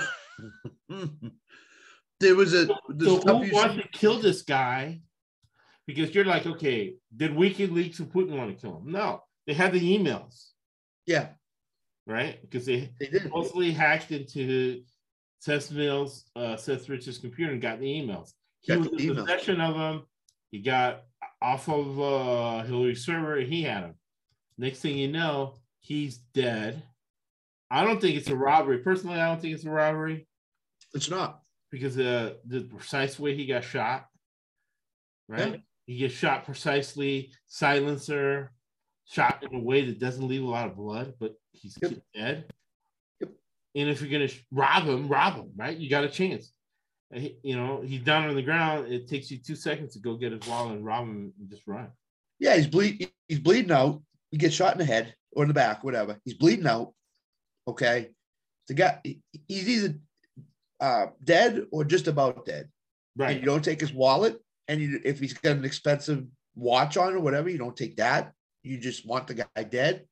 there 2.23 2.35
was 2.35 2.53
a. 2.53 2.65
the 2.89 3.05
So 3.05 3.19
who 3.19 3.45
you 3.45 3.53
wants 3.53 3.75
to 3.75 3.87
kill 3.89 4.19
this 4.19 4.41
guy? 4.41 5.01
Because 5.85 6.15
you're 6.15 6.25
like, 6.25 6.45
okay, 6.45 6.95
did 7.15 7.31
WikiLeaks 7.31 7.99
and 7.99 8.11
Putin 8.11 8.37
want 8.37 8.55
to 8.55 8.59
kill 8.61 8.77
him? 8.79 8.91
No, 8.91 9.21
they 9.45 9.53
had 9.53 9.73
the 9.73 9.97
emails, 9.97 10.51
Yeah, 11.05 11.29
right? 12.07 12.41
Because 12.41 12.65
they 12.65 12.89
they 12.99 13.07
did. 13.07 13.23
supposedly 13.23 13.71
hacked 13.71 14.11
into 14.11 14.83
Seth 15.39 15.71
Mills, 15.71 16.25
uh, 16.37 16.55
Seth 16.55 16.87
Rich's 16.87 17.17
computer 17.17 17.51
and 17.51 17.61
got 17.61 17.79
the 17.79 17.85
emails. 17.85 18.31
He 18.61 18.73
Got 18.73 18.91
was 18.91 19.01
in 19.03 19.13
possession 19.15 19.59
of 19.59 19.75
them. 19.75 20.05
He 20.51 20.59
got 20.61 21.03
off 21.41 21.67
of 21.67 21.99
uh, 21.99 22.63
Hillary's 22.63 23.05
server 23.05 23.37
and 23.37 23.51
he 23.51 23.63
had 23.63 23.83
them. 23.83 23.95
Next 24.57 24.79
thing 24.79 24.97
you 24.97 25.09
know, 25.11 25.55
he's 25.81 26.19
dead. 26.33 26.81
I 27.69 27.83
don't 27.83 27.99
think 27.99 28.15
it's 28.15 28.29
a 28.29 28.35
robbery. 28.37 28.77
Personally, 28.77 29.19
I 29.19 29.27
don't 29.27 29.41
think 29.41 29.53
it's 29.55 29.65
a 29.65 29.69
robbery 29.69 30.27
It's 30.93 31.09
not. 31.09 31.41
Because 31.73 31.97
uh, 31.97 32.35
the 32.45 32.61
precise 32.65 33.17
way 33.19 33.35
he 33.35 33.47
got 33.47 33.63
shot, 33.63 34.05
right? 35.27 35.53
Yeah. 35.53 35.57
He 35.87 35.97
gets 35.97 36.13
shot 36.13 36.45
precisely, 36.45 37.31
silencer, 37.47 38.51
shot 39.05 39.43
in 39.43 39.55
a 39.55 39.59
way 39.59 39.83
that 39.85 39.99
doesn't 39.99 40.27
leave 40.27 40.43
a 40.43 40.47
lot 40.47 40.67
of 40.67 40.75
blood, 40.77 41.15
but 41.19 41.33
he's 41.51 41.75
Yep. 41.81 41.93
dead. 42.13 42.45
Yep. 43.19 43.31
And 43.75 43.89
if 43.89 44.01
you're 44.01 44.11
gonna 44.11 44.27
sh- 44.27 44.43
rob 44.51 44.83
him, 44.83 45.07
rob 45.07 45.33
him, 45.37 45.51
right? 45.55 45.75
You 45.75 45.89
got 45.89 46.03
a 46.03 46.09
chance. 46.09 46.53
Uh, 47.13 47.21
you 47.41 47.55
know, 47.55 47.81
he's 47.81 48.01
down 48.03 48.29
on 48.29 48.35
the 48.35 48.43
ground. 48.43 48.93
It 48.93 49.07
takes 49.07 49.31
you 49.31 49.39
two 49.39 49.55
seconds 49.55 49.93
to 49.93 49.99
go 49.99 50.15
get 50.15 50.31
his 50.31 50.47
wallet 50.47 50.75
and 50.77 50.85
rob 50.85 51.07
him 51.07 51.33
and 51.39 51.49
just 51.49 51.65
run. 51.65 51.89
Yeah, 52.39 52.55
he's 52.55 52.67
bleed. 52.67 53.11
He's 53.27 53.39
bleeding 53.39 53.71
out. 53.71 53.99
He 54.29 54.37
gets 54.37 54.53
shot 54.53 54.73
in 54.73 54.77
the 54.79 54.85
head 54.85 55.15
or 55.31 55.43
in 55.43 55.47
the 55.47 55.53
back, 55.55 55.83
whatever. 55.83 56.19
He's 56.23 56.35
bleeding 56.35 56.67
out. 56.67 56.93
Okay, 57.67 58.11
the 58.67 58.75
guy. 58.75 58.99
he- 59.03 59.21
He's 59.47 59.67
either 59.67 59.95
uh, 60.79 61.07
dead 61.23 61.65
or 61.71 61.83
just 61.83 62.07
about 62.07 62.45
dead. 62.45 62.69
And 63.17 63.27
Right. 63.27 63.39
you 63.39 63.45
don't 63.45 63.63
take 63.63 63.79
his 63.79 63.93
wallet, 63.93 64.39
and 64.67 64.81
you, 64.81 64.99
if 65.03 65.19
he's 65.19 65.33
got 65.33 65.57
an 65.57 65.65
expensive 65.65 66.25
watch 66.55 66.97
on 66.97 67.13
or 67.13 67.19
whatever, 67.19 67.49
you 67.49 67.57
don't 67.59 67.77
take 67.77 67.97
that. 67.97 68.33
You 68.63 68.77
just 68.79 69.05
want 69.05 69.27
the 69.27 69.35
guy 69.35 69.63
dead. 69.63 70.05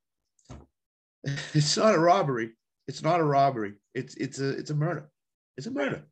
It's 1.54 1.76
not 1.76 1.94
a 1.94 1.98
robbery. 1.98 2.50
It's 2.88 3.02
not 3.02 3.20
a 3.20 3.24
robbery. 3.24 3.74
It's 3.94 4.14
it's 4.16 4.38
a 4.40 4.50
it's 4.50 4.70
a 4.70 4.74
murder. 4.74 5.08
It's 5.56 5.66
a 5.66 5.70
murder 5.70 6.04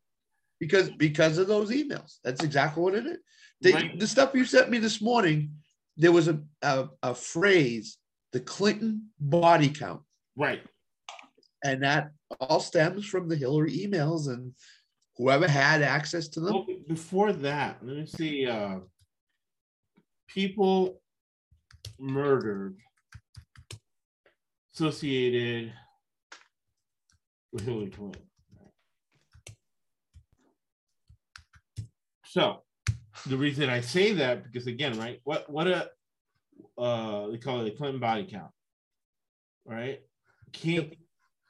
because 0.60 0.90
because 0.90 1.38
of 1.38 1.48
those 1.48 1.70
emails. 1.70 2.18
That's 2.22 2.42
exactly 2.44 2.82
what 2.82 2.94
it 2.94 3.06
is. 3.06 3.18
The, 3.60 3.72
Right. 3.72 3.98
the 3.98 4.06
stuff 4.06 4.34
you 4.34 4.44
sent 4.44 4.70
me 4.70 4.78
this 4.78 5.00
morning, 5.02 5.54
there 5.96 6.12
was 6.12 6.28
a, 6.28 6.40
a 6.62 6.88
a 7.02 7.14
phrase, 7.14 7.98
the 8.32 8.40
Clinton 8.40 9.10
body 9.18 9.68
count, 9.68 10.02
Right. 10.36 10.62
And 11.64 11.82
that 11.82 12.10
all 12.40 12.60
stems 12.60 13.06
from 13.06 13.28
the 13.28 13.36
Hillary 13.36 13.76
emails 13.76 14.28
and 14.28 14.52
whoever 15.16 15.48
had 15.48 15.82
access 15.82 16.28
to 16.28 16.40
them. 16.40 16.54
Well, 16.54 16.66
before 16.88 17.32
that, 17.32 17.78
let 17.82 17.96
me 17.96 18.06
see. 18.06 18.46
Uh, 18.46 18.80
people 20.28 21.00
murdered 21.98 22.76
associated 24.74 25.72
with 27.52 27.64
Hillary 27.64 27.90
Clinton. 27.90 28.22
So, 32.24 32.62
the 33.26 33.36
reason 33.36 33.68
I 33.68 33.80
say 33.80 34.12
that 34.14 34.44
because 34.44 34.66
again, 34.66 34.98
right? 34.98 35.20
What 35.24 35.50
what 35.50 35.66
a 35.66 35.90
uh, 36.78 37.28
they 37.28 37.38
call 37.38 37.60
it 37.60 37.74
a 37.74 37.76
Clinton 37.76 38.00
body 38.00 38.26
count, 38.30 38.52
right? 39.66 40.00
Can't 40.52 40.94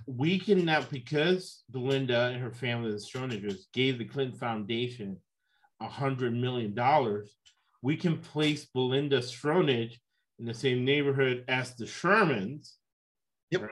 we 0.07 0.39
can 0.39 0.65
now 0.65 0.83
because 0.91 1.63
Belinda 1.71 2.31
and 2.33 2.43
her 2.43 2.51
family, 2.51 2.91
the 2.91 2.97
Stronagers, 2.97 3.65
gave 3.73 3.99
the 3.99 4.05
Clinton 4.05 4.39
Foundation 4.39 5.17
a 5.81 5.89
hundred 5.89 6.35
million 6.35 6.75
dollars, 6.75 7.37
we 7.83 7.97
can 7.97 8.19
place 8.19 8.67
Belinda 8.67 9.19
Stronach 9.19 9.95
in 10.39 10.47
the 10.47 10.55
same 10.55 10.85
neighborhood 10.85 11.45
as 11.49 11.75
the 11.75 11.85
Shermans. 11.85 12.73
Yep. 13.51 13.63
Right? 13.63 13.71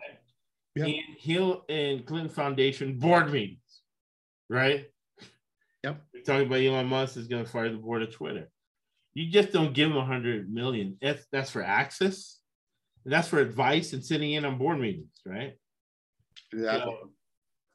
Yep. 0.76 0.86
And 0.86 1.18
Hill 1.18 1.64
and 1.68 2.06
Clinton 2.06 2.30
Foundation 2.30 2.98
board 2.98 3.32
meetings, 3.32 3.82
right? 4.48 4.86
Yep. 5.84 6.02
We're 6.14 6.22
talking 6.22 6.46
about 6.46 6.60
Elon 6.60 6.86
Musk 6.86 7.16
is 7.16 7.28
going 7.28 7.44
to 7.44 7.50
fire 7.50 7.70
the 7.70 7.78
board 7.78 8.02
of 8.02 8.12
Twitter. 8.12 8.48
You 9.14 9.30
just 9.30 9.52
don't 9.52 9.72
give 9.72 9.88
them 9.88 9.98
a 9.98 10.04
hundred 10.04 10.52
million. 10.52 10.96
That's 11.00 11.26
that's 11.32 11.50
for 11.50 11.62
access, 11.62 12.38
and 13.04 13.12
that's 13.12 13.28
for 13.28 13.40
advice 13.40 13.92
and 13.92 14.04
sitting 14.04 14.32
in 14.32 14.44
on 14.44 14.58
board 14.58 14.78
meetings, 14.78 15.20
right? 15.26 15.54
Exactly. 16.52 16.94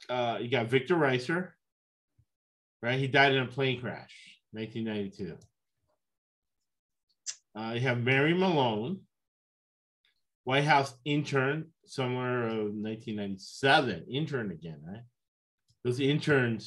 uh, 0.10 0.38
you 0.42 0.50
got 0.50 0.68
Victor 0.68 0.96
Raiser, 0.96 1.56
right? 2.82 3.00
He 3.00 3.08
died 3.08 3.34
in 3.34 3.44
a 3.44 3.48
plane 3.48 3.80
crash, 3.80 4.14
1992. 4.52 5.38
Uh, 7.56 7.74
you 7.74 7.82
have 7.82 8.04
Mary 8.04 8.34
Malone, 8.34 9.02
White 10.44 10.64
House 10.64 10.94
intern, 11.06 11.68
somewhere 11.86 12.48
of 12.48 12.74
1997, 12.74 14.06
intern 14.10 14.52
again, 14.52 14.80
right? 14.86 15.04
Those 15.84 16.00
interns 16.00 16.66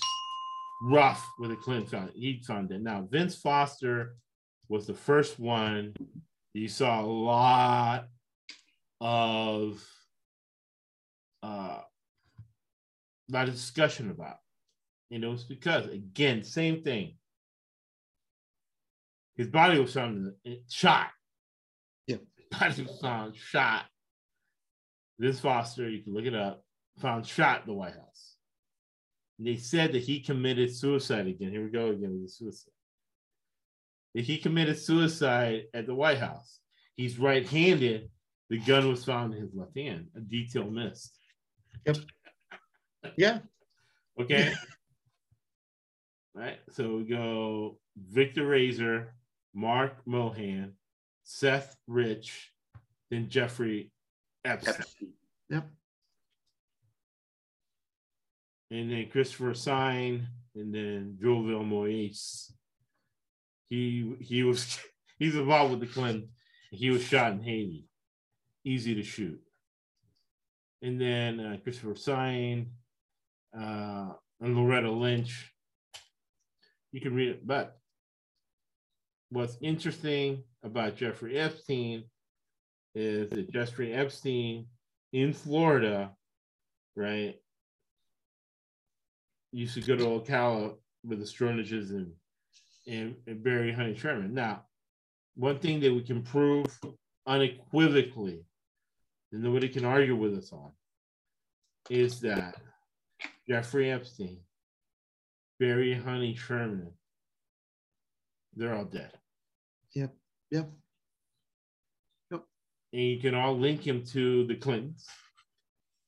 rough 0.83 1.27
with 1.39 1.51
the 1.51 1.57
Clinton 1.57 1.87
found 1.87 2.11
he 2.15 2.43
found 2.47 2.71
it. 2.71 2.83
Now 2.83 3.07
Vince 3.11 3.35
Foster 3.35 4.17
was 4.69 4.87
the 4.87 4.95
first 4.95 5.39
one. 5.39 5.95
You 6.53 6.69
saw 6.69 7.01
a 7.01 7.07
lot 7.07 8.09
of 9.01 9.83
uh 11.43 11.81
lot 13.33 13.49
of 13.49 13.55
discussion 13.55 14.11
about. 14.11 14.37
You 15.11 15.19
know, 15.19 15.33
it's 15.33 15.45
because 15.45 15.87
again, 15.87 16.43
same 16.43 16.83
thing. 16.83 17.15
His 19.37 19.49
body 19.49 19.79
was 19.79 19.93
found 19.95 20.33
shot. 20.69 21.09
Yeah. 22.07 22.17
His 22.37 22.59
body 22.59 22.83
was 22.83 23.01
found 23.01 23.37
shot. 23.37 23.85
This 25.19 25.41
Foster, 25.41 25.89
you 25.89 26.03
can 26.03 26.15
look 26.15 26.27
it 26.27 26.35
up, 26.35 26.65
found 26.99 27.27
shot 27.27 27.63
in 27.63 27.67
the 27.69 27.75
White 27.75 27.95
House. 27.95 28.37
And 29.39 29.47
they 29.47 29.57
said 29.57 29.93
that 29.93 30.03
he 30.03 30.21
committed 30.21 30.75
suicide 30.75 31.27
again. 31.27 31.51
Here 31.51 31.63
we 31.65 31.71
go 31.71 31.89
again 31.89 32.13
with 32.13 32.23
the 32.23 32.29
suicide. 32.29 32.73
That 34.15 34.25
he 34.25 34.39
committed 34.39 34.79
suicide 34.79 35.65
at 35.75 35.87
the 35.87 35.95
White 35.95 36.19
House. 36.19 36.61
He's 36.97 37.19
right-handed. 37.19 38.11
The 38.49 38.59
gun 38.59 38.89
was 38.89 39.05
found 39.05 39.35
in 39.35 39.41
his 39.41 39.55
left 39.55 39.77
hand. 39.77 40.07
A 40.17 40.21
detail 40.21 40.71
missed. 40.71 41.19
Yeah. 43.17 43.39
Okay. 44.21 44.53
right. 46.35 46.59
So 46.73 46.97
we 46.97 47.05
go 47.05 47.79
Victor 47.97 48.47
Raiser, 48.47 49.15
Mark 49.55 49.97
Mohan, 50.07 50.73
Seth 51.25 51.77
Rich, 51.87 52.53
then 53.11 53.29
Jeffrey 53.29 53.91
Epstein. 54.45 54.75
Epstein. 54.75 55.13
Yep. 55.51 55.69
and 58.71 58.91
then 58.91 59.09
Christopher 59.11 59.55
Sign, 59.55 60.27
and 60.55 60.75
then 60.75 61.19
Jovel 61.21 61.65
Moise. 61.65 62.53
He 63.69 64.15
he 64.21 64.43
was 64.43 64.79
he's 65.19 65.35
involved 65.35 65.73
with 65.73 65.81
the 65.81 65.87
Clinton. 65.87 66.29
He 66.71 66.91
was 66.91 67.03
shot 67.03 67.33
in 67.33 67.43
Haiti. 67.43 67.87
Easy 68.65 68.95
to 68.97 69.03
shoot. 69.03 69.41
And 70.83 71.01
then 71.01 71.41
uh, 71.41 71.57
Christopher 71.63 71.95
Sign 71.95 72.71
uh, 73.59 74.11
and 74.41 74.57
Loretta 74.57 74.91
Lynch. 74.91 75.53
You 76.93 77.01
can 77.01 77.15
read 77.15 77.29
it, 77.29 77.47
but 77.47 77.79
what's 79.31 79.57
interesting 79.61 80.45
about 80.63 80.97
Jeffrey 80.97 81.39
Epstein 81.39 82.05
is 82.95 83.31
that 83.31 83.53
Jeffrey 83.53 83.93
Epstein 83.93 84.67
in 85.13 85.33
Florida, 85.33 86.13
right, 86.95 87.35
used 89.53 89.75
to 89.75 89.81
go 89.81 89.97
to 89.97 90.05
Ocala 90.05 90.75
with 91.05 91.19
the 91.19 91.25
Stronages 91.25 91.91
and, 91.91 92.13
and, 92.87 93.15
and 93.27 93.43
Barry 93.43 93.73
Honey 93.73 93.95
Sherman. 93.95 94.35
Now, 94.35 94.65
one 95.35 95.59
thing 95.59 95.81
that 95.81 95.93
we 95.93 96.03
can 96.03 96.23
prove 96.23 96.67
unequivocally, 97.27 98.45
that 99.33 99.41
nobody 99.41 99.69
can 99.69 99.85
argue 99.85 100.17
with 100.17 100.35
us 100.37 100.53
on, 100.53 100.73
is 101.91 102.21
that 102.21 102.57
Jeffrey 103.49 103.91
Epstein, 103.91 104.39
Barry 105.59 105.95
Honey 105.95 106.35
Sherman, 106.35 106.93
they're 108.55 108.75
all 108.75 108.85
dead. 108.85 109.13
Yep. 109.95 110.15
Yep. 110.51 110.71
Yep. 112.31 112.43
And 112.93 113.03
you 113.03 113.21
can 113.21 113.35
all 113.35 113.57
link 113.57 113.87
him 113.87 114.05
to 114.13 114.47
the 114.47 114.55
Clintons. 114.55 115.07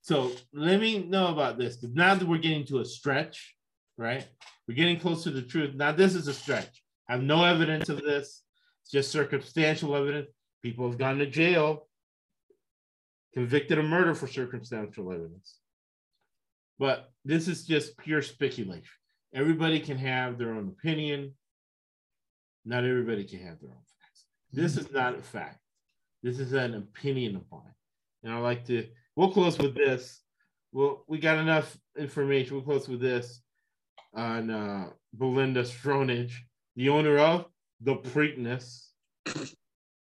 So 0.02 0.32
let 0.54 0.80
me 0.80 1.04
know 1.04 1.28
about 1.28 1.58
this 1.58 1.82
now 1.82 2.14
that 2.14 2.26
we're 2.26 2.38
getting 2.38 2.64
to 2.66 2.80
a 2.80 2.84
stretch, 2.84 3.54
right? 3.98 4.26
We're 4.66 4.74
getting 4.74 4.98
close 4.98 5.22
to 5.24 5.30
the 5.30 5.42
truth. 5.42 5.74
Now, 5.74 5.92
this 5.92 6.14
is 6.14 6.28
a 6.28 6.34
stretch. 6.34 6.82
I 7.08 7.12
have 7.12 7.22
no 7.22 7.44
evidence 7.44 7.88
of 7.88 8.02
this, 8.02 8.42
it's 8.82 8.90
just 8.90 9.12
circumstantial 9.12 9.94
evidence. 9.94 10.28
People 10.62 10.88
have 10.88 10.98
gone 10.98 11.18
to 11.18 11.26
jail, 11.26 11.88
convicted 13.34 13.78
of 13.78 13.84
murder 13.84 14.14
for 14.14 14.26
circumstantial 14.26 15.12
evidence. 15.12 15.57
But 16.78 17.10
this 17.24 17.48
is 17.48 17.66
just 17.66 17.96
pure 17.98 18.22
speculation. 18.22 18.84
Everybody 19.34 19.80
can 19.80 19.98
have 19.98 20.38
their 20.38 20.52
own 20.52 20.68
opinion. 20.68 21.34
Not 22.64 22.84
everybody 22.84 23.24
can 23.24 23.40
have 23.40 23.60
their 23.60 23.70
own 23.70 23.82
facts. 24.00 24.24
This 24.52 24.76
is 24.76 24.90
not 24.92 25.18
a 25.18 25.22
fact. 25.22 25.58
This 26.22 26.38
is 26.38 26.52
an 26.52 26.74
opinion 26.74 27.36
of 27.36 27.42
mine. 27.50 27.74
And 28.22 28.32
I 28.32 28.38
like 28.38 28.64
to, 28.66 28.86
we'll 29.16 29.32
close 29.32 29.58
with 29.58 29.74
this. 29.74 30.20
Well, 30.72 31.04
we 31.06 31.18
got 31.18 31.38
enough 31.38 31.76
information. 31.96 32.56
We'll 32.56 32.64
close 32.64 32.88
with 32.88 33.00
this 33.00 33.40
on 34.14 34.50
uh, 34.50 34.90
Belinda 35.14 35.62
Stronach, 35.62 36.32
the 36.76 36.88
owner 36.88 37.18
of 37.18 37.46
the 37.80 37.96
Preakness. 37.96 38.88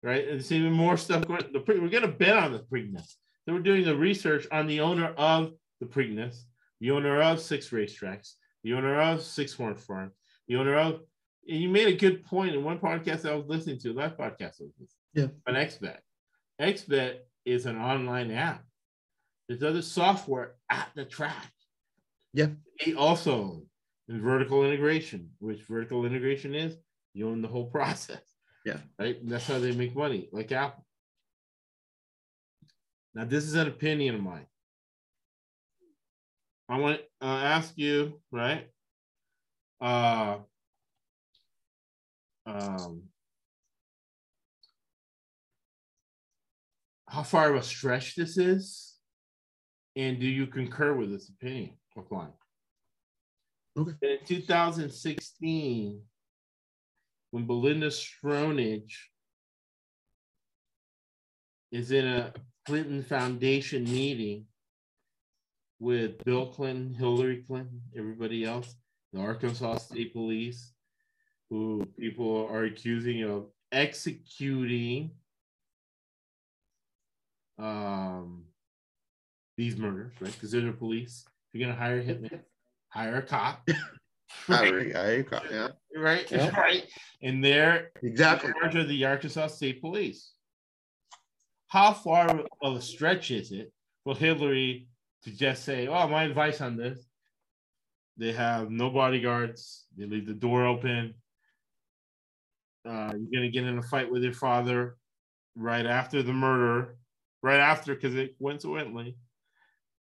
Right? 0.04 0.28
And 0.28 0.40
there's 0.40 0.52
even 0.52 0.72
more 0.72 0.98
stuff 0.98 1.28
going 1.28 1.44
the 1.54 1.60
Pre- 1.60 1.80
We're 1.80 1.90
going 1.90 2.02
to 2.04 2.08
bet 2.08 2.38
on 2.38 2.52
the 2.52 2.60
Preakness. 2.60 3.16
So 3.46 3.54
we're 3.54 3.60
doing 3.60 3.86
the 3.86 3.96
research 3.96 4.48
on 4.52 4.68
the 4.68 4.82
owner 4.82 5.14
of 5.18 5.54
the 5.80 5.86
Preakness, 5.86 6.44
the 6.82 6.92
owner 6.92 7.22
of 7.22 7.40
six 7.40 7.70
racetracks, 7.70 8.34
the 8.64 8.74
owner 8.74 9.00
of 9.02 9.22
six 9.22 9.54
horn 9.54 9.76
farm, 9.76 10.12
the 10.50 10.58
owner 10.58 10.76
of, 10.76 11.02
and 11.48 11.60
you 11.62 11.70
made 11.70 11.88
a 11.88 11.96
good 11.96 12.26
point 12.26 12.54
in 12.54 12.64
one 12.64 12.80
podcast 12.80 13.28
I 13.30 13.34
was 13.36 13.48
listening 13.48 13.80
to, 13.80 13.94
last 13.94 14.18
podcast 14.18 14.60
I 14.60 14.66
was 14.66 14.74
listening 14.80 14.88
Yeah. 15.14 15.28
on 15.48 15.54
XBet. 15.56 16.00
XBet 16.60 17.20
is 17.46 17.66
an 17.66 17.78
online 17.78 18.32
app. 18.32 18.66
There's 19.48 19.64
other 19.64 19.82
software 19.82 20.56
at 20.70 20.90
the 20.96 21.06
track. 21.06 21.52
Yeah. 22.34 22.48
They 22.86 22.94
also 22.94 23.64
in 24.10 24.22
vertical 24.22 24.66
integration, 24.66 25.30
which 25.40 25.62
vertical 25.64 26.06
integration 26.06 26.54
is 26.56 26.78
you 27.14 27.30
own 27.30 27.42
the 27.42 27.48
whole 27.48 27.66
process. 27.72 28.22
Yeah. 28.66 28.78
Right. 29.00 29.20
And 29.22 29.30
that's 29.32 29.48
how 29.48 29.60
they 29.60 29.72
make 29.72 29.96
money, 29.96 30.30
like 30.32 30.52
Apple. 30.52 30.86
Now, 33.14 33.26
this 33.26 33.44
is 33.44 33.56
an 33.56 33.68
opinion 33.68 34.16
of 34.16 34.22
mine. 34.22 34.46
I 36.72 36.78
want 36.78 37.00
to 37.00 37.28
uh, 37.28 37.38
ask 37.44 37.74
you, 37.76 38.22
right? 38.32 38.70
Uh, 39.82 40.38
um, 42.46 43.04
how 47.10 47.24
far 47.24 47.50
of 47.50 47.58
a 47.58 47.62
stretch 47.62 48.16
this 48.16 48.38
is, 48.38 48.96
and 49.98 50.18
do 50.18 50.26
you 50.26 50.48
concur 50.48 50.94
with 50.94 51.12
this 51.12 51.28
opinion 51.28 51.72
of 51.98 52.10
mine? 52.10 52.32
Okay. 53.78 54.20
In 54.22 54.26
2016, 54.26 56.02
when 57.32 57.48
Belinda 57.48 57.88
Stronach 57.88 58.94
is 61.74 61.92
in 61.92 62.08
a 62.08 62.32
Clinton 62.66 63.04
Foundation 63.04 63.84
meeting 63.84 64.46
with 65.82 66.24
Bill 66.24 66.46
Clinton, 66.46 66.94
Hillary 66.94 67.44
Clinton, 67.48 67.82
everybody 67.98 68.46
else, 68.46 68.76
the 69.14 69.20
Arkansas 69.20 69.78
State 69.78 70.14
Police, 70.14 70.74
who 71.50 71.84
people 72.00 72.48
are 72.52 72.66
accusing 72.66 73.24
of 73.24 73.48
executing 73.72 75.10
um, 77.58 78.44
these 79.58 79.76
murders, 79.76 80.14
right? 80.22 80.32
Because 80.32 80.52
they're 80.52 80.62
the 80.62 80.72
police. 80.72 81.26
If 81.52 81.60
you're 81.60 81.68
gonna 81.68 81.80
hire 81.80 82.00
a 82.00 82.04
hitman, 82.04 82.42
hire 82.90 83.18
a 83.18 83.24
cop. 83.24 83.68
I 83.68 83.74
right? 84.48 84.68
agree. 84.68 84.94
I 84.94 85.06
agree. 85.14 85.40
Yeah. 85.52 85.68
right? 85.98 86.32
Yeah. 86.32 86.52
Right. 86.58 86.84
And 87.24 87.44
they're 87.44 87.90
Exactly. 88.04 88.50
in 88.50 88.54
charge 88.62 88.76
of 88.76 88.88
the 88.88 89.04
Arkansas 89.04 89.48
State 89.48 89.82
Police. 89.82 90.34
How 91.70 91.92
far 91.92 92.46
of 92.62 92.76
a 92.76 92.82
stretch 92.82 93.32
is 93.32 93.52
it 93.52 93.74
for 94.04 94.16
Hillary 94.16 94.88
to 95.24 95.32
just 95.32 95.64
say, 95.64 95.88
"Oh, 95.88 96.08
my 96.08 96.24
advice 96.24 96.62
on 96.62 96.78
this"? 96.78 97.00
They 98.18 98.34
have 98.34 98.70
no 98.70 98.90
bodyguards. 98.90 99.86
They 99.98 100.06
leave 100.06 100.28
the 100.28 100.34
door 100.34 100.66
open. 100.66 101.16
Uh, 102.86 103.14
you're 103.16 103.42
gonna 103.42 103.52
get 103.52 103.66
in 103.66 103.78
a 103.78 103.84
fight 103.84 104.12
with 104.12 104.24
your 104.24 104.34
father 104.34 104.98
right 105.56 105.86
after 105.86 106.24
the 106.24 106.34
murder, 106.34 106.98
right 107.42 107.60
after 107.60 107.96
because 107.96 108.16
it 108.16 108.38
coincidentally. 108.40 109.18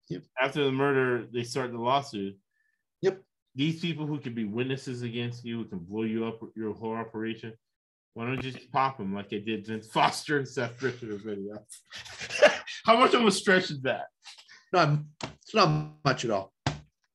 Yep. 0.08 0.22
After 0.40 0.64
the 0.64 0.72
murder, 0.72 1.26
they 1.32 1.44
start 1.44 1.72
the 1.72 1.78
lawsuit. 1.78 2.36
Yep. 3.00 3.22
These 3.54 3.80
people 3.80 4.06
who 4.06 4.18
can 4.18 4.34
be 4.34 4.44
witnesses 4.44 5.02
against 5.02 5.44
you, 5.44 5.58
who 5.58 5.64
can 5.64 5.78
blow 5.78 6.02
you 6.02 6.26
up 6.26 6.40
your 6.56 6.74
whole 6.74 6.94
operation, 6.94 7.54
why 8.14 8.26
don't 8.26 8.42
you 8.42 8.52
just 8.52 8.70
pop 8.70 8.98
them 8.98 9.14
like 9.14 9.32
I 9.32 9.38
did 9.38 9.66
Vince 9.66 9.88
Foster 9.88 10.38
and 10.38 10.46
Seth 10.46 10.80
Richard 10.82 11.20
video? 11.22 11.58
How 12.84 12.98
much 12.98 13.14
of 13.14 13.24
a 13.24 13.30
stretch 13.30 13.70
is 13.70 13.80
that? 13.82 14.06
Not, 14.74 14.98
it's 15.40 15.54
not 15.54 15.92
much 16.04 16.24
at 16.24 16.32
all. 16.32 16.52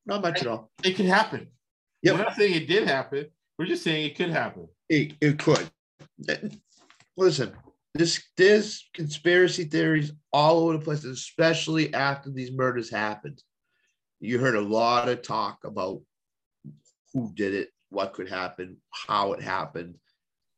Not 0.05 0.21
much 0.21 0.39
at 0.39 0.47
all. 0.47 0.71
It 0.81 0.95
could 0.95 1.07
happen. 1.07 1.47
Yep. 2.03 2.15
We're 2.15 2.23
not 2.23 2.35
saying 2.35 2.55
it 2.55 2.67
did 2.69 2.87
happen. 2.87 3.25
We're 3.57 3.65
just 3.65 3.83
saying 3.83 4.05
it 4.05 4.15
could 4.15 4.29
happen. 4.29 4.69
It, 4.87 5.15
it 5.19 5.39
could. 5.39 5.69
Listen, 7.17 7.51
this 7.93 8.23
there's 8.37 8.87
conspiracy 8.93 9.65
theories 9.65 10.13
all 10.31 10.59
over 10.59 10.77
the 10.77 10.85
place, 10.85 11.03
especially 11.03 11.93
after 11.93 12.31
these 12.31 12.49
murders 12.49 12.89
happened. 12.89 13.43
You 14.21 14.39
heard 14.39 14.55
a 14.55 14.61
lot 14.61 15.09
of 15.09 15.21
talk 15.21 15.65
about 15.65 16.01
who 17.13 17.33
did 17.35 17.53
it, 17.53 17.71
what 17.89 18.13
could 18.13 18.29
happen, 18.29 18.77
how 18.91 19.33
it 19.33 19.41
happened, 19.41 19.95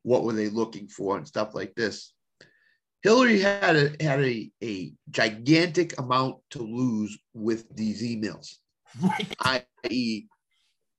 what 0.04 0.24
were 0.24 0.34
they 0.34 0.50
looking 0.50 0.88
for, 0.88 1.18
and 1.18 1.28
stuff 1.28 1.56
like 1.56 1.74
this. 1.74 2.14
Hillary 3.04 3.40
had 3.40 3.76
a 3.76 4.04
had 4.04 4.22
a, 4.22 4.52
a 4.64 4.94
gigantic 5.10 5.98
amount 6.00 6.38
to 6.52 6.60
lose 6.62 7.18
with 7.34 7.76
these 7.76 8.04
emails, 8.04 8.58
i.e., 9.42 10.26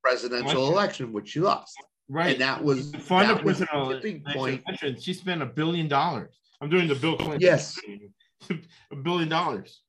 presidential 0.02 0.62
Right. 0.66 0.72
election, 0.72 1.12
which 1.12 1.28
she 1.30 1.40
lost. 1.40 1.74
Right. 2.08 2.32
And 2.32 2.40
that 2.40 2.62
was 2.62 2.92
fund 2.96 3.30
that 3.30 3.44
was 3.44 3.60
the 3.60 3.66
tipping 3.66 4.22
point. 4.34 4.62
She 5.00 5.14
spent 5.14 5.42
a 5.42 5.46
billion 5.46 5.88
dollars. 5.88 6.34
I'm 6.60 6.68
doing 6.68 6.88
the 6.88 6.94
Bill 6.96 7.16
Clinton. 7.16 7.40
Yes. 7.40 7.78
a 8.50 8.96
billion 8.96 9.28
dollars. 9.28 9.82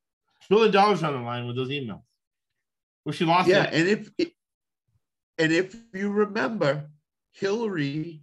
A 0.44 0.46
Billion 0.50 0.72
dollars 0.72 1.02
on 1.04 1.14
the 1.14 1.20
line 1.20 1.48
with 1.48 1.56
those 1.56 1.70
emails. 1.70 2.02
Well, 3.06 3.14
she 3.14 3.26
lost 3.26 3.48
Yeah, 3.48 3.64
it. 3.64 3.74
and 3.74 3.88
if 3.90 4.10
and 5.40 5.52
if 5.52 5.76
you 5.94 6.12
remember, 6.12 6.90
Hillary, 7.32 8.22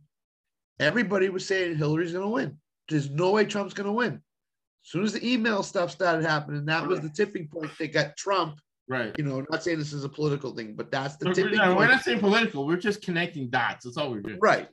everybody 0.79 1.29
was 1.29 1.45
saying 1.47 1.77
Hillary's 1.77 2.13
going 2.13 2.25
to 2.25 2.29
win. 2.29 2.60
There's 2.91 3.09
no 3.09 3.31
way 3.31 3.47
Trump's 3.47 3.73
going 3.73 3.87
to 3.87 3.93
win. 3.93 4.15
As 4.15 4.91
soon 4.91 5.05
as 5.05 5.13
the 5.13 5.27
email 5.27 5.63
stuff 5.63 5.91
started 5.91 6.25
happening, 6.25 6.67
that 6.67 6.87
was 6.87 7.01
the 7.01 7.09
tipping 7.09 7.49
point. 7.49 7.71
They 7.79 7.89
got 7.89 8.17
Trump. 8.17 8.61
Right. 8.89 9.15
You 9.17 9.25
know, 9.25 9.47
not 9.51 9.63
saying 9.63 9.79
this 9.79 9.93
is 9.93 10.05
a 10.05 10.09
political 10.09 10.53
thing, 10.53 10.75
but 10.75 10.91
that's 10.91 11.17
the 11.17 11.33
tipping 11.33 11.59
no, 11.59 11.77
we're 11.77 11.87
not 11.87 12.03
saying 12.03 12.19
political. 12.19 12.67
We're 12.67 12.77
just 12.77 13.03
connecting 13.03 13.49
dots. 13.49 13.85
That's 13.85 13.97
all 13.97 14.11
we're 14.11 14.21
doing. 14.21 14.39
Right. 14.41 14.69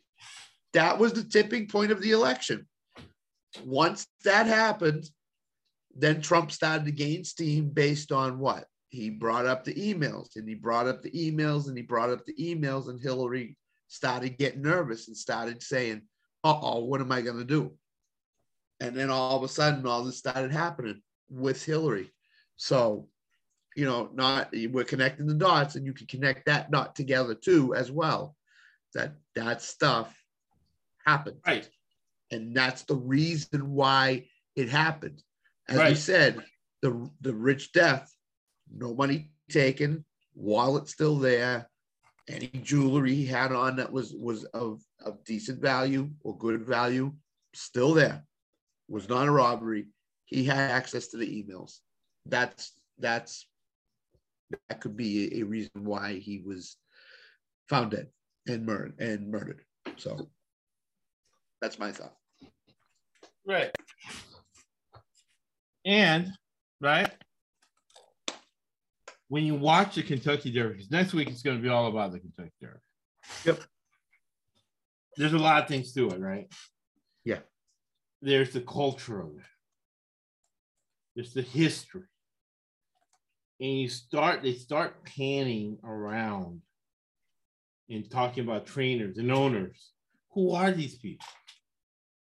that 0.74 0.98
was 0.98 1.14
the 1.14 1.24
tipping 1.24 1.68
point 1.68 1.92
of 1.92 2.02
the 2.02 2.12
election. 2.12 2.68
Once 3.64 4.08
that 4.24 4.48
happened, 4.48 5.08
then 5.96 6.22
Trump 6.22 6.52
started 6.52 6.86
to 6.86 6.92
gain 6.92 7.24
steam 7.24 7.70
based 7.70 8.12
on 8.12 8.40
what? 8.40 8.66
He 8.90 9.10
brought 9.10 9.46
up 9.46 9.64
the 9.64 9.74
emails 9.76 10.36
and 10.36 10.48
he 10.48 10.56
brought 10.56 10.88
up 10.88 11.04
the 11.04 11.12
emails 11.12 11.68
and 11.68 11.78
he 11.78 11.84
brought 11.84 12.10
up 12.10 12.26
the 12.26 12.34
emails, 12.34 12.88
and 12.88 13.00
Hillary 13.00 13.58
started 13.88 14.38
getting 14.38 14.62
nervous 14.62 15.08
and 15.08 15.18
started 15.18 15.62
saying, 15.62 16.02
Uh 16.44 16.58
oh, 16.62 16.86
what 16.86 17.02
am 17.02 17.12
I 17.12 17.22
going 17.22 17.38
to 17.38 17.44
do? 17.46 17.74
And 18.80 18.96
then 18.96 19.10
all 19.10 19.38
of 19.38 19.44
a 19.44 19.48
sudden, 19.48 19.86
all 19.86 20.04
this 20.04 20.18
started 20.18 20.52
happening 20.52 21.02
with 21.30 21.64
Hillary. 21.64 22.12
So, 22.56 23.10
you 23.76 23.86
know, 23.86 24.10
not 24.14 24.54
we're 24.72 24.84
connecting 24.84 25.28
the 25.28 25.34
dots, 25.34 25.76
and 25.76 25.86
you 25.86 25.94
can 25.94 26.08
connect 26.08 26.46
that 26.46 26.72
dot 26.72 26.96
together 26.96 27.36
too, 27.36 27.74
as 27.76 27.92
well. 27.92 28.36
That 28.94 29.14
that 29.36 29.62
stuff 29.62 30.16
happened. 31.06 31.38
Right. 31.46 31.70
And 32.32 32.56
that's 32.56 32.84
the 32.84 32.96
reason 32.96 33.72
why 33.74 34.28
it 34.56 34.70
happened. 34.70 35.22
As 35.70 35.78
we 35.78 35.84
Right. 35.84 35.98
said, 35.98 36.44
the 36.82 37.10
the 37.22 37.34
rich 37.34 37.72
death, 37.72 38.12
no 38.72 38.94
money 38.94 39.32
taken, 39.50 40.06
wallet 40.34 40.88
still 40.88 41.18
there, 41.18 41.70
any 42.28 42.48
jewelry 42.48 43.16
he 43.16 43.26
had 43.26 43.52
on 43.52 43.76
that 43.78 43.92
was 43.92 44.14
was 44.14 44.44
of, 44.46 44.82
of 45.00 45.24
decent 45.24 45.62
value 45.62 46.10
or 46.22 46.38
good 46.38 46.66
value, 46.66 47.14
still 47.54 47.94
there. 47.94 48.24
Was 48.90 49.10
not 49.10 49.28
a 49.28 49.32
robbery. 49.32 49.88
He 50.26 50.44
had 50.44 50.72
access 50.72 51.08
to 51.10 51.18
the 51.18 51.26
emails. 51.26 51.80
That's 52.26 52.74
that's 53.00 53.48
that 54.70 54.80
could 54.80 54.96
be 54.96 55.42
a, 55.42 55.44
reason 55.44 55.84
why 55.84 56.14
he 56.14 56.42
was 56.46 56.78
found 57.70 57.92
dead 57.92 58.08
and 58.48 58.66
murdered 58.66 59.00
and 59.00 59.30
murdered. 59.30 59.62
So 59.98 60.30
that's 61.62 61.80
my 61.80 61.92
thought. 61.92 62.16
Right. 63.46 63.72
And 65.86 66.32
right 66.80 67.12
when 69.30 69.44
you 69.44 69.56
watch 69.56 69.96
the 69.96 70.04
Kentucky 70.04 70.52
Derby, 70.52 70.80
'cause 70.80 70.92
next 70.92 71.14
week 71.14 71.30
it's 71.30 71.42
going 71.42 71.58
to 71.58 71.64
be 71.64 71.70
all 71.70 71.88
about 71.88 72.12
the 72.12 72.20
Kentucky 72.20 72.54
Derby. 72.62 72.80
Yep. 73.46 73.64
There's 75.18 75.34
a 75.34 75.38
lot 75.38 75.62
of 75.62 75.68
things 75.68 75.94
to 75.94 76.10
it, 76.10 76.20
right? 76.20 76.52
Yeah. 77.26 77.40
There's 78.28 78.52
the 78.52 78.60
culture. 78.60 79.26
There's 81.16 81.34
the 81.34 81.44
history. 81.44 82.04
And 83.62 83.80
you 83.80 83.88
start, 83.88 84.44
they 84.44 84.52
start 84.52 85.06
panning 85.06 85.78
around 85.82 86.60
and 87.90 88.12
talking 88.12 88.44
about 88.44 88.66
trainers 88.66 89.18
and 89.18 89.32
owners. 89.32 89.94
Who 90.34 90.52
are 90.52 90.72
these 90.72 90.96
people? 90.98 91.26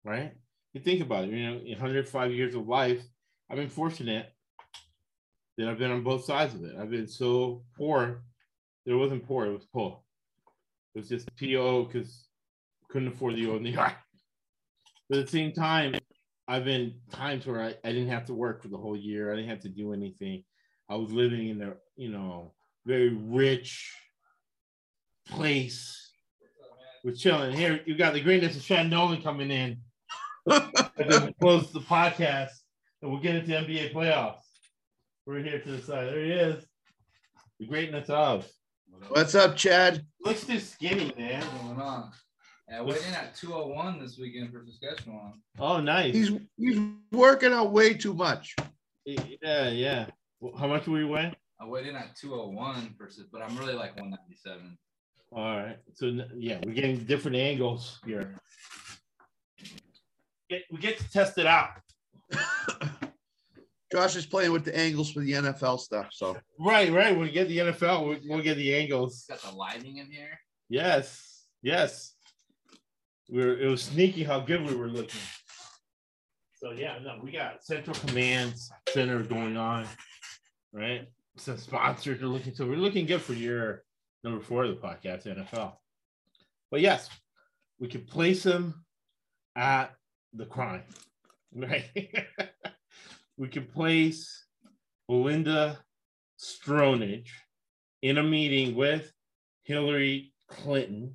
Right? 0.04 0.34
You 0.74 0.82
think 0.82 1.00
about 1.00 1.24
it, 1.24 1.30
you 1.30 1.50
know, 1.50 1.56
in 1.56 1.72
105 1.72 2.32
years 2.32 2.54
of 2.54 2.68
life, 2.68 3.02
I've 3.48 3.56
been 3.56 3.70
fortunate 3.70 4.30
that 5.56 5.68
I've 5.68 5.78
been 5.78 5.90
on 5.90 6.04
both 6.04 6.26
sides 6.26 6.52
of 6.54 6.64
it. 6.64 6.76
I've 6.78 6.90
been 6.90 7.08
so 7.08 7.62
poor. 7.78 8.24
There 8.84 8.98
wasn't 8.98 9.26
poor, 9.26 9.46
it 9.46 9.54
was 9.54 9.66
poor. 9.72 10.02
It 10.94 10.98
was 10.98 11.08
just 11.08 11.30
PO 11.40 11.84
because 11.84 12.28
couldn't 12.90 13.08
afford 13.08 13.36
the 13.36 13.46
O. 13.46 13.58
But 15.08 15.18
at 15.18 15.26
the 15.26 15.32
same 15.32 15.52
time, 15.52 15.94
I've 16.46 16.64
been 16.64 16.94
times 17.12 17.46
where 17.46 17.60
I, 17.62 17.74
I 17.84 17.92
didn't 17.92 18.08
have 18.08 18.26
to 18.26 18.34
work 18.34 18.62
for 18.62 18.68
the 18.68 18.76
whole 18.76 18.96
year. 18.96 19.32
I 19.32 19.36
didn't 19.36 19.50
have 19.50 19.60
to 19.60 19.68
do 19.68 19.92
anything. 19.92 20.44
I 20.88 20.96
was 20.96 21.10
living 21.12 21.48
in 21.48 21.62
a, 21.62 21.74
you 21.96 22.10
know, 22.10 22.54
very 22.86 23.10
rich 23.10 23.94
place. 25.28 26.12
We're 27.04 27.12
chilling. 27.12 27.54
Here, 27.54 27.80
you 27.86 27.96
got 27.96 28.14
the 28.14 28.20
greatness 28.20 28.56
of 28.56 28.62
Shannon 28.62 28.90
Nolan 28.90 29.22
coming 29.22 29.50
in. 29.50 29.78
we'll 30.46 31.32
close 31.40 31.70
the 31.72 31.80
podcast 31.80 32.50
and 33.02 33.10
we'll 33.10 33.20
get 33.20 33.36
into 33.36 33.52
NBA 33.52 33.92
playoffs. 33.92 34.40
We're 35.26 35.42
here 35.42 35.60
to 35.60 35.70
the 35.70 35.82
side. 35.82 36.08
There 36.08 36.24
he 36.24 36.32
is. 36.32 36.64
The 37.60 37.66
greatness 37.66 38.08
of. 38.08 38.48
What's 39.08 39.34
up, 39.34 39.56
Chad? 39.56 40.04
Looks 40.24 40.46
too 40.46 40.58
skinny, 40.58 41.12
man. 41.18 41.42
What's 41.42 41.62
going 41.62 41.80
on? 41.80 42.10
Yeah, 42.70 42.82
weighed 42.82 42.98
in 43.08 43.14
at 43.14 43.34
201 43.34 43.98
this 43.98 44.18
weekend 44.18 44.52
for 44.52 44.62
Saskatchewan. 44.66 45.40
Oh, 45.58 45.80
nice. 45.80 46.14
He's 46.14 46.30
he's 46.58 46.78
working 47.12 47.52
out 47.52 47.72
way 47.72 47.94
too 47.94 48.12
much. 48.12 48.54
Yeah, 49.06 49.70
yeah. 49.70 50.06
How 50.58 50.66
much 50.66 50.86
were 50.86 50.98
you 50.98 51.08
weighing? 51.08 51.34
I 51.60 51.66
weighed 51.66 51.86
in 51.86 51.96
at 51.96 52.14
201 52.16 52.94
versus, 52.98 53.26
but 53.32 53.42
I'm 53.42 53.56
really 53.56 53.72
like 53.72 53.96
197. 53.96 54.76
All 55.32 55.56
right. 55.56 55.78
So 55.94 56.20
yeah, 56.36 56.58
we're 56.64 56.74
getting 56.74 56.98
different 57.04 57.36
angles 57.36 58.00
here. 58.04 58.34
We 60.50 60.78
get 60.78 60.98
to 60.98 61.10
test 61.10 61.38
it 61.38 61.46
out. 61.46 61.70
Josh 63.92 64.16
is 64.16 64.26
playing 64.26 64.52
with 64.52 64.66
the 64.66 64.76
angles 64.76 65.10
for 65.10 65.20
the 65.20 65.32
NFL 65.32 65.80
stuff. 65.80 66.08
So 66.12 66.36
Right, 66.58 66.92
right. 66.92 67.12
When 67.12 67.26
we 67.26 67.30
get 67.30 67.48
the 67.48 67.58
NFL, 67.58 68.06
we'll, 68.06 68.18
we'll 68.26 68.42
get 68.42 68.56
the 68.56 68.74
angles. 68.74 69.24
Got 69.28 69.40
the 69.40 69.52
lighting 69.52 69.96
in 69.96 70.10
here. 70.10 70.38
Yes, 70.68 71.46
yes. 71.62 72.14
We 73.28 73.44
were, 73.44 73.58
it 73.58 73.66
was 73.66 73.82
sneaky 73.82 74.24
how 74.24 74.40
good 74.40 74.66
we 74.66 74.74
were 74.74 74.88
looking. 74.88 75.20
So 76.54 76.72
yeah, 76.72 76.98
no, 77.02 77.20
we 77.22 77.30
got 77.30 77.62
Central 77.62 77.94
Command 77.96 78.54
Center 78.88 79.22
going 79.22 79.56
on, 79.56 79.86
right? 80.72 81.08
Some 81.36 81.56
sponsors 81.56 82.20
are 82.20 82.26
looking. 82.26 82.54
So 82.54 82.66
we're 82.66 82.76
looking 82.76 83.06
good 83.06 83.22
for 83.22 83.32
year 83.32 83.84
number 84.24 84.40
four 84.40 84.64
of 84.64 84.70
the 84.70 84.76
podcast, 84.76 85.26
NFL. 85.26 85.74
But 86.70 86.80
yes, 86.80 87.08
we 87.78 87.88
could 87.88 88.08
place 88.08 88.42
them 88.42 88.84
at 89.56 89.94
the 90.32 90.46
crime, 90.46 90.82
right? 91.54 91.84
we 93.36 93.48
could 93.48 93.72
place 93.72 94.46
Belinda 95.08 95.78
Stronach 96.40 97.28
in 98.02 98.18
a 98.18 98.22
meeting 98.22 98.74
with 98.74 99.12
Hillary 99.62 100.32
Clinton. 100.48 101.14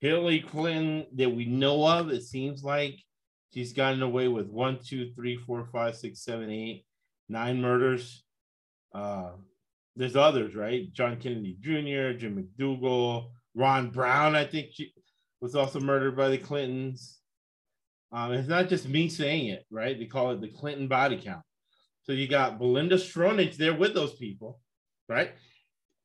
Hillary 0.00 0.40
Clinton, 0.40 1.06
that 1.14 1.30
we 1.30 1.46
know 1.46 1.86
of, 1.86 2.10
it 2.10 2.22
seems 2.22 2.62
like 2.62 2.98
she's 3.52 3.72
gotten 3.72 4.02
away 4.02 4.28
with 4.28 4.46
one, 4.48 4.78
two, 4.84 5.12
three, 5.14 5.36
four, 5.36 5.64
five, 5.72 5.96
six, 5.96 6.22
seven, 6.22 6.50
eight, 6.50 6.84
nine 7.28 7.60
murders. 7.60 8.22
Uh, 8.94 9.30
there's 9.96 10.16
others, 10.16 10.54
right? 10.54 10.92
John 10.92 11.16
Kennedy 11.16 11.56
Jr., 11.60 12.18
Jim 12.18 12.36
McDougal, 12.58 13.30
Ron 13.54 13.90
Brown, 13.90 14.34
I 14.36 14.44
think 14.44 14.68
she 14.72 14.92
was 15.40 15.54
also 15.54 15.80
murdered 15.80 16.16
by 16.16 16.28
the 16.28 16.38
Clintons. 16.38 17.18
Um, 18.12 18.32
it's 18.32 18.48
not 18.48 18.68
just 18.68 18.88
me 18.88 19.08
saying 19.08 19.46
it, 19.48 19.64
right? 19.70 19.98
They 19.98 20.04
call 20.06 20.30
it 20.30 20.40
the 20.40 20.48
Clinton 20.48 20.88
body 20.88 21.20
count. 21.22 21.42
So 22.04 22.12
you 22.12 22.28
got 22.28 22.58
Belinda 22.58 22.96
Stronach 22.96 23.56
there 23.56 23.74
with 23.74 23.94
those 23.94 24.14
people, 24.14 24.60
right? 25.08 25.32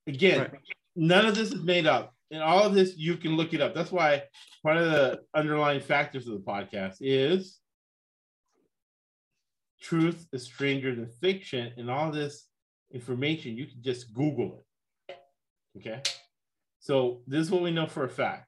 Again, 0.08 0.40
Right. 0.40 0.52
none 0.96 1.26
of 1.26 1.36
this 1.36 1.52
is 1.52 1.62
made 1.62 1.86
up. 1.86 2.16
And 2.32 2.42
all 2.42 2.64
of 2.64 2.74
this, 2.74 2.96
you 2.98 3.18
can 3.18 3.36
look 3.36 3.54
it 3.54 3.62
up. 3.62 3.76
That's 3.76 3.92
why 3.92 4.24
one 4.62 4.78
of 4.78 4.86
the 4.86 5.20
underlying 5.36 5.82
factors 5.82 6.28
of 6.28 6.34
the 6.34 6.40
podcast 6.40 6.96
is 7.02 7.60
truth 9.82 10.28
is 10.32 10.44
stranger 10.44 10.96
than 10.96 11.10
fiction. 11.20 11.74
And 11.76 11.92
all 11.92 12.10
this 12.10 12.48
information, 12.94 13.58
you 13.58 13.66
can 13.66 13.82
just 13.82 14.14
Google 14.14 14.64
it. 15.10 15.18
Okay. 15.78 16.02
So 16.80 17.22
this 17.28 17.42
is 17.42 17.52
what 17.52 17.64
we 17.64 17.72
know 17.72 17.88
for 17.88 18.06
a 18.06 18.10
fact. 18.10 18.48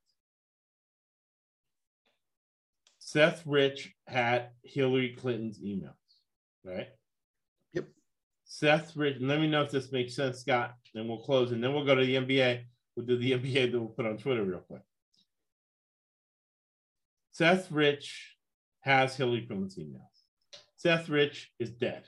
Seth 2.99 3.43
Rich 3.45 3.93
had 4.07 4.49
Hillary 4.63 5.15
Clinton's 5.19 5.59
emails, 5.59 5.91
right? 6.63 6.87
Yep. 7.73 7.87
Seth 8.45 8.95
Rich, 8.95 9.17
let 9.19 9.41
me 9.41 9.47
know 9.47 9.61
if 9.61 9.71
this 9.71 9.91
makes 9.91 10.15
sense, 10.15 10.39
Scott. 10.39 10.73
Then 10.93 11.07
we'll 11.07 11.19
close 11.19 11.51
and 11.51 11.63
then 11.63 11.73
we'll 11.73 11.85
go 11.85 11.95
to 11.95 12.05
the 12.05 12.15
NBA. 12.15 12.63
We'll 12.95 13.05
do 13.05 13.17
the 13.17 13.31
NBA 13.31 13.71
that 13.71 13.79
we'll 13.79 13.89
put 13.89 14.05
on 14.05 14.17
Twitter 14.17 14.43
real 14.43 14.59
quick. 14.59 14.83
Seth 17.31 17.71
Rich 17.71 18.35
has 18.81 19.15
Hillary 19.15 19.45
Clinton's 19.47 19.77
emails. 19.77 20.59
Seth 20.75 21.09
Rich 21.09 21.51
is 21.59 21.71
dead. 21.71 22.03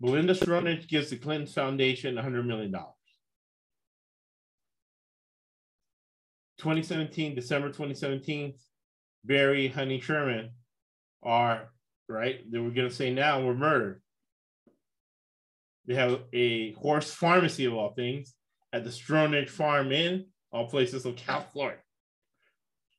Belinda 0.00 0.34
Stronach 0.34 0.86
gives 0.86 1.10
the 1.10 1.16
Clinton 1.16 1.46
Foundation 1.46 2.14
$100 2.16 2.44
million. 2.44 2.72
2017, 6.58 7.34
December 7.34 7.68
2017, 7.68 8.54
Barry, 9.24 9.68
Honey 9.68 10.00
Sherman 10.00 10.50
are, 11.22 11.70
right? 12.08 12.40
They 12.50 12.58
were 12.58 12.70
going 12.70 12.88
to 12.88 12.94
say 12.94 13.12
now 13.12 13.42
were 13.42 13.54
murdered. 13.54 14.02
They 15.88 15.94
have 15.94 16.20
a 16.34 16.72
horse 16.74 17.10
pharmacy 17.10 17.64
of 17.64 17.72
all 17.72 17.94
things 17.94 18.34
at 18.74 18.84
the 18.84 18.90
Stronach 18.90 19.48
Farm 19.48 19.90
in 19.90 20.26
all 20.52 20.68
places 20.68 21.06
of 21.06 21.18
South 21.18 21.46
Florida. 21.52 21.80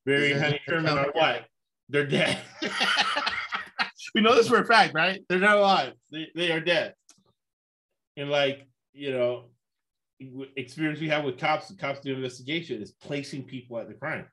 Barry 0.08 0.32
and 0.32 0.38
Is 0.38 0.42
Honey 0.42 0.62
Sherman 0.68 0.98
are 0.98 1.12
what? 1.14 1.46
They're 1.88 2.08
dead. 2.08 2.40
we 4.16 4.22
know 4.22 4.34
this 4.34 4.48
for 4.48 4.58
a 4.58 4.66
fact, 4.66 4.96
right? 4.96 5.22
They're 5.30 5.38
not 5.38 5.58
alive. 5.58 5.94
They, 6.12 6.28
they 6.34 6.52
are 6.52 6.60
dead. 6.60 6.96
And 8.18 8.32
like, 8.32 8.68
you 8.94 9.12
know, 9.12 9.46
experience 10.58 11.00
we 11.00 11.10
have 11.10 11.24
with 11.24 11.38
cops, 11.38 11.68
the 11.68 11.76
cops 11.76 12.00
do 12.00 12.16
investigation 12.16 12.82
is 12.82 12.92
placing 12.92 13.44
people 13.44 13.78
at 13.78 13.88
the 13.88 13.94
crime. 13.94 14.26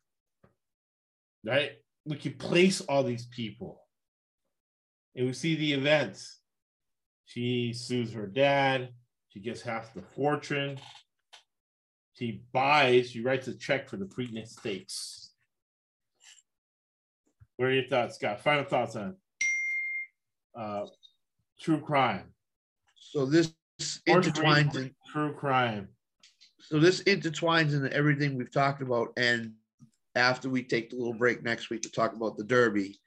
Right? 1.45 1.73
We 2.07 2.17
can 2.17 2.33
place 2.35 2.81
all 2.81 3.03
these 3.03 3.27
people. 3.27 3.83
And 5.15 5.27
we 5.27 5.35
see 5.35 5.57
the 5.57 5.75
events. 5.75 6.41
She 7.27 7.73
sues 7.73 8.13
her 8.13 8.27
dad. 8.27 8.91
She 9.29 9.41
gets 9.41 9.61
half 9.61 9.93
the 9.93 10.03
fortune. 10.03 10.79
She 12.15 12.41
buys, 12.53 13.11
she 13.11 13.21
writes 13.21 13.47
a 13.49 13.55
check 13.55 13.89
for 13.91 13.99
the 13.99 14.07
Preakness 14.07 14.49
Stakes. 14.49 15.33
What 17.57 17.67
are 17.67 17.73
your 17.73 17.89
thoughts, 17.89 18.15
Scott? 18.15 18.41
Final 18.41 18.65
thoughts 18.65 18.97
on 18.97 19.17
uh, 20.57 20.87
true 21.61 21.81
crime. 21.81 22.33
So 22.99 23.27
this 23.27 23.53
intertwines 24.09 24.77
in 24.77 24.95
true 25.13 25.35
crime. 25.35 25.89
So 26.59 26.79
this 26.79 27.03
intertwines 27.03 27.75
into 27.75 27.93
everything 27.93 28.37
we've 28.37 28.51
talked 28.51 28.81
about. 28.81 29.13
And 29.17 29.53
after 30.15 30.49
we 30.49 30.63
take 30.63 30.91
the 30.91 30.97
little 30.97 31.13
break 31.13 31.43
next 31.43 31.69
week 31.71 31.83
to 31.83 31.91
talk 31.91 32.15
about 32.15 32.37
the 32.37 32.45
Derby, 32.45 32.99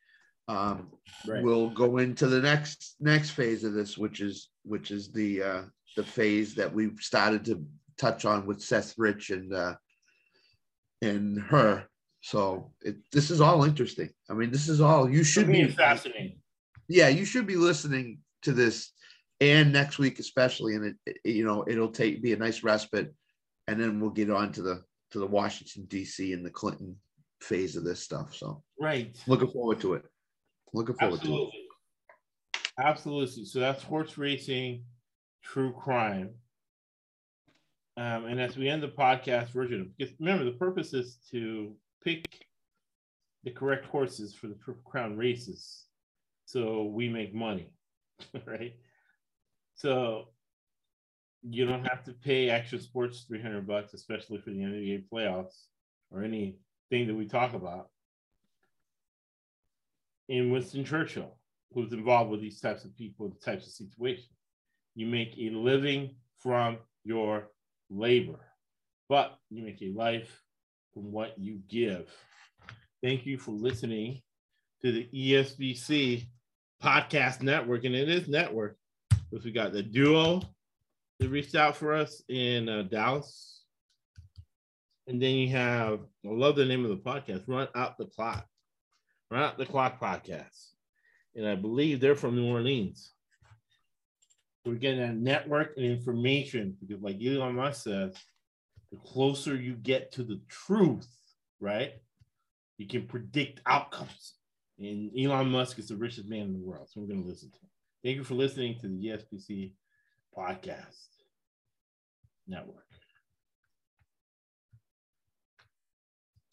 um, 0.50 0.90
Right. 1.28 1.44
we'll 1.44 1.70
go 1.70 1.98
into 1.98 2.28
the 2.28 2.40
next 2.42 2.96
next 3.00 3.32
phase 3.32 3.64
of 3.66 3.74
this, 3.74 3.98
which 3.98 4.22
is 4.22 4.50
which 4.64 4.90
is 4.90 5.12
the 5.12 5.44
uh, 5.44 5.62
the 5.98 6.04
phase 6.04 6.56
that 6.56 6.74
we've 6.74 6.98
started 7.00 7.44
to 7.46 7.66
touch 7.98 8.24
on 8.26 8.46
with 8.46 8.62
Seth 8.62 8.94
Rich 8.98 9.30
and 9.32 9.54
uh, 9.54 9.76
and 11.02 11.40
her. 11.40 11.86
So 12.22 12.72
it, 12.82 12.98
this 13.12 13.32
is 13.32 13.42
all 13.42 13.64
interesting. 13.64 14.10
I 14.30 14.34
mean, 14.34 14.52
this 14.52 14.68
is 14.70 14.82
all 14.82 15.10
you 15.10 15.24
should 15.24 15.48
be 15.48 15.68
fascinating. 15.68 16.40
yeah, 16.88 17.08
you 17.10 17.26
should 17.26 17.48
be 17.48 17.56
listening 17.56 18.20
to 18.44 18.52
this 18.54 18.92
and 19.42 19.72
next 19.74 20.00
week 20.00 20.20
especially, 20.20 20.76
and 20.76 20.86
it, 20.86 20.96
it- 21.06 21.32
you 21.36 21.46
know 21.46 21.66
it'll 21.68 21.92
take 21.92 22.22
be 22.24 22.34
a 22.34 22.38
nice 22.38 22.64
respite, 22.64 23.14
and 23.68 23.80
then 23.80 24.00
we'll 24.00 24.10
get 24.10 24.30
on 24.30 24.52
to 24.54 24.62
the 24.62 24.84
to 25.12 25.20
the 25.20 25.28
Washington 25.28 25.86
D.C. 25.90 26.34
and 26.34 26.46
the 26.46 26.50
Clinton 26.52 26.96
phase 27.42 27.76
of 27.76 27.84
this 27.84 28.00
stuff. 28.02 28.36
So 28.36 28.64
Right. 28.80 29.16
looking 29.28 29.50
forward 29.50 29.80
to 29.82 29.96
it. 29.96 30.04
Looking 30.74 30.96
forward 30.96 31.22
to 31.22 31.28
it. 31.28 31.30
Absolutely. 31.30 31.66
Absolutely. 32.80 33.46
So 33.46 33.60
that's 33.60 33.84
horse 33.84 34.18
racing, 34.18 34.84
true 35.44 35.74
crime. 35.74 36.32
Um, 37.98 38.26
and 38.26 38.40
as 38.40 38.56
we 38.56 38.70
end 38.70 38.82
the 38.82 38.88
podcast 38.88 39.50
version, 39.50 39.94
because 39.98 40.14
remember 40.20 40.46
the 40.46 40.58
purpose 40.58 40.94
is 40.94 41.18
to 41.32 41.76
pick 42.04 42.24
the 43.44 43.52
correct 43.52 43.86
horses 43.86 44.34
for 44.34 44.48
the 44.48 44.56
Triple 44.56 44.84
Crown 44.86 45.18
races, 45.18 45.86
so 46.46 46.86
we 46.86 47.10
make 47.10 47.34
money, 47.34 47.74
right? 48.46 48.74
So 49.76 50.30
you 51.42 51.66
don't 51.66 51.86
have 51.86 52.04
to 52.06 52.14
pay 52.14 52.50
Action 52.50 52.80
Sports 52.80 53.26
three 53.28 53.42
hundred 53.42 53.68
bucks, 53.68 53.94
especially 53.94 54.38
for 54.38 54.52
the 54.52 54.60
NBA 54.60 55.04
playoffs 55.12 55.66
or 56.12 56.24
anything 56.24 56.56
that 56.92 57.16
we 57.16 57.28
talk 57.28 57.54
about 57.54 57.90
in 60.30 60.52
Winston 60.52 60.86
Churchill, 60.86 61.36
who's 61.74 61.92
involved 61.92 62.32
with 62.32 62.40
these 62.40 62.62
types 62.62 62.86
of 62.86 62.96
people, 62.96 63.30
the 63.30 63.52
types 63.52 63.66
of 63.66 63.74
situations. 63.74 64.30
You 64.96 65.08
make 65.08 65.36
a 65.38 65.50
living 65.50 66.16
from 66.38 66.78
your 67.04 67.50
labor, 67.90 68.40
but 69.10 69.38
you 69.50 69.64
make 69.64 69.82
a 69.82 69.92
life 69.92 70.42
from 70.94 71.12
what 71.12 71.38
you 71.38 71.60
give. 71.68 72.10
Thank 73.04 73.26
you 73.26 73.38
for 73.38 73.52
listening 73.52 74.22
to 74.84 74.92
the 74.92 75.10
ESBC 75.14 76.28
podcast 76.82 77.42
network, 77.42 77.84
and 77.84 77.96
it 77.96 78.08
is 78.08 78.28
network 78.28 78.78
because 79.30 79.46
we 79.46 79.52
got 79.52 79.74
the 79.74 79.84
duo 79.84 80.42
that 81.20 81.30
reached 81.30 81.56
out 81.56 81.76
for 81.76 81.94
us 81.94 82.22
in 82.30 82.70
uh, 82.70 82.84
Dallas. 82.84 83.64
And 85.08 85.22
then 85.22 85.36
you 85.36 85.50
have, 85.50 86.02
I 86.24 86.30
love 86.30 86.56
the 86.56 86.66
name 86.66 86.86
of 86.86 86.92
the 86.92 86.98
podcast, 86.98 87.44
Run 87.48 87.68
Out 87.76 87.98
the 87.98 88.06
Clock. 88.06 88.49
Out 89.32 89.58
the 89.58 89.66
Clock 89.66 90.00
podcast. 90.02 90.72
And 91.36 91.48
I 91.48 91.56
believe 91.56 92.00
they're 92.00 92.16
from 92.16 92.36
New 92.36 92.48
Orleans. 92.52 93.12
We're 94.66 94.76
getting 94.76 95.02
a 95.02 95.14
network 95.14 95.74
and 95.78 95.86
information 95.86 96.76
because, 96.80 97.02
like 97.02 97.24
Elon 97.24 97.56
Musk 97.56 97.84
says, 97.84 98.16
the 98.92 98.98
closer 98.98 99.56
you 99.56 99.76
get 99.76 100.12
to 100.14 100.24
the 100.24 100.42
truth, 100.50 101.08
right? 101.60 101.94
You 102.78 102.88
can 102.88 103.08
predict 103.08 103.62
outcomes. 103.66 104.34
And 104.80 105.12
Elon 105.18 105.50
Musk 105.50 105.80
is 105.80 105.90
the 105.90 105.96
richest 105.96 106.28
man 106.28 106.42
in 106.42 106.54
the 106.54 106.60
world. 106.60 106.88
So 106.90 107.02
we're 107.02 107.08
going 107.08 107.24
to 107.24 107.30
listen 107.30 107.52
to 107.52 107.58
him. 107.58 107.70
Thank 108.04 108.18
you 108.18 108.24
for 108.24 108.36
listening 108.36 108.80
to 108.80 108.88
the 108.88 109.06
ESPC 109.06 109.74
podcast 110.36 110.96
network. 112.48 112.86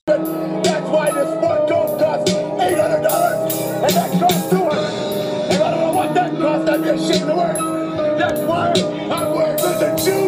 That's 0.06 0.88
why 0.88 1.10
this 1.10 1.30
goes 1.68 2.00
cost 2.00 2.45
$800, 2.76 3.84
and 3.84 3.94
that 3.94 4.20
cost 4.20 4.50
200 4.50 5.52
And 5.52 5.62
I 5.62 5.70
don't 5.70 5.80
know 5.80 5.92
what 5.92 6.14
that 6.14 6.30
cost, 6.36 6.68
I'd 6.68 6.82
be 6.82 6.88
ashamed 6.90 7.30
to 7.30 7.36
work. 7.36 8.18
That's 8.18 8.40
why 8.40 8.72
I'm 9.10 9.34
wearing 9.34 9.56
this 9.56 10.04
shoes. 10.04 10.25